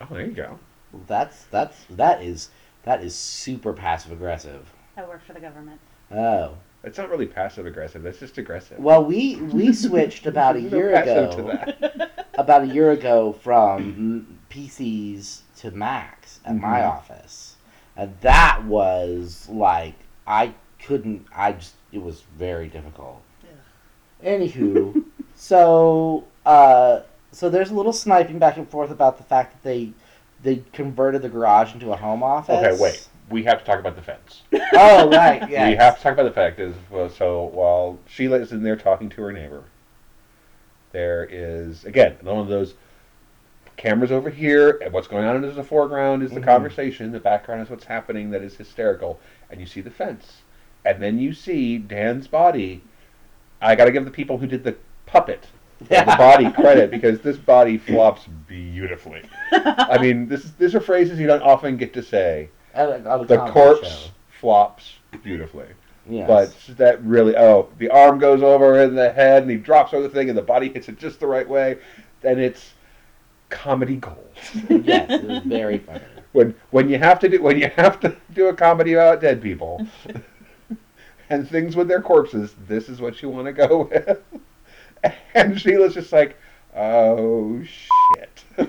Oh, 0.00 0.06
there 0.10 0.26
you 0.26 0.32
go. 0.32 0.58
That's 1.06 1.44
that's 1.44 1.84
that 1.90 2.22
is 2.22 2.50
that 2.84 3.02
is 3.02 3.14
super 3.14 3.72
passive 3.72 4.12
aggressive. 4.12 4.70
I 4.96 5.04
work 5.04 5.24
for 5.26 5.32
the 5.32 5.40
government. 5.40 5.80
Oh. 6.12 6.54
It's 6.84 6.98
not 6.98 7.08
really 7.10 7.26
passive 7.26 7.66
aggressive. 7.66 8.02
That's 8.04 8.20
just 8.20 8.38
aggressive. 8.38 8.78
Well, 8.78 9.04
we 9.04 9.36
we 9.36 9.72
switched 9.86 10.26
about 10.26 10.56
a 10.56 10.60
There's 10.60 10.72
no 10.72 10.78
year 10.78 10.94
ago. 10.94 11.36
to 11.36 11.42
that. 11.42 12.12
About 12.38 12.64
a 12.64 12.66
year 12.66 12.90
ago 12.90 13.32
from 13.32 14.38
PCs 14.50 15.40
to 15.56 15.70
Macs 15.70 16.40
at 16.44 16.54
my 16.54 16.80
Mhm. 16.80 16.90
office, 16.90 17.56
and 17.96 18.14
that 18.20 18.62
was 18.66 19.48
like 19.48 19.94
I 20.26 20.52
couldn't. 20.84 21.26
I 21.34 21.52
just 21.52 21.72
it 21.92 22.02
was 22.02 22.20
very 22.36 22.68
difficult. 22.68 23.22
Anywho, 24.24 25.04
so 25.34 26.24
uh, 26.44 27.00
so 27.32 27.50
there's 27.50 27.70
a 27.70 27.74
little 27.74 27.92
sniping 27.92 28.38
back 28.38 28.56
and 28.56 28.68
forth 28.68 28.90
about 28.90 29.18
the 29.18 29.24
fact 29.24 29.52
that 29.52 29.62
they 29.62 29.92
they 30.42 30.62
converted 30.72 31.22
the 31.22 31.28
garage 31.28 31.74
into 31.74 31.92
a 31.92 31.96
home 31.96 32.22
office. 32.22 32.56
Okay, 32.64 32.80
wait. 32.80 33.08
We 33.28 33.42
have 33.42 33.58
to 33.58 33.64
talk 33.64 33.80
about 33.80 33.96
the 33.96 34.02
fence. 34.02 34.42
Oh 34.72 35.08
right, 35.10 35.48
yeah. 35.48 35.68
We 35.70 35.74
have 35.76 35.96
to 35.96 36.02
talk 36.02 36.12
about 36.14 36.24
the 36.24 36.30
fact 36.32 36.58
is 36.60 36.74
well, 36.90 37.08
so 37.08 37.44
while 37.44 37.98
Sheila 38.06 38.38
is 38.38 38.52
in 38.52 38.62
there 38.62 38.76
talking 38.76 39.08
to 39.10 39.22
her 39.22 39.32
neighbor, 39.32 39.64
there 40.92 41.26
is 41.30 41.84
again 41.84 42.16
one 42.22 42.38
of 42.38 42.48
those 42.48 42.74
cameras 43.76 44.10
over 44.10 44.30
here, 44.30 44.78
and 44.82 44.92
what's 44.92 45.06
going 45.08 45.24
on 45.26 45.36
in 45.44 45.54
the 45.54 45.62
foreground 45.64 46.22
is 46.22 46.30
the 46.30 46.40
Mhm. 46.40 46.44
conversation. 46.44 47.12
The 47.12 47.20
background 47.20 47.60
is 47.62 47.68
what's 47.68 47.84
happening 47.84 48.30
that 48.30 48.42
is 48.42 48.56
hysterical, 48.56 49.20
and 49.50 49.60
you 49.60 49.66
see 49.66 49.80
the 49.82 49.90
fence, 49.90 50.42
and 50.84 51.02
then 51.02 51.18
you 51.18 51.32
see 51.34 51.76
Dan's 51.78 52.26
body. 52.26 52.82
I 53.60 53.74
got 53.74 53.86
to 53.86 53.92
give 53.92 54.04
the 54.04 54.10
people 54.10 54.38
who 54.38 54.46
did 54.46 54.62
the 54.64 54.76
puppet 55.06 55.46
the 55.80 56.04
body 56.18 56.50
credit 56.52 56.90
because 56.90 57.20
this 57.20 57.36
body 57.36 57.76
flops 57.78 58.26
beautifully. 58.46 59.22
I 59.52 59.98
mean, 60.00 60.26
this 60.26 60.52
these 60.58 60.74
are 60.74 60.80
phrases 60.80 61.18
you 61.20 61.26
don't 61.26 61.42
often 61.42 61.76
get 61.76 61.92
to 61.94 62.02
say. 62.02 62.48
At 62.74 62.88
a- 62.88 62.94
at 63.10 63.20
a 63.20 63.24
The 63.24 63.46
corpse 63.48 63.88
show. 63.88 64.10
flops 64.40 64.94
beautifully. 65.22 65.66
Yes. 66.08 66.28
But 66.28 66.76
that 66.78 67.02
really, 67.04 67.36
oh, 67.36 67.68
the 67.78 67.90
arm 67.90 68.18
goes 68.18 68.42
over 68.42 68.80
in 68.82 68.94
the 68.94 69.12
head 69.12 69.42
and 69.42 69.50
he 69.50 69.56
drops 69.56 69.92
over 69.92 70.04
the 70.06 70.14
thing 70.14 70.28
and 70.28 70.38
the 70.38 70.42
body 70.42 70.68
hits 70.72 70.88
it 70.88 70.98
just 70.98 71.18
the 71.20 71.26
right 71.26 71.48
way. 71.48 71.78
And 72.22 72.40
it's 72.40 72.72
comedy 73.50 73.96
gold. 73.96 74.32
yes, 74.68 75.10
it 75.10 75.24
was 75.24 75.42
very 75.44 75.78
funny. 75.78 76.00
when 76.32 76.54
when 76.70 76.88
you 76.88 76.98
have 76.98 77.18
to 77.20 77.28
do 77.28 77.42
when 77.42 77.58
you 77.58 77.70
have 77.76 77.98
to 78.00 78.14
do 78.34 78.46
a 78.48 78.54
comedy 78.54 78.92
about 78.94 79.20
dead 79.20 79.42
people 79.42 79.86
and 81.30 81.48
things 81.48 81.76
with 81.76 81.88
their 81.88 82.02
corpses, 82.02 82.54
this 82.68 82.88
is 82.88 83.00
what 83.00 83.22
you 83.22 83.28
want 83.28 83.46
to 83.46 83.52
go 83.52 83.82
with. 85.04 85.14
And 85.34 85.60
Sheila's 85.60 85.94
just 85.94 86.12
like, 86.12 86.36
oh 86.74 87.62
shit. 87.62 88.44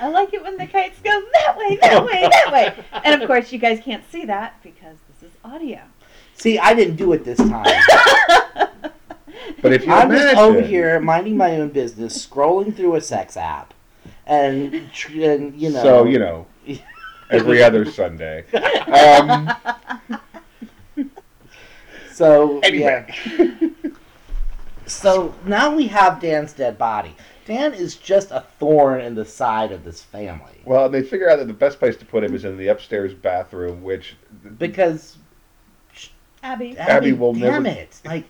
I 0.00 0.08
like 0.08 0.32
it 0.34 0.42
when 0.42 0.56
the 0.56 0.66
kites 0.66 0.98
go 1.02 1.22
that 1.32 1.56
way, 1.56 1.78
that 1.80 2.04
way, 2.04 2.28
that 2.30 2.52
way. 2.52 2.74
And 3.04 3.20
of 3.20 3.26
course, 3.26 3.52
you 3.52 3.58
guys 3.58 3.80
can't 3.80 4.04
see 4.10 4.24
that 4.26 4.62
because 4.62 4.96
this 5.08 5.30
is 5.30 5.36
audio. 5.44 5.80
See, 6.34 6.58
I 6.58 6.74
didn't 6.74 6.96
do 6.96 7.12
it 7.12 7.24
this 7.24 7.38
time. 7.38 7.64
but 9.62 9.72
if 9.72 9.86
you 9.86 9.92
I'm 9.92 10.10
just 10.10 10.36
over 10.36 10.60
here 10.60 11.00
minding 11.00 11.36
my 11.36 11.56
own 11.56 11.70
business, 11.70 12.26
scrolling 12.26 12.74
through 12.76 12.96
a 12.96 13.00
sex 13.00 13.36
app, 13.36 13.72
and, 14.26 14.90
and 15.10 15.60
you 15.60 15.70
know. 15.70 15.82
so 15.82 16.04
you 16.04 16.18
know, 16.18 16.46
every 17.34 17.62
other 17.62 17.84
Sunday. 17.90 18.44
Um, 18.94 19.50
So 22.12 22.60
anyway, 22.60 23.06
yeah. 23.38 23.68
So 24.86 25.34
now 25.46 25.74
we 25.74 25.86
have 25.88 26.20
Dan's 26.20 26.52
dead 26.52 26.76
body. 26.78 27.16
Dan 27.46 27.72
is 27.74 27.96
just 27.96 28.30
a 28.30 28.44
thorn 28.60 29.00
in 29.00 29.14
the 29.14 29.24
side 29.24 29.72
of 29.72 29.82
this 29.84 30.02
family 30.02 30.52
well, 30.64 30.88
they 30.88 31.02
figure 31.02 31.28
out 31.28 31.38
that 31.38 31.46
the 31.46 31.52
best 31.52 31.78
place 31.78 31.96
to 31.96 32.04
put 32.06 32.24
him 32.24 32.34
is 32.34 32.44
in 32.44 32.56
the 32.56 32.68
upstairs 32.68 33.12
bathroom, 33.12 33.82
which 33.82 34.16
because 34.58 35.16
Abby. 36.42 36.76
Abby, 36.78 37.12
will 37.12 37.32
damn 37.34 37.64
never- 37.64 37.80
it! 37.80 38.00
Like, 38.04 38.24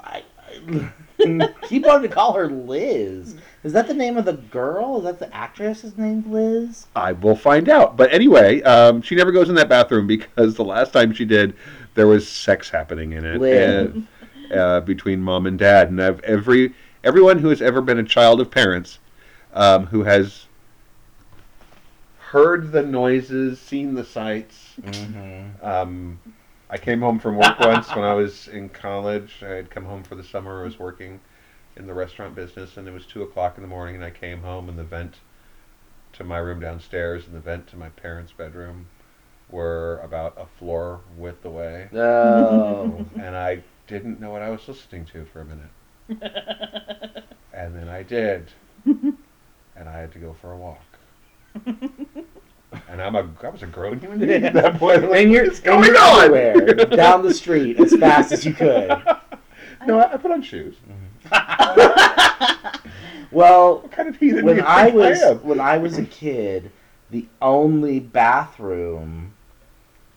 I, 0.00 0.22
I 0.68 0.90
keep 1.68 1.84
wanting 1.84 2.08
to 2.08 2.14
call 2.14 2.32
her 2.32 2.48
Liz. 2.48 3.36
Is 3.62 3.72
that 3.72 3.86
the 3.88 3.94
name 3.94 4.16
of 4.16 4.24
the 4.24 4.34
girl? 4.34 4.98
Is 4.98 5.04
that 5.04 5.18
the 5.18 5.34
actress's 5.34 5.96
name, 5.96 6.24
Liz? 6.30 6.86
I 6.94 7.12
will 7.12 7.36
find 7.36 7.68
out. 7.68 7.96
But 7.96 8.12
anyway, 8.12 8.62
um, 8.62 9.00
she 9.00 9.14
never 9.14 9.32
goes 9.32 9.48
in 9.48 9.54
that 9.54 9.68
bathroom 9.68 10.06
because 10.06 10.54
the 10.54 10.64
last 10.64 10.92
time 10.92 11.12
she 11.12 11.24
did, 11.24 11.56
there 11.94 12.06
was 12.06 12.28
sex 12.28 12.68
happening 12.68 13.12
in 13.12 13.24
it 13.24 13.40
and, 13.42 14.06
uh, 14.52 14.80
between 14.80 15.20
mom 15.20 15.46
and 15.46 15.58
dad. 15.58 15.88
And 15.88 16.02
I've, 16.02 16.20
every 16.20 16.74
everyone 17.04 17.38
who 17.38 17.48
has 17.48 17.62
ever 17.62 17.80
been 17.80 17.98
a 17.98 18.04
child 18.04 18.40
of 18.40 18.50
parents 18.50 18.98
um, 19.52 19.86
who 19.86 20.02
has 20.02 20.46
heard 22.18 22.72
the 22.72 22.82
noises, 22.82 23.60
seen 23.60 23.94
the 23.94 24.04
sights. 24.04 24.74
Mm-hmm. 24.80 25.64
Um, 25.64 26.18
I 26.74 26.76
came 26.78 27.00
home 27.00 27.20
from 27.20 27.36
work 27.36 27.60
once 27.60 27.88
when 27.94 28.04
I 28.04 28.14
was 28.14 28.48
in 28.48 28.68
college. 28.68 29.44
I 29.44 29.50
had 29.50 29.70
come 29.70 29.84
home 29.84 30.02
for 30.02 30.16
the 30.16 30.24
summer. 30.24 30.60
I 30.60 30.64
was 30.64 30.76
working 30.76 31.20
in 31.76 31.86
the 31.86 31.94
restaurant 31.94 32.34
business, 32.34 32.76
and 32.76 32.88
it 32.88 32.90
was 32.90 33.06
two 33.06 33.22
o'clock 33.22 33.56
in 33.56 33.62
the 33.62 33.68
morning. 33.68 33.94
And 33.94 34.04
I 34.04 34.10
came 34.10 34.42
home, 34.42 34.68
and 34.68 34.76
the 34.76 34.82
vent 34.82 35.14
to 36.14 36.24
my 36.24 36.38
room 36.38 36.58
downstairs 36.58 37.26
and 37.26 37.34
the 37.36 37.40
vent 37.40 37.68
to 37.68 37.76
my 37.76 37.90
parents' 37.90 38.32
bedroom 38.32 38.86
were 39.50 40.00
about 40.02 40.34
a 40.36 40.46
floor 40.58 41.00
width 41.16 41.44
away, 41.44 41.88
Oh. 41.94 43.06
and 43.14 43.36
I 43.36 43.62
didn't 43.86 44.20
know 44.20 44.30
what 44.30 44.42
I 44.42 44.50
was 44.50 44.66
listening 44.66 45.04
to 45.06 45.24
for 45.26 45.42
a 45.42 45.44
minute, 45.44 45.70
and 47.52 47.76
then 47.76 47.88
I 47.88 48.02
did, 48.02 48.50
and 48.84 49.88
I 49.88 49.98
had 49.98 50.12
to 50.12 50.18
go 50.18 50.34
for 50.40 50.52
a 50.52 50.56
walk. 50.56 50.82
And 52.88 53.00
I'm 53.02 53.14
a 53.16 53.28
I 53.42 53.48
was 53.48 53.62
a 53.62 53.66
grown 53.66 53.98
human 54.00 54.18
being 54.20 54.44
at 54.44 54.54
that 54.54 54.78
point. 54.78 55.02
Like, 55.10 55.22
and 55.24 55.32
you're, 55.32 55.44
"What's 55.46 55.58
and 55.58 55.64
going 55.66 55.84
you're 55.86 55.98
on?" 55.98 56.24
everywhere, 56.34 56.74
down 56.86 57.22
the 57.22 57.34
street 57.34 57.78
as 57.80 57.94
fast 57.96 58.32
as 58.32 58.44
you 58.44 58.52
could. 58.54 58.88
no, 59.86 59.98
I, 60.00 60.14
I 60.14 60.16
put 60.16 60.30
on 60.30 60.42
shoes. 60.42 60.76
Well, 63.30 63.78
What 63.80 63.90
kind 63.90 64.08
of 64.08 64.16
heathen 64.16 64.40
do 64.42 64.46
when 64.46 64.56
you 64.58 64.62
I 64.64 64.84
think 64.84 64.94
was 64.96 65.20
am? 65.22 65.38
when 65.38 65.58
I 65.58 65.78
was 65.78 65.98
a 65.98 66.04
kid, 66.04 66.70
the 67.10 67.26
only 67.42 67.98
bathroom 67.98 69.32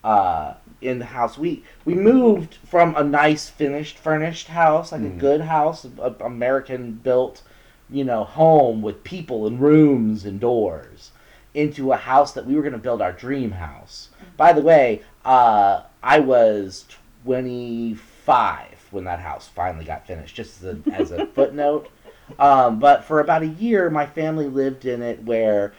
uh, 0.04 0.54
in 0.82 1.00
the 1.00 1.06
house 1.06 1.36
we 1.36 1.64
we 1.84 1.96
moved 1.96 2.56
from 2.68 2.96
a 2.96 3.04
nice 3.04 3.50
finished 3.50 3.98
furnished 3.98 4.50
house, 4.50 4.92
like 4.92 5.02
a 5.02 5.06
Mm. 5.06 5.18
good 5.18 5.42
house, 5.42 5.84
a 6.00 6.14
American 6.24 6.92
built, 6.92 7.42
you 7.90 8.04
know, 8.04 8.24
home 8.24 8.84
with 8.84 9.04
people 9.04 9.48
and 9.48 9.60
rooms 9.60 10.24
and 10.24 10.40
doors, 10.40 11.10
into 11.58 11.92
a 11.92 11.98
house 11.98 12.34
that 12.34 12.46
we 12.46 12.56
were 12.56 12.62
going 12.62 12.74
to 12.74 12.78
build 12.78 13.02
our 13.02 13.12
dream 13.12 13.52
house. 13.52 14.10
By 14.38 14.54
the 14.54 14.62
way, 14.62 15.02
uh, 15.26 15.82
I 16.04 16.20
was 16.20 16.86
twenty 17.24 17.96
five 17.96 18.78
when 18.92 19.04
that 19.06 19.20
house 19.20 19.48
finally 19.48 19.84
got 19.84 20.06
finished. 20.06 20.36
Just 20.36 20.64
as 20.64 20.78
a, 20.78 20.94
as 20.94 21.12
a 21.12 21.26
footnote. 21.28 21.90
Um, 22.40 22.80
but 22.80 23.06
for 23.06 23.22
about 23.22 23.42
a 23.42 23.48
year, 23.48 23.90
my 23.90 24.06
family 24.06 24.50
lived 24.50 24.84
in 24.84 25.02
it 25.02 25.24
where 25.24 25.74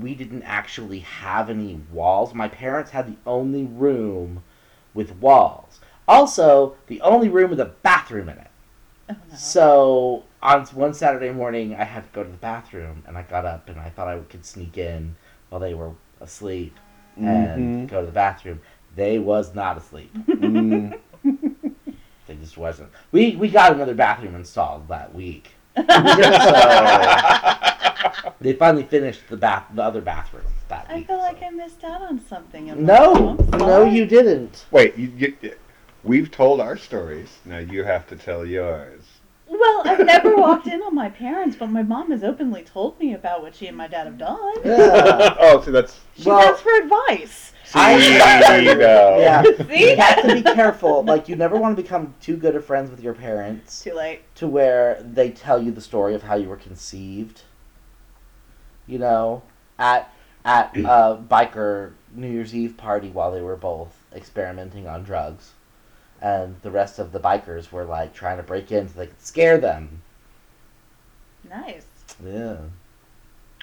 we 0.00 0.14
didn't 0.14 0.44
actually 0.44 1.00
have 1.00 1.50
any 1.50 1.80
walls. 1.90 2.32
My 2.34 2.46
parents 2.46 2.92
had 2.92 3.08
the 3.08 3.16
only 3.26 3.64
room 3.64 4.44
with 4.94 5.16
walls. 5.16 5.80
Also, 6.06 6.76
the 6.86 7.00
only 7.00 7.28
room 7.28 7.50
with 7.50 7.58
a 7.58 7.72
bathroom 7.82 8.28
in 8.28 8.38
it. 8.38 8.50
Oh, 9.10 9.16
no. 9.28 9.36
So 9.36 10.24
on 10.42 10.64
one 10.66 10.94
Saturday 10.94 11.30
morning, 11.32 11.74
I 11.74 11.84
had 11.84 12.04
to 12.04 12.10
go 12.12 12.22
to 12.24 12.30
the 12.30 12.36
bathroom, 12.36 13.02
and 13.06 13.16
I 13.18 13.22
got 13.22 13.44
up 13.44 13.68
and 13.68 13.78
I 13.80 13.90
thought 13.90 14.08
I 14.08 14.18
could 14.20 14.44
sneak 14.44 14.78
in 14.78 15.16
while 15.48 15.60
they 15.60 15.74
were 15.74 15.92
asleep 16.20 16.76
and 17.16 17.88
Mhm. 17.88 17.90
go 17.90 18.00
to 18.00 18.06
the 18.06 18.12
bathroom. 18.12 18.60
They 18.94 19.18
was 19.18 19.54
not 19.54 19.76
asleep. 19.76 20.12
Mm. 20.28 20.98
They 22.26 22.34
just 22.36 22.58
wasn't. 22.58 22.90
We 23.10 23.36
we 23.36 23.48
got 23.48 23.72
another 23.72 23.94
bathroom 23.94 24.34
installed 24.34 24.86
that 24.88 25.14
week. 25.14 25.52
so 25.76 25.82
they 28.40 28.52
finally 28.52 28.82
finished 28.84 29.22
the 29.30 29.36
bath 29.38 29.64
the 29.74 29.82
other 29.82 30.00
bathroom 30.02 30.44
that 30.68 30.86
I 30.90 30.96
week. 30.96 31.06
feel 31.06 31.16
like 31.18 31.38
so. 31.40 31.46
I 31.46 31.50
missed 31.50 31.82
out 31.84 32.02
on 32.02 32.20
something. 32.20 32.66
No, 32.84 33.12
like, 33.12 33.54
I'm 33.54 33.58
no, 33.60 33.84
you 33.86 34.04
didn't. 34.04 34.66
Wait, 34.70 34.94
you, 34.98 35.34
you, 35.40 35.54
we've 36.04 36.30
told 36.30 36.60
our 36.60 36.76
stories. 36.76 37.38
Now 37.46 37.58
you 37.58 37.82
have 37.84 38.06
to 38.08 38.16
tell 38.16 38.44
yours. 38.44 39.02
Well, 39.50 39.82
I've 39.86 40.04
never 40.04 40.36
walked 40.36 40.66
in 40.66 40.82
on 40.82 40.94
my 40.94 41.08
parents, 41.08 41.56
but 41.58 41.68
my 41.70 41.82
mom 41.82 42.10
has 42.10 42.22
openly 42.22 42.62
told 42.62 42.98
me 43.00 43.14
about 43.14 43.40
what 43.42 43.54
she 43.54 43.66
and 43.66 43.76
my 43.76 43.86
dad 43.88 44.04
have 44.06 44.18
done. 44.18 44.54
Yeah. 44.64 45.36
oh, 45.40 45.62
see, 45.64 45.70
that's. 45.70 45.98
She 46.16 46.28
Well- 46.28 46.38
asked 46.52 46.62
for 46.62 46.74
advice. 46.82 47.52
see, 47.64 47.78
I- 47.78 48.58
See, 48.58 48.64
no. 48.74 49.18
Yeah. 49.18 49.42
See? 49.68 49.90
You 49.90 49.96
have 49.96 50.22
to 50.22 50.34
be 50.34 50.42
careful. 50.42 51.02
Like 51.02 51.28
you 51.28 51.36
never 51.36 51.56
want 51.56 51.76
to 51.76 51.82
become 51.82 52.14
too 52.20 52.36
good 52.36 52.56
of 52.56 52.64
friends 52.64 52.90
with 52.90 53.00
your 53.00 53.14
parents 53.14 53.82
Too 53.82 53.94
late. 53.94 54.20
to 54.36 54.46
where 54.46 55.02
they 55.02 55.30
tell 55.30 55.62
you 55.62 55.70
the 55.70 55.80
story 55.80 56.14
of 56.14 56.22
how 56.24 56.34
you 56.34 56.48
were 56.48 56.56
conceived. 56.56 57.42
You 58.86 58.98
know, 58.98 59.42
at 59.78 60.12
at 60.44 60.74
a 60.76 61.16
biker 61.28 61.92
New 62.14 62.28
Year's 62.30 62.54
Eve 62.54 62.76
party 62.76 63.08
while 63.10 63.30
they 63.32 63.42
were 63.42 63.56
both 63.56 63.94
experimenting 64.14 64.86
on 64.86 65.02
drugs, 65.04 65.52
and 66.20 66.56
the 66.62 66.70
rest 66.70 66.98
of 66.98 67.12
the 67.12 67.20
bikers 67.20 67.70
were 67.72 67.84
like 67.84 68.12
trying 68.14 68.36
to 68.38 68.42
break 68.42 68.72
in 68.72 68.88
so 68.88 68.98
they 68.98 69.06
could 69.06 69.20
scare 69.22 69.58
them. 69.58 70.02
Nice. 71.48 71.86
Yeah. 72.24 72.56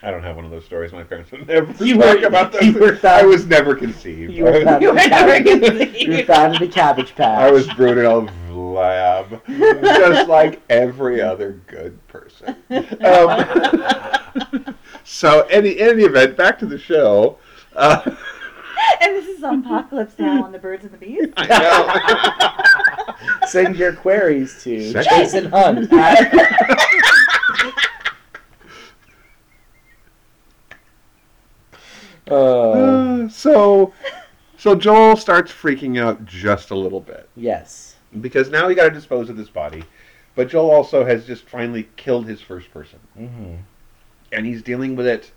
I 0.04 0.12
don't 0.12 0.24
have 0.24 0.36
one 0.36 0.46
of 0.46 0.52
those 0.52 0.66
stories. 0.66 0.92
My 0.92 1.04
parents 1.04 1.32
would 1.32 1.48
never 1.48 1.72
You 1.84 1.96
talk 1.98 2.20
were- 2.20 2.28
about 2.28 2.52
those. 2.52 2.64
you 2.64 2.74
were 2.74 3.00
I 3.04 3.24
was 3.24 3.46
never 3.46 3.76
conceived. 3.76 4.34
You 4.34 4.44
were 4.44 4.54
I 4.56 4.64
found, 4.64 4.82
You 4.82 4.90
were 4.90 4.96
never 4.96 5.44
conceived. 5.44 5.96
you 5.96 6.12
were 6.18 6.24
found 6.24 6.56
in 6.56 6.64
a 6.64 6.68
cabbage 6.68 7.16
patch. 7.16 7.40
I 7.42 7.52
was 7.52 7.68
brewed 7.74 7.98
in 7.98 8.06
a 8.06 8.18
lab, 8.54 9.42
just 9.48 10.28
like 10.30 10.62
every 10.70 11.22
other 11.22 11.62
good 11.68 11.98
person. 12.08 12.56
Um, 13.02 14.76
so, 15.06 15.42
any 15.50 15.72
in 15.80 15.90
any 15.90 16.04
event, 16.04 16.36
back 16.36 16.60
to 16.60 16.66
the 16.66 16.78
show. 16.78 17.38
Uh, 17.76 18.16
and 19.02 19.16
this 19.16 19.28
is 19.28 19.44
on 19.44 19.60
Apocalypse 19.66 20.18
Now 20.18 20.44
on 20.44 20.52
the 20.52 20.60
Birds 20.60 20.84
and 20.84 20.94
the 20.94 20.98
Bees. 20.98 21.32
I 21.38 21.48
know. 23.42 23.48
Send 23.48 23.76
your 23.76 23.94
queries 23.94 24.62
to 24.64 24.92
Send- 24.92 25.08
Jason 25.10 25.46
Hunt. 25.52 25.92
at- 25.94 26.34
uh, 26.34 27.72
Uh, 32.28 33.30
so, 33.30 33.94
so 34.58 34.74
Joel 34.76 35.16
starts 35.16 35.52
freaking 35.52 36.00
out 36.00 36.26
just 36.26 36.72
a 36.72 36.76
little 36.76 37.00
bit 37.00 37.30
yes. 37.36 37.98
because 38.20 38.50
now 38.50 38.68
he 38.68 38.74
got 38.74 38.86
to 38.86 38.90
dispose 38.90 39.30
of 39.30 39.38
this 39.38 39.50
body, 39.50 39.84
but 40.34 40.50
Joel 40.50 40.72
also 40.72 41.06
has 41.06 41.28
just 41.28 41.48
finally 41.48 41.88
killed 41.98 42.26
his 42.26 42.42
first 42.42 42.72
person, 42.72 43.00
hmm 43.16 43.56
and 44.32 44.46
he's 44.46 44.64
dealing 44.64 44.96
with 44.96 45.06
it. 45.06 45.32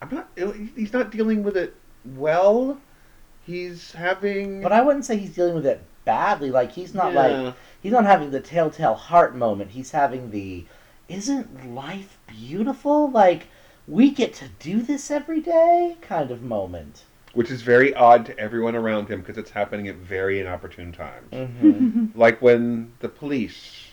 I'm 0.00 0.08
not. 0.14 0.28
He's 0.76 0.92
not 0.92 1.10
dealing 1.10 1.42
with 1.42 1.56
it 1.56 1.74
well. 2.04 2.78
He's 3.44 3.92
having. 3.92 4.60
But 4.62 4.72
I 4.72 4.82
wouldn't 4.82 5.04
say 5.04 5.16
he's 5.16 5.34
dealing 5.34 5.54
with 5.54 5.66
it 5.66 5.82
badly. 6.04 6.50
Like 6.50 6.72
he's 6.72 6.94
not 6.94 7.12
Yeah. 7.12 7.20
like 7.20 7.54
he's 7.82 7.92
not 7.92 8.04
having 8.04 8.30
the 8.30 8.40
telltale 8.40 8.94
heart 8.94 9.34
moment. 9.34 9.70
He's 9.72 9.90
having 9.92 10.30
the 10.30 10.64
isn't 11.08 11.74
life 11.74 12.18
beautiful? 12.26 13.10
Like 13.10 13.48
we 13.88 14.10
get 14.10 14.32
to 14.34 14.48
do 14.60 14.80
this 14.82 15.10
every 15.10 15.40
day 15.40 15.96
kind 16.00 16.30
of 16.30 16.42
moment. 16.42 17.04
which 17.34 17.50
is 17.50 17.62
very 17.62 17.94
odd 17.94 18.26
to 18.26 18.38
everyone 18.38 18.76
around 18.76 19.08
him 19.08 19.20
because 19.20 19.38
it's 19.38 19.50
happening 19.50 19.88
at 19.88 19.96
very 19.96 20.38
inopportune 20.40 20.92
times. 20.92 21.32
hmm 21.32 22.06
Like 22.14 22.40
when 22.42 22.92
the 23.00 23.08
police. 23.08 23.91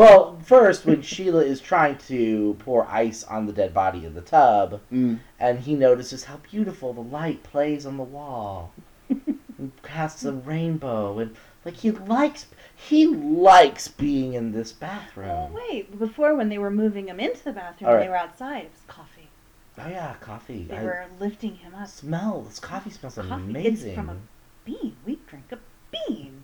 Well, 0.00 0.38
first 0.42 0.86
when 0.86 1.02
Sheila 1.02 1.44
is 1.44 1.60
trying 1.60 1.98
to 2.08 2.56
pour 2.60 2.86
ice 2.86 3.22
on 3.24 3.44
the 3.44 3.52
dead 3.52 3.74
body 3.74 4.06
in 4.06 4.14
the 4.14 4.22
tub, 4.22 4.80
mm. 4.90 5.18
and 5.38 5.60
he 5.60 5.74
notices 5.74 6.24
how 6.24 6.38
beautiful 6.50 6.94
the 6.94 7.02
light 7.02 7.42
plays 7.42 7.84
on 7.84 7.98
the 7.98 8.02
wall, 8.02 8.72
and 9.10 9.72
casts 9.82 10.24
a 10.24 10.32
rainbow, 10.32 11.18
and 11.18 11.36
like 11.66 11.76
he 11.76 11.90
likes 11.90 12.46
he 12.74 13.06
likes 13.06 13.88
being 13.88 14.32
in 14.32 14.52
this 14.52 14.72
bathroom. 14.72 15.28
Oh, 15.28 15.50
wait. 15.68 15.98
Before, 15.98 16.34
when 16.34 16.48
they 16.48 16.56
were 16.56 16.70
moving 16.70 17.08
him 17.08 17.20
into 17.20 17.44
the 17.44 17.52
bathroom, 17.52 17.88
All 17.88 17.94
when 17.94 18.00
right. 18.00 18.06
they 18.06 18.10
were 18.10 18.16
outside, 18.16 18.64
it 18.64 18.70
was 18.72 18.80
coffee. 18.86 19.28
Oh 19.76 19.86
yeah, 19.86 20.14
coffee. 20.22 20.64
They 20.66 20.78
I 20.78 20.82
were 20.82 21.04
lifting 21.18 21.56
him 21.56 21.74
up. 21.74 21.88
smell 21.88 22.40
this 22.40 22.58
coffee 22.58 22.88
smells 22.88 23.16
Coffee. 23.16 23.30
amazing. 23.30 23.88
It's 23.90 23.94
from 23.96 24.08
a 24.08 24.16
bean. 24.64 24.96
We 25.04 25.18
drink 25.26 25.52
a 25.52 25.58
bean. 25.92 26.39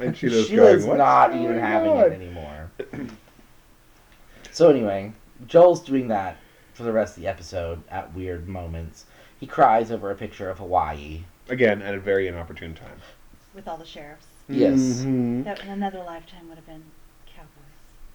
And 0.00 0.16
Sheila's 0.16 0.46
Sheila's 0.48 0.84
going, 0.84 0.88
"What's 0.88 0.98
not 0.98 1.30
going 1.30 1.44
even 1.44 1.58
having 1.58 1.90
on?" 1.90 2.04
it 2.04 2.12
anymore. 2.12 2.70
so 4.50 4.68
anyway, 4.70 5.12
Joel's 5.46 5.82
doing 5.82 6.08
that 6.08 6.36
for 6.74 6.82
the 6.82 6.92
rest 6.92 7.16
of 7.16 7.22
the 7.22 7.28
episode 7.28 7.82
at 7.90 8.14
weird 8.14 8.48
moments. 8.48 9.04
He 9.38 9.46
cries 9.46 9.90
over 9.90 10.10
a 10.10 10.14
picture 10.14 10.48
of 10.50 10.58
Hawaii. 10.58 11.22
Again, 11.48 11.82
at 11.82 11.94
a 11.94 12.00
very 12.00 12.26
inopportune 12.26 12.74
time. 12.74 13.00
With 13.54 13.68
all 13.68 13.76
the 13.76 13.86
sheriffs. 13.86 14.26
Yes. 14.48 15.02
Mhm. 15.02 15.44
That 15.44 15.62
in 15.62 15.68
another 15.68 15.98
lifetime 15.98 16.48
would 16.48 16.56
have 16.56 16.66
been 16.66 16.82
cowboys. 17.26 17.50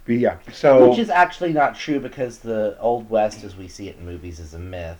But 0.06 0.16
yeah. 0.16 0.38
So. 0.52 0.90
Which 0.90 1.00
is 1.00 1.10
actually 1.10 1.54
not 1.54 1.76
true 1.76 2.00
because 2.00 2.40
the 2.40 2.78
Old 2.80 3.10
West, 3.10 3.44
as 3.44 3.56
we 3.56 3.68
see 3.68 3.90
it 3.90 3.98
in 3.98 4.06
movies, 4.06 4.40
is 4.40 4.54
a 4.54 4.60
myth. 4.60 5.00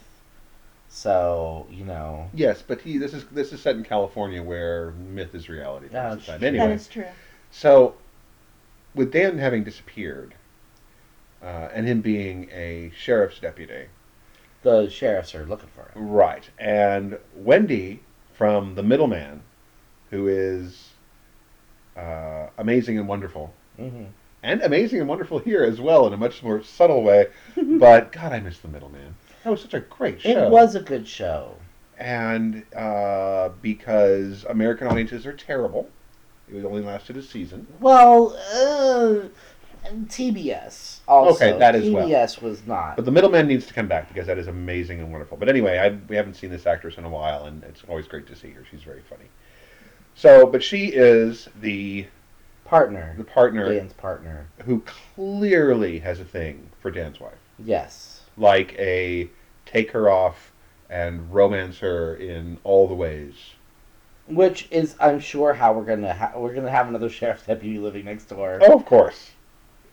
So 0.94 1.68
you 1.72 1.86
know, 1.86 2.30
Yes, 2.34 2.62
but 2.62 2.82
he. 2.82 2.98
This 2.98 3.14
is 3.14 3.24
this 3.32 3.54
is 3.54 3.62
set 3.62 3.78
in 3.78 3.84
California 3.84 4.44
where 4.44 4.92
myth 4.92 5.34
is 5.34 5.48
reality. 5.48 5.88
most 5.88 5.96
Oh, 5.96 6.08
of 6.12 6.20
the 6.20 6.32
time. 6.32 6.40
sure. 6.42 6.48
Anyway, 6.48 6.68
That 6.68 6.74
is 6.74 6.88
true. 6.88 7.06
so 7.50 7.96
with 8.94 9.12
Dan 9.14 9.38
having 9.38 9.64
disappeared, 9.64 10.34
uh, 11.42 11.70
and 11.74 11.88
him 11.88 12.02
being 12.02 12.50
a 12.52 12.92
sheriff's 12.94 13.40
deputy, 13.40 13.86
the 14.64 14.90
sheriffs 14.90 15.34
are 15.34 15.46
looking 15.46 15.70
for 15.74 15.84
him. 15.98 16.10
Right. 16.10 16.50
And 16.60 17.18
Wendy 17.38 18.02
from 18.34 18.76
The 18.76 18.84
Middleman, 18.84 19.44
who 20.10 20.28
is 20.28 20.90
uh, 21.96 22.48
amazing 22.58 22.98
and 23.00 23.08
wonderful. 23.08 23.54
hmm 23.78 24.06
And 24.44 24.62
amazing 24.62 25.00
and 25.00 25.08
wonderful 25.08 25.40
here 25.40 25.64
as 25.64 25.80
well 25.80 26.06
in 26.06 26.12
a 26.12 26.18
much 26.18 26.44
more 26.44 26.62
subtle 26.64 27.02
way. 27.02 27.28
but 27.80 28.12
God, 28.12 28.34
I 28.34 28.42
miss 28.42 28.60
The 28.60 28.68
Middleman. 28.68 29.16
That 29.44 29.50
was 29.50 29.62
such 29.62 29.74
a 29.74 29.80
great 29.80 30.22
show. 30.22 30.30
It 30.30 30.50
was 30.50 30.76
a 30.76 30.82
good 30.82 31.08
show. 31.08 31.56
And 31.98 32.64
uh, 32.76 33.50
because 33.62 34.44
American 34.46 34.88
audiences 34.88 35.26
are 35.26 35.34
terrible, 35.34 35.90
it 36.52 36.66
only 36.66 36.82
lasted 36.82 37.18
a 37.18 37.22
season. 37.22 37.68
Well, 37.80 38.36
uh, 38.54 39.28
TBS 39.86 41.00
also. 41.08 41.36
Okay, 41.36 41.58
that 41.60 41.76
is 41.76 41.90
well. 41.90 42.08
TBS 42.08 42.42
was 42.42 42.66
not. 42.66 42.96
But 42.96 43.06
The 43.06 43.12
Middleman 43.12 43.48
needs 43.48 43.66
to 43.68 43.74
come 43.74 43.88
back 43.88 44.08
because 44.08 44.28
that 44.28 44.38
is 44.38 44.48
amazing 44.48 45.00
and 45.00 45.12
wonderful. 45.12 45.38
But 45.38 45.50
anyway, 45.50 45.78
I, 45.78 45.90
we 46.08 46.16
haven't 46.16 46.36
seen 46.36 46.50
this 46.50 46.66
actress 46.66 46.98
in 46.98 47.06
a 47.06 47.10
while, 47.10 47.46
and 47.46 47.64
it's 47.64 47.84
always 47.88 48.08
great 48.08 48.28
to 48.28 48.36
see 48.36 48.52
her. 48.52 48.64
She's 48.70 48.84
very 48.84 49.02
funny. 49.10 49.26
So, 50.16 50.46
but 50.46 50.64
she 50.64 50.88
is 50.88 51.48
the 51.62 52.08
partner. 52.66 53.16
the 53.18 53.24
partner 53.24 53.74
Dan's 53.74 53.94
partner. 53.94 54.48
who 54.66 54.82
clearly 55.16 56.00
has 56.00 56.20
a 56.20 56.26
thing 56.26 56.70
for 56.82 56.92
Dan's 56.92 57.20
wife, 57.20 57.34
Yes. 57.64 58.11
Like 58.42 58.74
a 58.78 59.30
take 59.66 59.92
her 59.92 60.10
off 60.10 60.52
and 60.90 61.34
romance 61.34 61.80
her 61.80 62.16
in 62.16 62.58
all 62.66 62.88
the 62.88 62.94
ways. 62.96 63.36
Which 64.28 64.68
is, 64.72 64.96
I'm 65.00 65.20
sure, 65.20 65.54
how 65.54 65.74
we're 65.74 65.86
gonna 65.86 66.14
ha- 66.14 66.34
we're 66.36 66.54
gonna 66.54 66.70
have 66.72 66.88
another 66.90 67.10
sheriff's 67.10 67.46
deputy 67.48 67.78
living 67.78 68.06
next 68.06 68.26
door. 68.26 68.60
Oh, 68.62 68.76
of 68.76 68.86
course, 68.86 69.32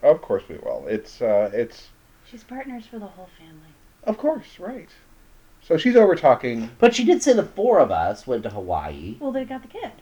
of 0.03 0.21
course 0.23 0.43
we 0.49 0.57
will. 0.57 0.87
It's 0.89 1.21
uh, 1.23 1.51
it's 1.53 1.89
She's 2.29 2.45
partners 2.45 2.85
for 2.87 2.99
the 2.99 3.07
whole 3.07 3.29
family. 3.39 3.73
of 4.05 4.19
course 4.19 4.59
right. 4.59 4.89
So 5.63 5.77
she's 5.77 5.97
over 5.97 6.15
talking. 6.15 6.71
But 6.79 6.95
she 6.95 7.05
did 7.05 7.23
say 7.23 7.33
the 7.35 7.43
four 7.45 7.79
of 7.81 7.91
us 7.91 8.27
went 8.27 8.43
to 8.45 8.51
Hawaii. 8.51 9.17
Well, 9.21 9.33
they 9.33 9.45
got 9.45 9.63
the 9.63 9.69
kid. 9.69 9.93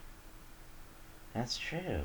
That's 1.35 1.57
true. 1.59 2.03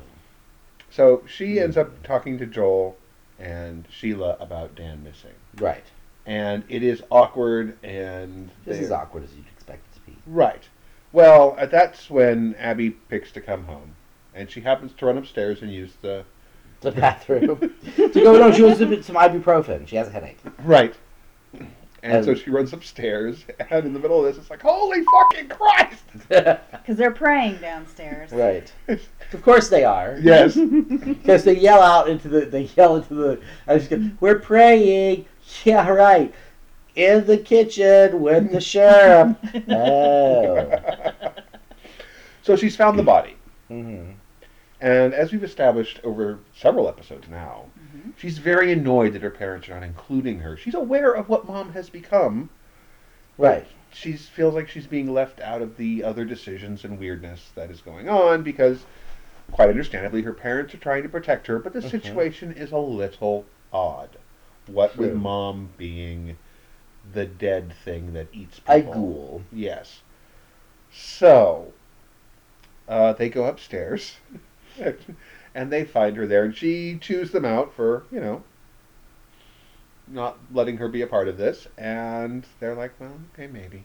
So 0.90 1.22
she 1.26 1.58
ends 1.60 1.76
up 1.76 2.02
talking 2.02 2.38
to 2.38 2.46
Joel 2.46 2.96
and 3.38 3.86
Sheila 3.90 4.36
about 4.40 4.74
Dan 4.74 5.02
missing, 5.04 5.34
Right. 5.56 5.84
And 6.26 6.62
it 6.68 6.82
is 6.82 7.02
awkward 7.10 7.76
and 7.82 8.48
Just 8.64 8.78
they're- 8.78 8.84
as 8.86 8.90
awkward 8.92 9.24
as 9.24 9.34
you'd 9.34 9.46
expect 9.52 9.84
it 9.92 9.94
to 9.98 10.06
be. 10.10 10.16
Right. 10.26 10.62
Well, 11.12 11.56
uh, 11.58 11.66
that's 11.66 12.08
when 12.08 12.54
Abby 12.56 12.90
picks 12.90 13.32
to 13.32 13.40
come 13.40 13.64
home, 13.64 13.94
and 14.34 14.50
she 14.50 14.60
happens 14.60 14.92
to 14.98 15.06
run 15.06 15.18
upstairs 15.18 15.60
and 15.62 15.70
use 15.72 15.92
the 16.00 16.24
The 16.80 16.92
bathroom. 16.92 17.74
to 17.96 18.08
go, 18.14 18.32
no, 18.38 18.50
she 18.52 18.62
wants 18.62 18.78
to 18.78 18.86
get 18.86 19.04
some 19.04 19.16
ibuprofen. 19.16 19.86
She 19.86 19.96
has 19.96 20.08
a 20.08 20.10
headache. 20.10 20.38
right. 20.64 20.94
And, 22.04 22.14
And- 22.16 22.24
so 22.24 22.34
she 22.34 22.50
runs 22.50 22.72
upstairs, 22.72 23.44
and 23.70 23.84
in 23.86 23.92
the 23.92 24.00
middle 24.00 24.18
of 24.18 24.24
this, 24.24 24.36
it's 24.42 24.50
like, 24.50 24.62
holy 24.62 25.04
fucking 25.04 25.48
Christ! 25.48 26.02
Because 26.72 26.96
they're 26.96 27.12
praying 27.12 27.58
downstairs. 27.60 28.32
right. 28.32 28.72
Of 28.88 29.42
course 29.42 29.68
they 29.68 29.84
are. 29.84 30.18
Yes. 30.20 30.56
Because 30.56 31.44
they 31.44 31.56
yell 31.56 31.80
out 31.80 32.08
into 32.08 32.28
the, 32.28 32.40
they 32.46 32.62
yell 32.76 32.96
into 32.96 33.14
the, 33.14 33.40
I 33.68 33.78
just 33.78 33.90
go, 33.90 34.10
we're 34.18 34.40
praying. 34.40 35.26
Yeah, 35.64 35.88
right. 35.88 36.32
In 36.94 37.26
the 37.26 37.38
kitchen 37.38 38.20
with 38.20 38.52
the 38.52 38.60
sheriff. 38.60 39.36
Oh. 39.70 40.80
so 42.42 42.56
she's 42.56 42.76
found 42.76 42.98
the 42.98 43.02
body. 43.02 43.36
hmm 43.68 44.10
And 44.80 45.14
as 45.14 45.32
we've 45.32 45.44
established 45.44 46.00
over 46.04 46.38
several 46.54 46.88
episodes 46.88 47.28
now, 47.28 47.66
Mhm. 47.96 48.12
she's 48.16 48.38
very 48.38 48.72
annoyed 48.72 49.12
that 49.14 49.22
her 49.22 49.30
parents 49.30 49.68
are 49.68 49.74
not 49.74 49.82
including 49.84 50.40
her. 50.40 50.56
She's 50.56 50.74
aware 50.74 51.12
of 51.12 51.28
what 51.28 51.46
mom 51.46 51.72
has 51.72 51.88
become. 51.88 52.50
Right. 53.38 53.66
She 53.92 54.12
feels 54.14 54.54
like 54.54 54.68
she's 54.68 54.86
being 54.86 55.12
left 55.12 55.40
out 55.40 55.62
of 55.62 55.76
the 55.76 56.02
other 56.04 56.24
decisions 56.24 56.84
and 56.84 56.98
weirdness 56.98 57.50
that 57.54 57.70
is 57.70 57.80
going 57.80 58.08
on 58.08 58.42
because, 58.42 58.84
quite 59.52 59.68
understandably, 59.68 60.22
her 60.22 60.32
parents 60.32 60.74
are 60.74 60.78
trying 60.78 61.02
to 61.04 61.08
protect 61.08 61.46
her, 61.46 61.58
but 61.58 61.72
the 61.72 61.80
Mhm. 61.80 61.90
situation 61.90 62.52
is 62.52 62.72
a 62.72 62.78
little 62.78 63.44
odd. 63.72 64.08
What 64.66 64.96
with 64.96 65.14
mom 65.14 65.70
being 65.76 66.36
the 67.12 67.26
dead 67.26 67.72
thing 67.84 68.12
that 68.12 68.28
eats 68.32 68.60
people. 68.60 68.92
ghoul. 68.92 69.42
Yes. 69.52 70.00
So, 70.92 71.72
uh, 72.88 73.12
they 73.14 73.28
go 73.28 73.44
upstairs, 73.46 74.16
and 75.54 75.72
they 75.72 75.84
find 75.84 76.16
her 76.16 76.26
there, 76.26 76.44
and 76.44 76.54
she 76.56 76.98
chews 77.00 77.30
them 77.32 77.44
out 77.44 77.72
for, 77.74 78.04
you 78.12 78.20
know, 78.20 78.42
not 80.06 80.38
letting 80.52 80.76
her 80.76 80.88
be 80.88 81.02
a 81.02 81.06
part 81.06 81.28
of 81.28 81.38
this, 81.38 81.66
and 81.78 82.46
they're 82.60 82.74
like, 82.74 82.92
well, 83.00 83.18
okay, 83.34 83.46
maybe. 83.46 83.84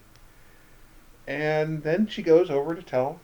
And 1.28 1.84
then 1.84 2.08
she 2.08 2.22
goes 2.22 2.50
over 2.50 2.76
to 2.76 2.82
tell 2.82 3.20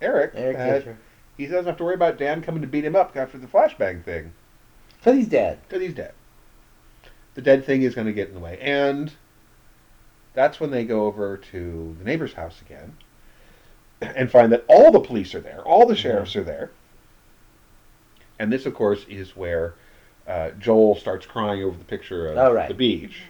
Eric, 0.00 0.32
Eric 0.34 0.56
that 0.56 0.96
he 1.36 1.46
doesn't 1.46 1.66
have 1.66 1.76
to 1.78 1.84
worry 1.84 1.94
about 1.94 2.18
Dan 2.18 2.42
coming 2.42 2.62
to 2.62 2.66
beat 2.68 2.84
him 2.84 2.96
up 2.96 3.16
after 3.16 3.38
the 3.38 3.46
flashbang 3.46 4.04
thing, 4.04 4.32
Because 4.98 5.16
he's 5.16 5.28
dead. 5.28 5.58
because 5.68 5.82
he's 5.82 5.94
dead. 5.94 6.12
The 7.34 7.42
dead 7.42 7.64
thing 7.64 7.82
is 7.82 7.94
going 7.94 8.06
to 8.06 8.12
get 8.12 8.28
in 8.28 8.34
the 8.34 8.40
way, 8.40 8.58
and 8.60 9.12
that's 10.34 10.60
when 10.60 10.70
they 10.70 10.84
go 10.84 11.06
over 11.06 11.36
to 11.36 11.96
the 11.98 12.04
neighbor's 12.04 12.32
house 12.32 12.60
again 12.60 12.96
and 14.00 14.30
find 14.30 14.52
that 14.52 14.64
all 14.68 14.90
the 14.92 15.00
police 15.00 15.34
are 15.34 15.40
there, 15.40 15.60
all 15.62 15.86
the 15.86 15.96
sheriffs 15.96 16.36
are 16.36 16.44
there. 16.44 16.70
And 18.38 18.52
this, 18.52 18.66
of 18.66 18.74
course, 18.74 19.04
is 19.08 19.36
where 19.36 19.74
uh, 20.26 20.50
Joel 20.58 20.96
starts 20.96 21.24
crying 21.26 21.62
over 21.62 21.76
the 21.78 21.84
picture 21.84 22.26
of 22.28 22.36
Oh, 22.38 22.52
right. 22.52 22.68
the 22.68 22.74
beach. 22.74 23.22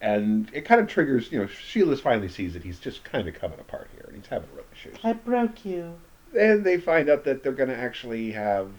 And 0.00 0.48
it 0.52 0.62
kind 0.64 0.80
of 0.80 0.86
triggers, 0.88 1.30
you 1.30 1.38
know, 1.38 1.46
Sheila 1.46 1.96
finally 1.96 2.28
sees 2.28 2.54
that 2.54 2.62
he's 2.64 2.78
just 2.80 3.04
kind 3.04 3.28
of 3.28 3.34
coming 3.34 3.60
apart 3.60 3.88
here, 3.92 4.04
and 4.08 4.16
he's 4.16 4.26
having 4.26 4.48
real 4.54 4.64
issues. 4.72 4.96
I 5.04 5.12
broke 5.12 5.64
you. 5.64 5.94
And 6.38 6.64
they 6.64 6.78
find 6.78 7.08
out 7.10 7.24
that 7.24 7.42
they're 7.42 7.52
going 7.52 7.68
to 7.68 7.76
actually 7.76 8.32
have 8.32 8.70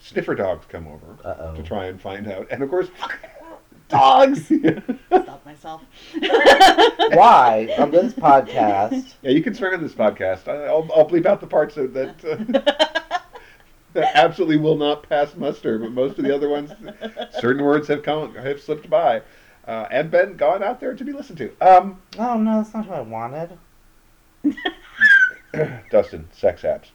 sniffer 0.00 0.34
dogs 0.34 0.64
come 0.68 0.86
over 0.86 1.16
Uh 1.28 1.54
to 1.54 1.62
try 1.62 1.86
and 1.86 2.00
find 2.00 2.26
out. 2.28 2.46
And 2.50 2.62
of 2.62 2.70
course, 2.70 2.88
Dogs. 3.88 4.46
Stop 5.06 5.46
myself. 5.46 5.82
Why 6.18 7.74
on 7.78 7.90
this 7.90 8.12
podcast? 8.14 9.14
Yeah, 9.22 9.30
you 9.30 9.42
can 9.42 9.54
swear 9.54 9.74
on 9.74 9.82
this 9.82 9.94
podcast. 9.94 10.46
I- 10.48 10.66
I'll, 10.66 10.88
I'll 10.94 11.08
bleep 11.08 11.26
out 11.26 11.40
the 11.40 11.46
parts 11.46 11.76
of 11.76 11.92
that 11.94 12.14
uh, 12.24 13.18
that 13.94 14.10
absolutely 14.14 14.58
will 14.58 14.76
not 14.76 15.08
pass 15.08 15.34
muster, 15.36 15.78
but 15.78 15.92
most 15.92 16.18
of 16.18 16.24
the 16.24 16.34
other 16.34 16.48
ones, 16.50 16.70
certain 17.40 17.64
words 17.64 17.88
have 17.88 18.02
come 18.02 18.34
have 18.34 18.60
slipped 18.60 18.90
by, 18.90 19.22
uh, 19.66 19.86
and 19.90 20.10
been 20.10 20.36
gone 20.36 20.62
out 20.62 20.80
there 20.80 20.94
to 20.94 21.04
be 21.04 21.12
listened 21.12 21.38
to. 21.38 21.50
Um, 21.60 22.00
Oh 22.18 22.36
no, 22.36 22.62
that's 22.62 22.74
not 22.74 22.86
what 22.86 22.98
I 22.98 23.02
wanted. 23.02 23.58
Dustin, 25.90 26.28
sex 26.32 26.62
apps. 26.62 26.88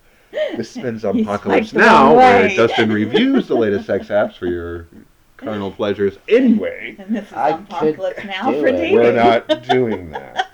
This 0.55 0.75
has 0.75 1.01
been 1.01 1.17
You 1.17 1.23
Apocalypse 1.23 1.73
Now, 1.73 2.15
where. 2.15 2.49
Dustin 2.55 2.91
reviews 2.91 3.47
the 3.47 3.55
latest 3.55 3.85
sex 3.85 4.07
apps 4.07 4.37
for 4.37 4.47
your 4.47 4.87
carnal 5.37 5.71
pleasures. 5.71 6.17
Anyway, 6.27 6.95
And 6.99 7.15
this 7.15 7.27
is 7.27 7.33
I 7.33 7.49
apocalypse 7.49 8.19
could 8.19 8.29
now 8.29 8.51
do 8.51 8.59
for 8.61 8.67
it. 8.67 8.71
dating. 8.73 8.93
we're 8.95 9.11
not 9.13 9.63
doing 9.69 10.11
that. 10.11 10.49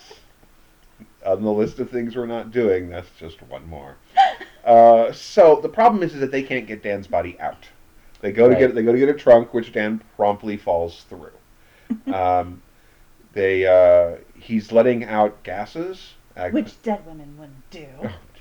On 1.25 1.43
the 1.43 1.51
list 1.51 1.79
of 1.79 1.89
things 1.89 2.15
we're 2.15 2.25
not 2.25 2.51
doing, 2.51 2.89
that's 2.89 3.09
just 3.19 3.41
one 3.43 3.67
more. 3.67 3.95
Uh, 4.65 5.11
so 5.11 5.59
the 5.61 5.69
problem 5.69 6.01
is, 6.03 6.13
is 6.13 6.21
that 6.21 6.31
they 6.31 6.41
can't 6.43 6.65
get 6.65 6.81
Dan's 6.81 7.07
body 7.07 7.39
out. 7.39 7.67
They 8.21 8.31
go 8.31 8.49
to 8.49 8.55
get 8.55 8.73
they 8.75 8.83
go 8.83 8.91
to 8.91 8.97
get 8.97 9.09
a 9.09 9.13
trunk, 9.13 9.53
which 9.53 9.71
Dan 9.71 10.01
promptly 10.15 10.57
falls 10.57 11.05
through. 11.09 11.31
Um, 12.13 12.61
they 13.33 13.65
uh, 13.65 14.17
he's 14.39 14.71
letting 14.71 15.03
out 15.05 15.41
gases. 15.43 16.13
Which 16.51 16.81
dead 16.83 17.05
women 17.05 17.35
wouldn't 17.37 17.69
do. 17.71 17.87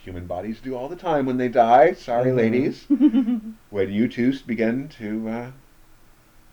human 0.05 0.27
bodies 0.27 0.61
do 0.61 0.77
all 0.77 0.89
the 0.89 0.97
time 0.97 1.27
when 1.27 1.37
they 1.37 1.49
die. 1.49 1.93
Sorry, 1.95 2.31
Mhm. 2.31 2.37
ladies. 2.37 2.87
When 3.71 3.91
you 3.93 4.07
two 4.09 4.33
begin 4.47 4.89
to, 4.99 5.29
uh, 5.29 5.51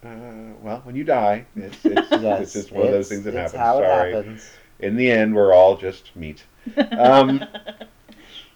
uh, 0.05 0.53
well, 0.61 0.81
when 0.83 0.95
you 0.95 1.03
die, 1.03 1.45
it's 1.55 1.83
it's, 1.85 2.11
Yes, 2.11 2.41
it's 2.41 2.53
just 2.53 2.71
one 2.71 2.85
of 2.85 2.91
those 2.91 3.09
things 3.09 3.23
that 3.23 3.33
happens. 3.33 3.59
how 3.59 3.79
Sorry. 3.79 4.13
happens. 4.13 4.49
In 4.79 4.95
the 4.97 5.09
end, 5.09 5.35
we're 5.35 5.53
all 5.53 5.77
just 5.77 6.15
meat. 6.15 6.43
Um, 6.97 7.43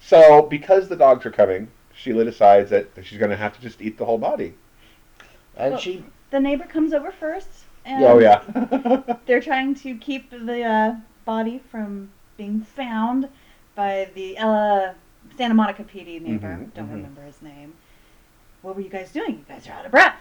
so, 0.01 0.41
because 0.43 0.87
the 0.87 0.95
dogs 0.95 1.25
are 1.25 1.31
coming, 1.31 1.67
Sheila 1.93 2.25
decides 2.25 2.69
that 2.71 2.89
she's 3.03 3.19
going 3.19 3.29
to 3.31 3.37
have 3.37 3.53
to 3.55 3.61
just 3.61 3.81
eat 3.81 3.97
the 3.97 4.05
whole 4.05 4.17
body. 4.17 4.53
And 5.55 5.73
Well- 5.73 5.79
she, 5.79 6.03
the 6.31 6.39
neighbor 6.39 6.65
comes 6.65 6.93
over 6.93 7.11
first, 7.11 7.47
and 7.85 8.03
Oh 8.03 8.17
yeah. 8.19 8.41
they're 9.25 9.41
trying 9.41 9.75
to 9.75 9.95
keep 9.97 10.29
the 10.31 10.63
uh, 10.63 10.95
body 11.25 11.61
from 11.71 12.09
being 12.37 12.61
found 12.61 13.27
by 13.75 14.09
the 14.15 14.37
uh, 14.37 14.93
Santa 15.37 15.53
Monica 15.53 15.83
PD 15.83 16.21
neighbor. 16.21 16.47
Mhm, 16.47 16.73
Don't 16.73 16.87
mhm. 16.89 16.93
remember 16.93 17.21
his 17.23 17.41
name. 17.41 17.73
What 18.61 18.75
were 18.75 18.81
you 18.81 18.89
guys 18.89 19.11
doing? 19.11 19.31
You 19.31 19.45
guys 19.47 19.67
are 19.67 19.73
out 19.73 19.85
of 19.85 19.91
breath. 19.91 20.17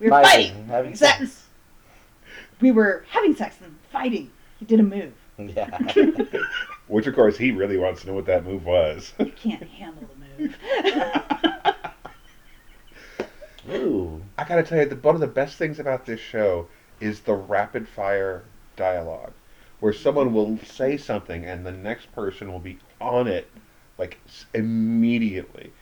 We 0.00 0.06
were 0.06 0.10
Fighting, 0.22 0.50
fighting. 0.52 0.66
having 0.66 0.96
sex. 0.96 1.18
sex. 1.18 1.44
We 2.60 2.72
were 2.72 3.04
having 3.10 3.36
sex 3.36 3.56
and 3.62 3.76
fighting. 3.92 4.30
He 4.58 4.64
did 4.64 4.80
a 4.80 4.82
move. 4.82 5.12
yeah. 5.38 5.78
Which, 6.88 7.06
of 7.06 7.14
course, 7.14 7.36
he 7.38 7.52
really 7.52 7.76
wants 7.76 8.00
to 8.00 8.08
know 8.08 8.14
what 8.14 8.26
that 8.26 8.44
move 8.44 8.64
was. 8.64 9.12
You 9.20 9.26
can't 9.36 9.62
handle 9.62 10.08
the 10.38 10.42
move. 10.42 10.56
Ooh. 13.70 14.22
I 14.36 14.44
gotta 14.44 14.62
tell 14.62 14.78
you, 14.78 14.86
the, 14.86 14.96
one 14.96 15.14
of 15.14 15.20
the 15.20 15.26
best 15.26 15.56
things 15.56 15.78
about 15.78 16.06
this 16.06 16.18
show 16.20 16.66
is 17.00 17.20
the 17.20 17.34
rapid 17.34 17.86
fire 17.88 18.44
dialogue, 18.76 19.32
where 19.80 19.92
someone 19.92 20.32
will 20.32 20.58
say 20.64 20.96
something 20.96 21.44
and 21.44 21.64
the 21.66 21.72
next 21.72 22.10
person 22.12 22.50
will 22.50 22.58
be 22.58 22.78
on 23.00 23.28
it, 23.28 23.48
like 23.98 24.18
s- 24.26 24.46
immediately. 24.54 25.72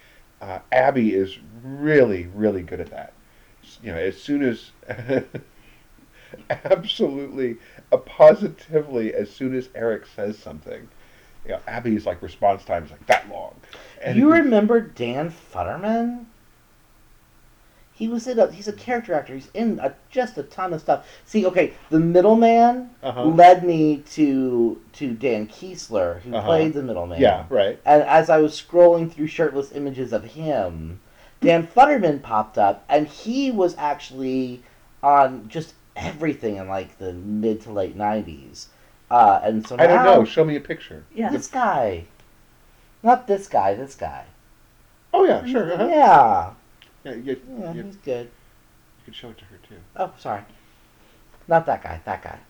Uh, 0.42 0.59
Abby 0.72 1.14
is 1.14 1.38
really, 1.62 2.26
really 2.35 2.62
good 2.62 2.81
at 2.81 2.90
that. 2.90 3.12
You 3.82 3.92
know, 3.92 3.98
as 3.98 4.20
soon 4.20 4.42
as, 4.42 4.70
absolutely, 6.50 7.56
uh, 7.92 7.96
positively, 7.98 9.14
as 9.14 9.30
soon 9.30 9.54
as 9.54 9.68
Eric 9.74 10.06
says 10.06 10.38
something, 10.38 10.88
you 11.44 11.52
know, 11.52 11.60
Abby's 11.66 12.06
like 12.06 12.22
response 12.22 12.64
time 12.64 12.84
is 12.84 12.90
like 12.90 13.06
that 13.06 13.28
long. 13.30 13.54
you 14.12 14.32
remember 14.32 14.80
Dan 14.80 15.30
Futterman? 15.30 16.26
He 17.92 18.08
was 18.08 18.26
in 18.26 18.38
a. 18.38 18.50
He's 18.52 18.68
a 18.68 18.74
character 18.74 19.14
actor. 19.14 19.32
He's 19.34 19.48
in 19.54 19.78
a, 19.82 19.94
just 20.10 20.36
a 20.36 20.42
ton 20.42 20.74
of 20.74 20.82
stuff. 20.82 21.08
See, 21.24 21.46
okay, 21.46 21.72
the 21.88 21.98
middleman 21.98 22.90
Uh-huh. 23.02 23.24
led 23.24 23.64
me 23.64 24.02
to 24.12 24.82
to 24.94 25.14
Dan 25.14 25.46
Keeslar, 25.46 26.20
who 26.20 26.34
Uh-huh. 26.34 26.46
played 26.46 26.74
the 26.74 26.82
middleman. 26.82 27.20
Yeah, 27.22 27.44
right. 27.48 27.80
And 27.86 28.02
as 28.02 28.28
I 28.28 28.36
was 28.38 28.52
scrolling 28.60 29.10
through 29.10 29.28
shirtless 29.28 29.72
images 29.72 30.12
of 30.12 30.24
him, 30.24 31.00
Dan 31.46 31.66
Futterman 31.66 32.20
popped 32.22 32.59
up, 32.59 32.85
and 32.88 33.06
he 33.06 33.53
was 33.53 33.76
actually 33.78 34.62
on 35.03 35.49
just 35.49 35.74
everything 35.94 36.57
in 36.57 36.66
like 36.68 36.99
the 36.99 37.12
mid 37.12 37.61
to 37.62 37.70
late 37.72 37.97
'90s. 37.97 38.66
Uh, 39.09 39.40
and 39.44 39.64
so 39.66 39.76
I 39.78 39.86
don't 39.86 40.05
know. 40.05 40.24
Show 40.24 40.44
me 40.44 40.57
a 40.57 40.61
picture. 40.61 41.05
yeah. 41.14 41.30
This 41.30 41.47
guy, 41.47 42.07
not 43.05 43.28
this 43.28 43.47
guy. 43.47 43.74
This 43.74 43.94
guy. 43.94 44.24
Oh 45.14 45.24
yeah, 45.24 45.47
sure. 45.47 45.72
Uh-huh. 45.72 45.86
Yeah, 45.86 46.53
Yeah, 47.05 47.14
you, 47.14 47.40
yeah, 47.61 47.72
you, 47.72 47.82
he's 47.84 47.97
good. 47.97 48.26
you 48.26 49.05
could 49.05 49.14
show 49.14 49.28
it 49.30 49.38
to 49.38 49.44
her 49.44 49.59
too. 49.68 49.76
Oh, 49.94 50.12
sorry, 50.18 50.42
not 51.47 51.64
that 51.66 51.82
guy. 51.82 52.01
That 52.05 52.22
guy. 52.22 52.40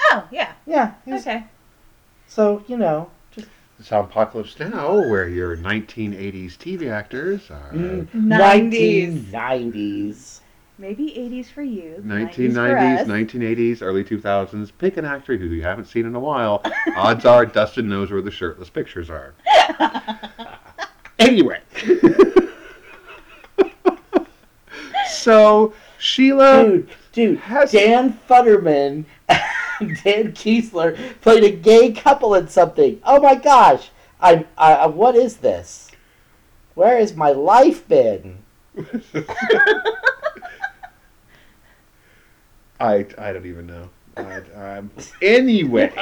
Oh, 0.00 0.26
yeah. 0.30 0.52
Yeah. 0.66 0.94
Okay. 1.06 1.44
So 2.26 2.64
you 2.68 2.78
know, 2.78 3.10
just 3.84 3.92
It's 3.92 4.10
Apocalypse 4.10 4.58
Now, 4.58 4.94
where 5.10 5.28
your 5.28 5.58
1980s 5.58 6.56
TV 6.56 6.90
actors 6.90 7.50
are 7.50 7.70
mm, 7.70 8.08
90s. 8.14 9.30
1990s. 9.30 10.40
Maybe 10.78 11.10
80s 11.10 11.52
for 11.52 11.62
you. 11.62 12.02
1990s, 12.04 13.04
90s 13.04 13.06
1980s, 13.28 13.82
early 13.82 14.02
2000s. 14.02 14.72
Pick 14.78 14.96
an 14.96 15.04
actor 15.04 15.36
who 15.36 15.46
you 15.46 15.62
haven't 15.62 15.84
seen 15.84 16.06
in 16.06 16.14
a 16.14 16.20
while. 16.20 16.62
Odds 16.96 17.26
are 17.26 17.44
Dustin 17.44 17.88
knows 17.88 18.10
where 18.10 18.22
the 18.22 18.30
shirtless 18.30 18.70
pictures 18.70 19.10
are. 19.10 19.34
Anyway. 21.16 21.60
so, 25.08 25.72
Sheila. 25.96 26.64
Dude, 26.64 26.90
dude, 27.12 27.38
has- 27.38 27.70
Dan 27.70 28.18
Futterman 28.28 29.04
Dan 30.04 30.32
Keeslar 30.32 30.96
played 31.20 31.44
a 31.44 31.50
gay 31.50 31.92
couple 31.92 32.34
in 32.34 32.48
something. 32.48 33.00
Oh 33.04 33.20
my 33.20 33.34
gosh! 33.34 33.90
I'm. 34.20 34.46
I, 34.56 34.74
I, 34.74 34.86
what 34.86 35.14
is 35.16 35.38
this? 35.38 35.90
Where 36.74 36.98
has 36.98 37.14
my 37.14 37.30
life 37.30 37.86
been? 37.88 38.38
I, 42.80 43.06
I 43.16 43.32
don't 43.32 43.46
even 43.46 43.66
know. 43.66 43.88
I, 44.16 44.76
um, 44.76 44.90
anyway, 45.22 45.92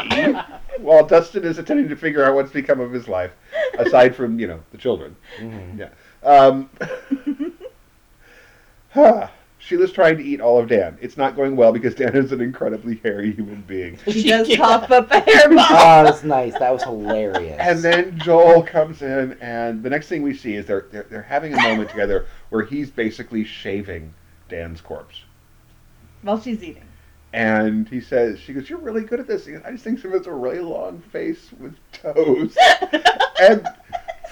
while 0.79 1.07
Dustin 1.07 1.45
is 1.45 1.59
attempting 1.59 1.89
to 1.89 1.97
figure 1.97 2.25
out 2.25 2.35
what's 2.35 2.53
become 2.53 2.81
of 2.81 2.93
his 2.93 3.09
life, 3.09 3.33
aside 3.79 4.15
from 4.15 4.39
you 4.39 4.47
know 4.47 4.61
the 4.71 4.79
children, 4.79 5.17
Mhm. 5.39 5.79
yeah. 5.79 5.89
Um, 6.23 6.71
huh. 8.91 9.29
Sheila's 9.65 9.93
trying 9.93 10.17
to 10.17 10.25
eat 10.25 10.41
all 10.41 10.59
of 10.59 10.69
Dan. 10.69 10.99
It's 11.01 11.17
not 11.17 11.37
going 11.37 11.55
well 11.55 11.73
because 11.73 11.95
Dan 11.95 12.17
is 12.17 12.33
an 12.33 12.41
incredibly 12.41 12.97
hairy 12.97 13.31
human 13.33 13.63
being. 13.63 13.97
She 14.09 14.25
does 14.29 14.49
Yeah. 14.49 14.57
cough 14.57 14.91
up 14.91 15.09
a 15.13 15.21
hairball. 15.21 15.67
Oh, 15.71 16.05
that's 16.05 16.25
nice. 16.25 16.53
That 16.59 16.73
was 16.73 16.83
hilarious. 16.83 17.57
And 17.61 17.79
then 17.79 18.19
Joel 18.19 18.65
comes 18.65 19.03
in, 19.03 19.39
and 19.41 19.81
the 19.85 19.89
next 19.91 20.09
thing 20.09 20.23
we 20.23 20.35
see 20.35 20.55
is 20.57 20.67
they're, 20.67 20.87
they're 20.91 21.07
they're 21.09 21.23
having 21.23 21.55
a 21.55 21.63
moment 21.63 21.91
together 21.91 22.27
where 22.51 22.65
he's 22.65 22.91
basically 22.91 23.45
shaving 23.45 24.13
Dan's 24.49 24.81
corpse. 24.81 25.23
While 26.23 26.41
she's 26.41 26.63
eating. 26.65 26.83
And 27.33 27.89
he 27.89 28.01
says, 28.01 28.39
she 28.41 28.53
goes, 28.53 28.69
"You're 28.69 28.79
really 28.81 29.05
good 29.05 29.21
at 29.21 29.27
this." 29.29 29.47
He 29.47 29.53
goes, 29.53 29.63
I 29.65 29.71
just 29.71 29.85
think 29.85 30.05
of 30.05 30.13
it 30.13 30.21
as 30.21 30.27
a 30.27 30.33
really 30.33 30.59
long 30.61 31.01
face 31.13 31.51
with 31.59 31.75
toes. 31.93 32.57
and 33.41 33.67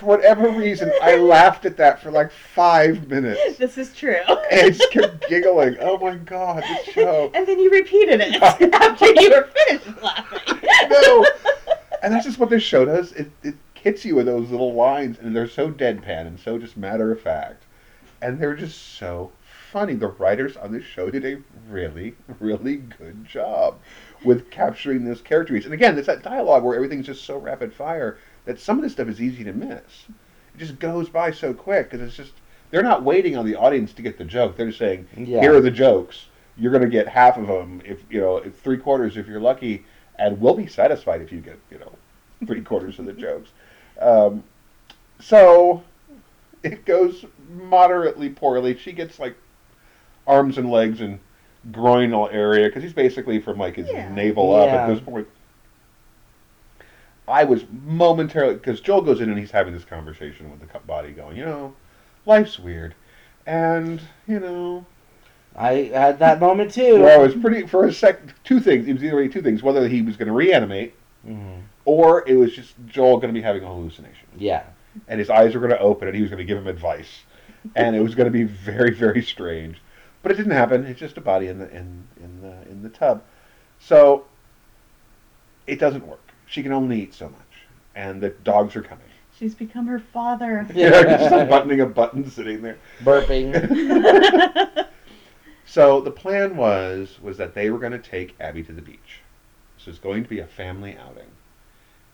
for 0.01 0.07
whatever 0.07 0.48
reason, 0.48 0.90
I 1.03 1.16
laughed 1.16 1.66
at 1.66 1.76
that 1.76 2.01
for 2.01 2.11
like 2.11 2.32
five 2.32 3.07
minutes. 3.09 3.59
This 3.59 3.76
is 3.76 3.94
true. 3.94 4.16
And 4.51 4.61
I 4.61 4.70
just 4.70 4.90
kept 4.90 5.28
giggling. 5.28 5.76
Oh 5.78 5.98
my 5.98 6.16
god, 6.16 6.62
this 6.62 6.94
show. 6.94 7.30
And 7.34 7.46
then 7.46 7.59
you 7.59 7.70
repeated 7.70 8.20
it 8.22 8.42
after 8.42 9.07
you 9.07 9.30
were 9.30 9.48
finished 9.68 10.03
laughing. 10.03 10.68
No. 10.90 11.26
And 12.03 12.14
that's 12.14 12.24
just 12.24 12.38
what 12.38 12.48
this 12.48 12.62
show 12.62 12.86
does. 12.86 13.12
It 13.12 13.30
it 13.42 13.57
hits 13.74 14.05
you 14.05 14.14
with 14.16 14.26
those 14.26 14.51
little 14.51 14.72
lines, 14.72 15.18
and 15.18 15.36
they're 15.36 15.46
so 15.46 15.70
deadpan 15.70 16.26
and 16.26 16.40
so 16.40 16.59
just 16.59 16.78
matter 16.78 17.12
of 17.12 17.20
fact, 17.20 17.64
and 18.22 18.40
they're 18.40 18.57
just 18.57 18.96
so 18.96 19.32
funny. 19.70 19.94
The 19.94 20.09
writers 20.09 20.57
on 20.57 20.72
this 20.72 20.84
show 20.84 21.11
did 21.11 21.26
a 21.26 21.42
really, 21.68 22.14
really 22.38 22.76
good 22.76 23.26
job 23.26 23.78
with 24.24 24.51
capturing 24.51 25.05
those 25.05 25.20
characters. 25.20 25.66
And 25.66 25.74
again, 25.74 25.98
it's 25.98 26.07
that 26.07 26.22
dialogue 26.22 26.64
where 26.64 26.74
everything's 26.74 27.07
just 27.07 27.24
so 27.24 27.36
rapid 27.36 27.72
fire 27.72 28.18
that 28.45 28.59
some 28.61 28.78
of 28.78 28.82
this 28.82 28.93
stuff 28.93 29.09
is 29.09 29.20
easy 29.20 29.45
to 29.45 29.53
miss. 29.53 30.07
It 30.55 30.59
just 30.59 30.78
goes 30.78 31.09
by 31.09 31.30
so 31.30 31.53
quick 31.55 31.91
because 31.91 32.07
it's 32.07 32.16
just 32.16 32.32
they're 32.70 32.82
not 32.82 33.03
waiting 33.03 33.36
on 33.36 33.45
the 33.47 33.57
audience 33.57 33.93
to 33.95 34.03
get 34.03 34.18
the 34.18 34.24
joke. 34.24 34.57
They're 34.57 34.66
just 34.66 34.78
saying, 34.78 35.07
Yeah. 35.16 35.41
"Here 35.41 35.55
are 35.55 35.61
the 35.61 35.70
jokes. 35.70 36.26
You're 36.57 36.72
going 36.72 36.82
to 36.84 36.88
get 36.91 37.09
half 37.09 37.36
of 37.38 37.47
them 37.47 37.80
if 37.84 38.01
you 38.11 38.20
know, 38.20 38.36
if 38.38 38.59
three 38.61 38.76
quarters 38.78 39.16
if 39.16 39.26
you're 39.26 39.41
lucky." 39.41 39.84
and 40.18 40.38
we'll 40.38 40.55
be 40.55 40.66
satisfied 40.66 41.22
if 41.22 41.32
you 41.32 41.41
get 41.41 41.59
you 41.70 41.78
know 41.78 41.93
three 42.47 42.61
quarters 42.61 42.99
of 42.99 43.07
the 43.07 43.12
jokes. 43.14 43.49
Um, 44.03 44.45
so 45.18 45.82
it 46.62 46.84
goes 46.84 47.24
moderately 47.51 48.28
poorly. 48.28 48.76
She 48.76 48.93
gets 48.93 49.18
like 49.18 49.34
arms 50.26 50.59
and 50.59 50.70
legs 50.70 51.01
and 51.01 51.18
groinal 51.70 52.30
area 52.32 52.68
because 52.68 52.82
he's 52.82 52.93
basically 52.93 53.41
from 53.41 53.57
like 53.59 53.76
his 53.76 53.88
Yeah. 53.88 54.12
navel 54.14 54.55
up 54.55 54.68
at 54.68 54.86
this 54.88 55.01
point. 55.01 55.26
I 57.31 57.45
was 57.45 57.64
momentarily 57.87 58.55
because 58.55 58.81
Joel 58.81 59.03
goes 59.03 59.20
in 59.20 59.31
and 59.31 59.39
he's 59.39 59.51
having 59.51 59.72
this 59.72 59.85
conversation 59.85 60.51
with 60.51 60.61
the 60.61 60.78
body, 60.81 61.12
going, 61.12 61.37
you 61.37 61.45
know, 61.45 61.74
life's 62.26 62.59
weird, 62.59 62.95
and 63.47 64.01
you 64.26 64.41
know, 64.41 64.85
I 65.57 65.91
had 65.95 66.18
that 66.18 66.41
moment 66.41 66.72
too. 66.72 67.01
well, 67.01 67.22
it 67.22 67.35
was 67.35 67.35
pretty 67.43 67.66
for 67.66 67.85
a 67.87 67.93
sec. 67.93 68.20
Two 68.45 68.61
things. 68.61 68.87
It 68.89 68.93
was 68.95 69.05
either 69.05 69.16
way, 69.16 69.28
two 69.28 69.43
things: 69.43 69.62
whether 69.62 69.87
he 69.89 70.03
was 70.03 70.16
going 70.16 70.26
to 70.28 70.33
reanimate, 70.35 70.95
Mhm. 71.26 71.61
or 71.85 72.28
it 72.28 72.37
was 72.37 72.53
just 72.55 72.74
Joel 72.87 73.16
going 73.16 73.33
to 73.33 73.39
be 73.39 73.43
having 73.43 73.62
a 73.62 73.66
hallucination, 73.66 74.28
Yeah. 74.37 74.64
and 75.09 75.18
his 75.18 75.31
eyes 75.31 75.55
were 75.55 75.61
going 75.61 75.72
to 75.72 75.78
open, 75.81 76.09
and 76.09 76.16
he 76.16 76.22
was 76.22 76.31
going 76.31 76.39
to 76.39 76.45
give 76.45 76.59
him 76.59 76.66
advice, 76.66 77.24
and 77.76 77.95
it 77.95 78.01
was 78.01 78.14
going 78.14 78.26
to 78.26 78.31
be 78.33 78.45
very, 78.45 78.91
very 78.93 79.22
strange. 79.22 79.81
But 80.22 80.33
it 80.33 80.35
didn't 80.37 80.53
happen. 80.53 80.85
It's 80.85 81.01
just 81.01 81.16
a 81.16 81.20
body 81.20 81.47
in 81.49 81.59
the 81.59 81.70
in 81.70 82.05
in 82.22 82.41
the 82.43 82.70
in 82.70 82.83
the 82.83 82.89
tub, 82.91 83.22
so 83.78 84.24
it 85.66 85.78
doesn't 85.78 86.07
work. 86.07 86.30
She 86.51 86.62
can 86.64 86.72
only 86.72 87.01
eat 87.03 87.14
so 87.14 87.26
much, 87.28 87.62
and 87.94 88.20
the 88.20 88.30
dogs 88.30 88.74
are 88.74 88.82
coming. 88.82 89.05
She's 89.38 89.55
become 89.55 89.86
her 89.86 90.01
father. 90.01 90.66
Yeah, 90.74 90.90
just 91.18 91.32
unbuttoning 91.32 91.80
a 91.80 91.86
button, 91.86 92.28
sitting 92.28 92.61
there. 92.62 92.76
Burping. 93.05 93.55
So 95.66 96.01
the 96.01 96.11
plan 96.11 96.57
was 96.57 97.18
was 97.22 97.36
that 97.36 97.55
they 97.55 97.70
were 97.70 97.78
going 97.78 97.92
to 97.92 97.98
take 98.01 98.34
Abby 98.40 98.64
to 98.64 98.72
the 98.72 98.82
beach. 98.82 99.20
This 99.76 99.86
was 99.86 100.01
going 100.01 100.24
to 100.24 100.28
be 100.28 100.40
a 100.40 100.46
family 100.46 100.96
outing, 100.96 101.28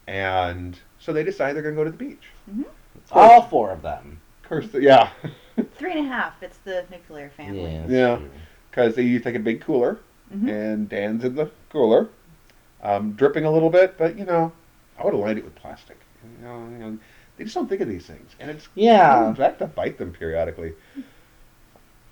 and 0.07 0.79
so 0.99 1.15
they 1.15 1.25
decide 1.25 1.55
they're 1.55 1.63
going 1.63 1.75
to 1.75 1.81
go 1.81 1.85
to 1.85 1.91
the 1.91 1.97
beach. 1.97 2.67
All 3.13 3.41
four 3.49 3.71
of 3.71 3.81
them. 3.81 4.21
Of 4.43 4.49
course, 4.51 4.69
the, 4.69 4.83
yeah, 4.83 5.09
Three 5.77 5.93
and 5.93 6.01
a 6.07 6.09
half. 6.11 6.35
It's 6.43 6.59
the 6.59 6.85
nuclear 6.91 7.31
family. 7.35 7.63
Yeah. 7.73 7.81
that's 7.81 7.91
Yeah. 7.93 8.17
true. 8.17 8.31
because 8.71 8.95
they 8.95 9.19
take 9.21 9.35
a 9.37 9.39
big 9.39 9.63
cooler, 9.63 10.01
Mhm. 10.35 10.51
and 10.51 10.89
Dan's 10.91 11.25
in 11.25 11.35
the 11.35 11.51
cooler, 11.71 12.09
um, 12.83 13.13
dripping 13.13 13.45
a 13.45 13.51
little 13.51 13.71
bit, 13.71 13.97
but 13.99 14.19
you 14.19 14.25
know, 14.25 14.53
I 14.99 15.05
would 15.05 15.15
have 15.15 15.23
lined 15.23 15.39
it 15.39 15.45
with 15.45 15.55
plastic. 15.55 15.99
You 16.41 16.47
know, 16.47 16.59
you 16.71 16.79
know, 16.79 16.99
they 17.37 17.45
just 17.45 17.55
don't 17.55 17.69
think 17.69 17.81
of 17.81 17.89
these 17.89 18.07
things, 18.07 18.35
and 18.41 18.51
it's 18.51 18.69
Yeah. 18.75 19.33
They 19.37 19.45
have 19.45 19.59
to 19.59 19.67
bite 19.67 19.99
them 19.99 20.13
periodically. 20.13 20.73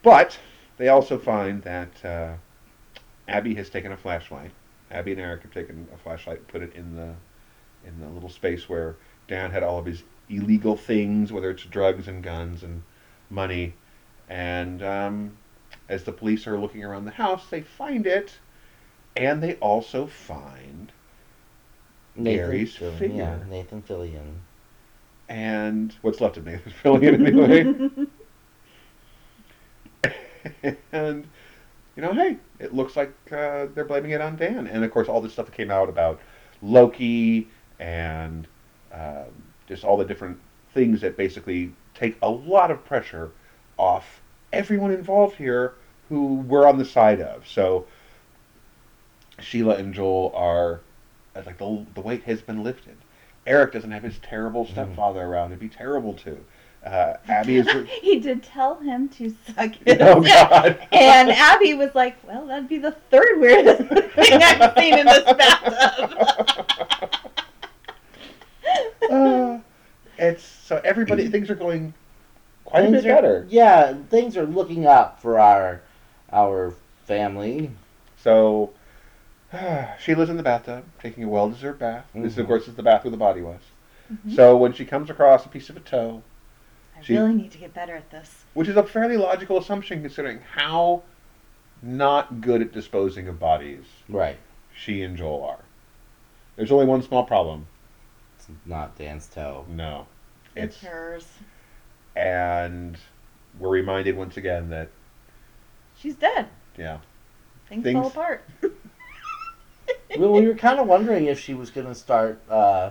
But 0.02 0.38
they 0.76 0.88
also 0.88 1.18
find 1.18 1.62
that 1.62 2.04
uh, 2.04 2.34
Abby 3.28 3.54
has 3.54 3.70
taken 3.70 3.92
a 3.92 3.96
flashlight. 3.96 4.50
Abby 4.90 5.12
and 5.12 5.20
Eric 5.20 5.42
have 5.42 5.52
taken 5.52 5.88
a 5.94 5.96
flashlight 5.96 6.38
and 6.38 6.48
put 6.48 6.62
it 6.62 6.74
in 6.74 6.94
the 6.94 7.14
in 7.86 8.00
the 8.00 8.08
little 8.08 8.28
space 8.28 8.68
where 8.68 8.96
Dan 9.28 9.50
had 9.50 9.62
all 9.62 9.78
of 9.78 9.86
his 9.86 10.02
illegal 10.28 10.76
things, 10.76 11.32
whether 11.32 11.50
it's 11.50 11.64
drugs 11.64 12.08
and 12.08 12.22
guns 12.22 12.62
and 12.62 12.82
money. 13.30 13.74
And 14.28 14.82
um, 14.82 15.36
as 15.88 16.04
the 16.04 16.12
police 16.12 16.46
are 16.46 16.58
looking 16.58 16.84
around 16.84 17.04
the 17.04 17.10
house, 17.10 17.46
they 17.50 17.60
find 17.62 18.06
it, 18.06 18.38
and 19.16 19.42
they 19.42 19.54
also 19.56 20.06
find 20.06 20.92
Gary's 22.22 22.74
Fillion, 22.76 22.98
figure. 22.98 23.16
Yeah, 23.16 23.38
Nathan 23.48 23.82
Fillion. 23.82 24.34
and 25.28 25.94
what's 26.02 26.20
left 26.20 26.36
of 26.36 26.46
Nathan 26.46 26.72
Fillion 26.82 27.26
anyway. 27.26 27.66
and 30.92 31.26
you 31.96 32.02
know, 32.02 32.12
hey, 32.12 32.38
it 32.58 32.74
looks 32.74 32.96
like 32.96 33.12
uh, 33.32 33.66
they're 33.74 33.84
blaming 33.84 34.10
it 34.12 34.20
on 34.20 34.36
Dan. 34.36 34.66
And 34.66 34.84
of 34.84 34.90
course, 34.90 35.08
all 35.08 35.20
this 35.20 35.32
stuff 35.32 35.46
that 35.46 35.54
came 35.54 35.70
out 35.70 35.88
about 35.88 36.20
Loki 36.62 37.48
and 37.78 38.46
um, 38.92 39.26
just 39.68 39.84
all 39.84 39.96
the 39.96 40.04
different 40.04 40.38
things 40.72 41.00
that 41.02 41.16
basically 41.16 41.72
take 41.94 42.16
a 42.22 42.28
lot 42.28 42.70
of 42.70 42.84
pressure 42.84 43.30
off 43.76 44.20
everyone 44.52 44.90
involved 44.90 45.36
here 45.36 45.74
who 46.08 46.36
we're 46.36 46.66
on 46.66 46.78
the 46.78 46.84
side 46.84 47.20
of. 47.20 47.46
So 47.46 47.86
Sheila 49.44 49.76
and 49.76 49.92
Joel 49.94 50.32
are 50.34 50.80
uh, 51.36 51.42
like 51.46 51.58
the 51.58 51.84
the 51.94 52.00
weight 52.00 52.24
has 52.24 52.40
been 52.42 52.62
lifted. 52.62 52.96
Eric 53.46 53.72
doesn't 53.72 53.90
have 53.90 54.02
his 54.02 54.18
terrible 54.20 54.64
stepfather 54.66 55.20
around. 55.22 55.50
It'd 55.50 55.60
be 55.60 55.68
terrible 55.68 56.14
to. 56.14 56.38
Uh, 56.84 57.16
Abby 57.28 57.56
is. 57.56 57.68
he 58.02 58.18
did 58.20 58.42
tell 58.42 58.76
him 58.76 59.08
to 59.10 59.34
suck 59.54 59.74
his 59.86 59.98
oh 60.00 60.20
God. 60.22 60.78
And 60.92 61.30
Abby 61.30 61.74
was 61.74 61.94
like, 61.94 62.16
"Well, 62.26 62.46
that'd 62.46 62.68
be 62.68 62.78
the 62.78 62.92
third 63.10 63.38
weirdest 63.40 63.82
thing 64.14 64.42
I've 64.42 64.74
seen 64.78 64.98
in 64.98 65.06
this 65.06 65.24
bathtub." 65.24 67.10
Uh, 69.10 69.58
it's 70.18 70.42
so 70.42 70.80
everybody 70.84 71.28
things 71.28 71.50
are 71.50 71.54
going 71.54 71.92
quite 72.64 72.86
a 72.86 72.90
bit 72.90 73.04
are- 73.04 73.08
better. 73.14 73.46
Yeah, 73.50 73.94
things 74.08 74.36
are 74.36 74.46
looking 74.46 74.86
up 74.86 75.20
for 75.20 75.38
our 75.38 75.82
our 76.32 76.74
family. 77.04 77.70
So 78.16 78.72
Sheila's 79.98 80.30
in 80.30 80.36
the 80.36 80.42
bathtub 80.42 80.84
taking 81.00 81.24
a 81.24 81.28
well-deserved 81.28 81.78
bath. 81.78 82.06
This, 82.14 82.36
of 82.38 82.44
Mhm. 82.44 82.48
course, 82.48 82.68
is 82.68 82.74
the 82.74 82.82
bath 82.82 83.04
where 83.04 83.10
the 83.10 83.16
body 83.16 83.40
was. 83.42 83.60
Mhm. 84.12 84.34
So 84.36 84.56
when 84.56 84.72
she 84.72 84.84
comes 84.84 85.10
across 85.10 85.44
a 85.46 85.48
piece 85.48 85.70
of 85.70 85.76
a 85.76 85.80
toe, 85.80 86.22
I 86.96 87.02
She- 87.02 87.16
really 87.16 87.34
need 87.34 87.50
to 87.52 87.58
get 87.58 87.74
better 87.74 87.94
at 87.96 88.10
this. 88.10 88.44
which 88.54 88.68
is 88.68 88.76
a 88.76 88.82
fairly 88.84 89.16
logical 89.16 89.58
assumption 89.58 90.00
considering 90.00 90.40
how 90.54 91.02
not 91.82 92.40
good 92.40 92.62
at 92.62 92.72
disposing 92.72 93.28
of 93.28 93.38
bodies 93.38 93.84
Right. 94.08 94.38
she 94.74 95.02
and 95.02 95.16
Joel 95.16 95.44
are. 95.44 95.58
There's 96.56 96.70
only 96.72 96.86
one 96.86 97.02
small 97.02 97.24
problem. 97.24 97.66
It's 98.36 98.48
not 98.64 98.96
Dan's 98.96 99.26
toe. 99.28 99.64
No. 99.68 100.06
It's, 100.54 100.80
hers. 100.82 101.26
and 102.16 102.96
we're 103.58 103.70
reminded 103.70 104.16
once 104.16 104.36
again 104.36 104.70
that 104.70 104.88
She's 105.96 106.14
dead. 106.14 106.46
yeah, 106.76 106.98
Things, 107.68 107.82
Things- 107.82 107.98
fall 107.98 108.06
apart. 108.08 108.44
well, 110.18 110.32
we 110.32 110.46
were 110.46 110.54
kind 110.54 110.78
of 110.78 110.86
wondering 110.86 111.26
if 111.26 111.38
she 111.40 111.54
was 111.54 111.70
going 111.70 111.86
to 111.86 111.94
start 111.94 112.40
uh, 112.50 112.90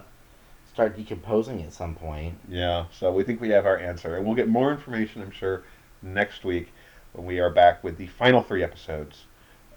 start 0.74 0.96
decomposing 0.96 1.62
at 1.62 1.72
some 1.74 1.96
point. 1.96 2.36
yeah. 2.50 2.86
So 2.92 3.12
we 3.12 3.24
think 3.24 3.40
we 3.42 3.50
have 3.50 3.66
our 3.66 3.78
answer, 3.78 4.18
and 4.18 4.26
we'll 4.26 4.36
get 4.36 4.50
more 4.50 4.72
information, 4.72 5.22
I'm 5.22 5.32
sure, 5.32 5.64
next 6.02 6.44
week 6.44 6.72
when 7.14 7.26
we 7.28 7.40
are 7.40 7.50
back 7.52 7.84
with 7.84 7.98
the 7.98 8.08
final 8.08 8.42
three 8.42 8.64
episodes 8.64 9.26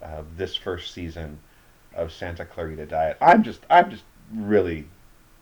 of 0.01 0.37
this 0.37 0.55
first 0.55 0.93
season 0.93 1.39
of 1.95 2.11
Santa 2.11 2.45
Clarita 2.45 2.85
Diet. 2.85 3.17
I'm 3.21 3.43
just 3.43 3.61
I'm 3.69 3.89
just 3.91 4.03
really 4.33 4.87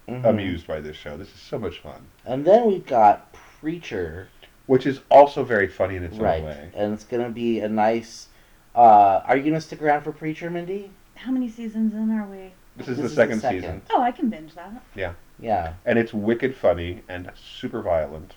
Mhm. 0.07 0.23
amused 0.25 0.67
by 0.67 0.79
this 0.81 0.95
show. 0.95 1.17
This 1.17 1.29
is 1.33 1.39
so 1.41 1.57
much 1.57 1.79
fun, 1.79 2.05
And 2.25 2.45
then 2.45 2.67
we've 2.67 2.85
got 2.85 3.33
Preacher, 3.59 4.27
which 4.67 4.85
is 4.85 4.99
also 5.09 5.43
very 5.43 5.67
funny 5.67 5.95
in 5.95 6.03
its 6.03 6.17
right? 6.19 6.39
own 6.41 6.45
way. 6.45 6.69
And 6.75 6.93
it's 6.93 7.03
gonna 7.03 7.29
be 7.29 7.59
a 7.61 7.67
nice. 7.69 8.27
Uh, 8.75 9.21
are 9.25 9.35
you 9.37 9.43
gonna 9.43 9.59
stick 9.61 9.81
around 9.81 10.03
for 10.03 10.11
Preacher, 10.11 10.49
Mindy? 10.51 10.91
How 11.15 11.31
many 11.31 11.49
seasons 11.49 11.93
in 11.93 12.11
are 12.11 12.25
we? 12.27 12.53
This 12.77 12.87
is 12.89 12.97
This 12.97 12.97
the 12.97 13.03
is 13.05 13.09
the 13.11 13.15
second 13.15 13.39
second. 13.39 13.61
season, 13.61 13.81
Oh, 13.91 14.01
I 14.01 14.11
can 14.11 14.29
binge 14.29 14.53
that. 14.55 14.71
Yeah, 14.95 15.13
Yeah. 15.39 15.73
and 15.85 15.97
it's 15.97 16.13
wicked 16.13 16.55
funny 16.55 17.01
and 17.07 17.31
super 17.35 17.81
violent, 17.81 18.33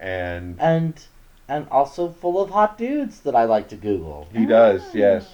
and 0.00 0.56
and 0.60 1.04
and 1.48 1.66
also 1.70 2.08
full 2.08 2.40
of 2.40 2.50
hot 2.50 2.78
dudes 2.78 3.20
that 3.20 3.34
I 3.36 3.44
like 3.44 3.68
to 3.68 3.76
Google. 3.76 4.28
he 4.32 4.46
does 4.46 4.82
Oh. 4.82 4.90
yes. 4.94 5.30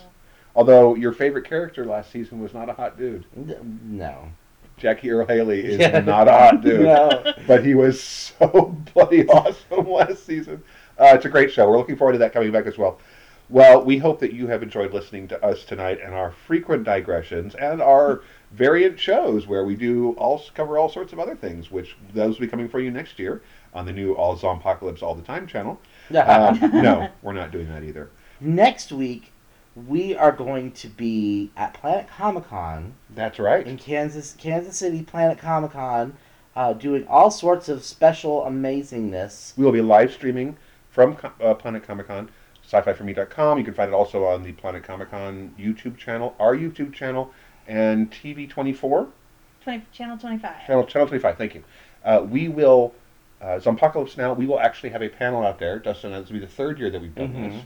Although 0.56 0.96
your 0.96 1.12
favorite 1.12 1.44
character 1.48 1.84
last 1.84 2.10
season 2.10 2.40
was 2.42 2.52
not 2.52 2.68
a 2.68 2.72
hot 2.72 2.98
dude. 2.98 3.24
N- 3.36 3.78
No, 3.84 4.30
Jackie 4.76 5.10
Earle 5.12 5.26
Haley 5.26 5.60
is 5.64 5.78
Yeah. 5.78 6.00
not 6.00 6.26
a 6.26 6.32
hot 6.32 6.62
dude. 6.62 6.80
No. 6.86 7.32
but 7.46 7.64
he 7.64 7.74
was 7.76 8.02
so 8.38 8.76
bloody 8.92 9.26
awesome 9.28 9.88
last 9.88 10.26
season. 10.26 10.62
Uh, 10.98 11.12
it's 11.14 11.24
a 11.24 11.28
great 11.30 11.50
show. 11.52 11.70
We're 11.70 11.78
looking 11.78 11.96
forward 11.96 12.12
to 12.14 12.18
that 12.18 12.32
coming 12.32 12.50
back 12.50 12.66
as 12.66 12.76
well. 12.76 12.98
Well, 13.50 13.84
we 13.84 13.98
hope 13.98 14.20
that 14.20 14.32
you 14.32 14.46
have 14.46 14.62
enjoyed 14.62 14.94
listening 14.94 15.26
to 15.28 15.44
us 15.44 15.64
tonight 15.64 15.98
and 16.00 16.14
our 16.14 16.30
frequent 16.30 16.84
digressions 16.84 17.56
and 17.56 17.82
our 17.82 18.22
variant 18.52 19.00
shows 19.00 19.48
where 19.48 19.64
we 19.64 19.74
do 19.74 20.12
all 20.12 20.40
cover 20.54 20.78
all 20.78 20.88
sorts 20.88 21.12
of 21.12 21.18
other 21.18 21.34
things, 21.34 21.68
which 21.68 21.96
those 22.14 22.36
will 22.38 22.46
be 22.46 22.50
coming 22.50 22.68
for 22.68 22.78
you 22.78 22.92
next 22.92 23.18
year 23.18 23.42
on 23.74 23.86
the 23.86 23.92
new 23.92 24.12
All 24.14 24.36
Zombpocalypse 24.36 25.02
All 25.02 25.16
the 25.16 25.22
Time 25.22 25.46
channel. 25.46 25.80
Uh, 26.14 26.56
no, 26.72 27.08
we're 27.22 27.32
not 27.32 27.52
doing 27.52 27.68
that 27.68 27.84
either. 27.84 28.10
Next 28.40 28.90
week, 28.90 29.32
we 29.76 30.14
are 30.16 30.32
going 30.32 30.72
to 30.72 30.88
be 30.88 31.52
at 31.56 31.72
Planet 31.74 32.08
Comicon 32.08 32.92
That's 33.14 33.38
right. 33.38 33.64
in 33.64 33.78
Kansas, 33.78 34.34
Kansas 34.36 34.76
City. 34.76 35.02
Planet 35.02 35.38
Comicon, 35.38 36.12
uh, 36.56 36.72
doing 36.72 37.06
all 37.06 37.30
sorts 37.30 37.68
of 37.68 37.84
special 37.84 38.42
amazingness. 38.42 39.56
We 39.56 39.64
will 39.64 39.70
be 39.72 39.80
live 39.80 40.12
streaming 40.12 40.56
from 40.90 41.14
Co- 41.14 41.30
uh, 41.40 41.54
Planet 41.54 41.86
Comicon, 41.86 42.28
sci-fi4me.com. 42.70 43.58
You 43.58 43.64
can 43.64 43.74
find 43.74 43.88
it 43.88 43.94
also 43.94 44.24
on 44.24 44.42
the 44.42 44.52
Planet 44.52 44.82
Comicon 44.84 45.50
YouTube 45.58 45.96
channel, 45.96 46.34
our 46.38 46.56
YouTube 46.56 46.92
channel, 46.92 47.32
and 47.66 48.10
TV24 48.10 49.08
20, 49.62 49.84
channel 49.92 50.16
25. 50.16 50.66
channel 50.66 50.84
channel 50.86 51.08
25. 51.08 51.36
Thank 51.36 51.54
you. 51.54 51.64
Uh, 52.04 52.24
we 52.28 52.48
will. 52.48 52.94
Uh, 53.42 53.58
Zombpocalypse 53.58 54.18
now. 54.18 54.34
We 54.34 54.46
will 54.46 54.60
actually 54.60 54.90
have 54.90 55.02
a 55.02 55.08
panel 55.08 55.42
out 55.46 55.58
there. 55.58 55.78
Dustin, 55.78 56.12
this 56.12 56.26
will 56.28 56.34
be 56.34 56.40
the 56.40 56.46
third 56.46 56.78
year 56.78 56.90
that 56.90 57.00
we've 57.00 57.14
done 57.14 57.32
Mhm. 57.32 57.50
this, 57.52 57.62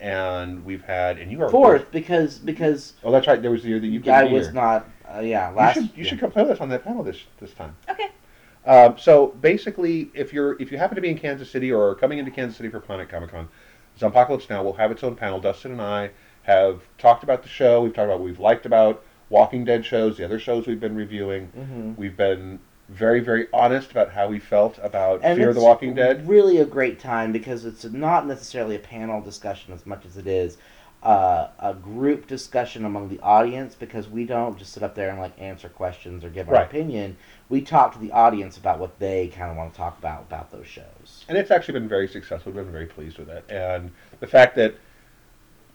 and 0.00 0.64
we've 0.64 0.82
had 0.82 1.16
and 1.18 1.30
you 1.30 1.40
are 1.42 1.48
Fourth, 1.48 1.90
because 1.92 2.38
because 2.38 2.94
Oh, 3.04 3.12
that's 3.12 3.28
right. 3.28 3.40
There 3.40 3.52
was 3.52 3.62
the 3.62 3.68
year 3.68 3.78
that 3.78 3.86
you 3.86 4.00
couldn't 4.00 4.14
I 4.14 4.24
was 4.24 4.46
here. 4.46 4.52
not. 4.54 4.88
Uh, 5.08 5.20
yeah, 5.20 5.50
You 5.50 5.56
last. 5.56 5.74
should 5.74 5.84
you 5.84 6.02
yeah. 6.02 6.04
should 6.10 6.18
come 6.20 6.32
play 6.32 6.42
with 6.42 6.50
us 6.52 6.60
on 6.60 6.68
that 6.70 6.82
panel 6.84 7.04
this 7.04 7.18
this 7.40 7.52
time. 7.54 7.76
Okay. 7.88 8.08
Um, 8.66 8.98
so 8.98 9.28
basically, 9.40 10.10
if 10.12 10.32
you're 10.32 10.60
if 10.60 10.72
you 10.72 10.78
happen 10.78 10.96
to 10.96 11.00
be 11.00 11.10
in 11.10 11.18
Kansas 11.18 11.48
City 11.48 11.70
or 11.70 11.90
are 11.90 11.94
coming 11.94 12.18
into 12.18 12.32
Kansas 12.32 12.56
City 12.56 12.68
for 12.68 12.80
Planet 12.80 13.08
Comicon, 13.08 13.46
Zombpocalypse 13.98 14.48
Now 14.50 14.62
will 14.62 14.74
have 14.74 14.90
its 14.90 15.02
own 15.04 15.14
panel. 15.16 15.40
Dustin 15.40 15.72
and 15.72 15.82
I 15.82 16.10
have 16.42 16.82
talked 16.98 17.22
about 17.22 17.42
the 17.42 17.48
show. 17.48 17.82
We've 17.82 17.92
talked 17.92 18.06
about 18.06 18.18
what 18.18 18.24
we've 18.26 18.40
liked 18.40 18.66
about 18.66 19.02
Walking 19.28 19.64
Dead 19.64 19.84
shows, 19.84 20.16
the 20.18 20.24
other 20.24 20.38
shows 20.38 20.66
we've 20.66 20.80
been 20.80 20.96
reviewing. 20.96 21.50
Mhm. 21.56 21.96
We've 21.96 22.16
been 22.16 22.58
very 22.88 23.20
very 23.20 23.46
honest 23.54 23.90
about 23.90 24.10
how 24.10 24.28
we 24.28 24.38
felt 24.38 24.78
about 24.82 25.20
And 25.22 25.38
Fear 25.38 25.54
the 25.54 25.60
Walking 25.62 25.94
Dead. 25.94 26.28
Really 26.28 26.58
a 26.58 26.64
great 26.66 26.98
time 27.00 27.32
because 27.32 27.64
it's 27.64 27.84
not 27.84 28.26
necessarily 28.26 28.74
a 28.76 28.80
panel 28.80 29.20
discussion 29.22 29.72
as 29.72 29.86
much 29.86 30.04
as 30.04 30.16
it 30.18 30.26
is 30.26 30.58
uh, 31.02 31.48
a 31.58 31.74
group 31.74 32.26
discussion 32.28 32.84
among 32.84 33.08
the 33.08 33.18
audience 33.20 33.74
because 33.74 34.08
we 34.08 34.24
don't 34.24 34.56
just 34.58 34.72
sit 34.72 34.82
up 34.84 34.94
there 34.94 35.08
and 35.10 35.18
like 35.18 35.32
answer 35.40 35.68
questions 35.68 36.22
or 36.24 36.28
give 36.30 36.48
our 36.48 36.54
Right. 36.54 36.66
opinion. 36.66 37.16
We 37.52 37.60
talk 37.60 37.92
to 37.92 37.98
the 37.98 38.10
audience 38.12 38.56
about 38.56 38.78
what 38.78 38.98
they 38.98 39.28
kind 39.28 39.50
of 39.50 39.58
want 39.58 39.74
to 39.74 39.76
talk 39.76 39.98
about 39.98 40.22
about 40.22 40.50
those 40.50 40.66
shows. 40.66 41.26
And 41.28 41.36
it's 41.36 41.50
actually 41.50 41.74
been 41.74 41.86
very 41.86 42.08
successful. 42.08 42.50
We've 42.50 42.64
been 42.64 42.72
very 42.72 42.86
pleased 42.86 43.18
with 43.18 43.28
it. 43.28 43.44
And 43.50 43.90
the 44.20 44.26
fact 44.26 44.56
that 44.56 44.74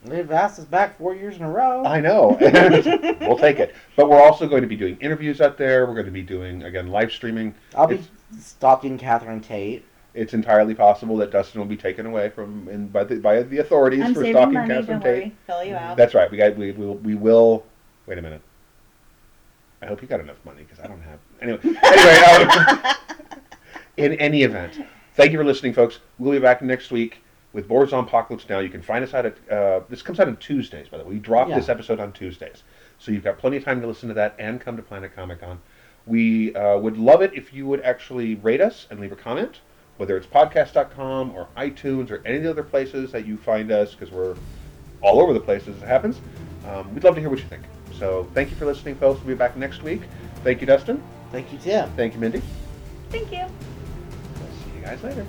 They've 0.03 0.31
asked 0.31 0.57
us 0.57 0.65
back 0.65 0.97
four 0.97 1.13
years 1.13 1.35
in 1.35 1.43
a 1.43 1.51
row. 1.51 1.85
I 1.85 1.99
know. 1.99 2.35
we'll 3.21 3.37
take 3.37 3.59
it. 3.59 3.75
But 3.95 4.09
we're 4.09 4.21
also 4.21 4.47
going 4.47 4.63
to 4.63 4.67
be 4.67 4.75
doing 4.75 4.97
interviews 5.01 5.39
out 5.39 5.57
there. 5.59 5.85
We're 5.85 5.93
going 5.93 6.07
to 6.07 6.11
be 6.11 6.23
doing, 6.23 6.63
again, 6.63 6.87
live 6.87 7.11
streaming. 7.11 7.53
I'll 7.75 7.87
be 7.87 8.01
stalking 8.39 8.97
Catherine 8.97 9.41
Tate. 9.41 9.85
It's 10.15 10.33
entirely 10.33 10.73
possible 10.73 11.15
that 11.17 11.29
Dustin 11.29 11.59
will 11.59 11.67
be 11.67 11.77
taken 11.77 12.07
away 12.07 12.29
from 12.29 12.67
in, 12.69 12.87
by, 12.87 13.03
the, 13.03 13.17
by 13.17 13.43
the 13.43 13.59
authorities 13.59 14.01
I'm 14.03 14.13
for 14.15 14.21
saving 14.21 14.33
stalking 14.33 14.53
money, 14.53 14.67
Catherine 14.67 14.99
don't 14.99 15.01
Tate. 15.01 15.23
worry. 15.23 15.35
Fill 15.45 15.63
you 15.63 15.75
out. 15.75 15.97
That's 15.97 16.15
right. 16.15 16.31
We 16.31 16.37
got 16.37 16.55
we 16.55 16.71
will 16.71 16.95
we 16.97 17.13
will. 17.13 17.65
Wait 18.07 18.17
a 18.17 18.21
minute. 18.21 18.41
I 19.81 19.85
hope 19.85 20.01
you 20.01 20.07
got 20.07 20.19
enough 20.19 20.37
money 20.43 20.63
because 20.63 20.79
I 20.83 20.87
don't 20.87 21.01
have. 21.01 21.19
Anyway, 21.41 21.59
anyway. 21.83 22.51
Um, 22.67 22.95
in 23.97 24.13
any 24.13 24.43
event, 24.43 24.79
thank 25.15 25.31
you 25.31 25.37
for 25.37 25.43
listening, 25.45 25.73
folks. 25.73 25.99
We'll 26.17 26.31
be 26.31 26.39
back 26.39 26.61
next 26.61 26.89
week 26.91 27.23
with 27.53 27.67
Boards 27.67 27.93
on 27.93 28.05
Apocalypse 28.05 28.47
Now. 28.49 28.59
You 28.59 28.69
can 28.69 28.81
find 28.81 29.03
us 29.03 29.13
out 29.13 29.25
at. 29.25 29.37
Uh, 29.51 29.81
this 29.89 30.01
comes 30.01 30.19
out 30.19 30.27
on 30.27 30.37
Tuesdays, 30.37 30.87
by 30.89 30.97
the 30.97 31.03
way. 31.03 31.11
We 31.11 31.19
drop 31.19 31.47
Yeah. 31.49 31.55
this 31.59 31.69
episode 31.69 31.99
on 31.99 32.11
Tuesdays, 32.11 32.63
so 32.97 33.11
you've 33.11 33.23
got 33.23 33.37
plenty 33.37 33.57
of 33.57 33.63
time 33.65 33.81
to 33.81 33.87
listen 33.87 34.07
to 34.09 34.15
that 34.15 34.35
and 34.39 34.59
come 34.59 34.77
to 34.77 34.83
Planet 34.83 35.15
Comicon. 35.15 35.57
We 36.07 36.55
uh, 36.55 36.77
would 36.77 36.97
love 36.97 37.21
it 37.21 37.33
if 37.35 37.53
you 37.53 37.67
would 37.67 37.81
actually 37.81 38.35
rate 38.35 38.61
us 38.61 38.87
and 38.89 38.99
leave 38.99 39.11
a 39.11 39.15
comment, 39.15 39.59
whether 39.97 40.15
it's 40.17 40.25
podcast.com 40.25 41.35
or 41.35 41.49
iTunes 41.57 42.09
or 42.09 42.21
any 42.25 42.37
of 42.37 42.43
the 42.43 42.49
other 42.49 42.63
places 42.63 43.11
that 43.11 43.25
you 43.27 43.37
find 43.37 43.71
us, 43.71 43.91
because 43.93 44.09
we're 44.11 44.35
all 45.01 45.21
over 45.21 45.33
the 45.33 45.39
place 45.39 45.67
as 45.67 45.75
it 45.75 45.85
happens. 45.87 46.19
Um, 46.67 46.93
we'd 46.95 47.03
love 47.03 47.15
to 47.15 47.21
hear 47.21 47.29
what 47.29 47.39
you 47.39 47.45
think. 47.45 47.63
So 47.99 48.27
thank 48.33 48.49
you 48.49 48.55
for 48.55 48.65
listening, 48.65 48.95
folks. 48.95 49.19
We'll 49.19 49.35
be 49.35 49.37
back 49.37 49.57
next 49.57 49.83
week. 49.83 50.01
Thank 50.43 50.61
you, 50.61 50.67
Dustin. 50.67 51.01
Thank 51.31 51.51
you, 51.51 51.57
Tim. 51.57 51.89
Thank 51.95 52.13
you, 52.13 52.19
Mindy. 52.19 52.41
Thank 53.09 53.31
you. 53.31 53.45
We'll 54.39 54.49
see 54.63 54.77
you 54.77 54.81
guys 54.81 55.03
later. 55.03 55.25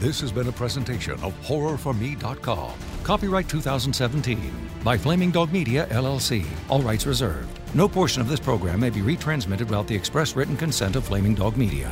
This 0.00 0.20
has 0.20 0.32
been 0.32 0.48
a 0.48 0.52
presentation 0.52 1.14
of 1.22 1.34
HorrorForMe.com. 1.42 2.72
Copyright 3.04 3.48
2017 3.48 4.52
by 4.82 4.98
Flaming 4.98 5.30
Dog 5.30 5.52
Media, 5.52 5.86
LLC. 5.90 6.44
All 6.68 6.82
rights 6.82 7.06
reserved. 7.06 7.60
No 7.74 7.88
portion 7.88 8.20
of 8.20 8.28
this 8.28 8.40
program 8.40 8.80
may 8.80 8.90
be 8.90 9.00
retransmitted 9.00 9.60
without 9.60 9.86
the 9.86 9.94
express 9.94 10.36
written 10.36 10.56
consent 10.56 10.96
of 10.96 11.04
Flaming 11.04 11.34
Dog 11.34 11.56
Media. 11.56 11.90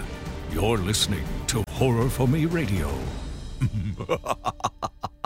You're 0.50 0.78
listening 0.78 1.24
to 1.48 1.64
Horror 1.70 2.08
for 2.08 2.28
Me 2.28 2.46
Radio. 2.46 2.92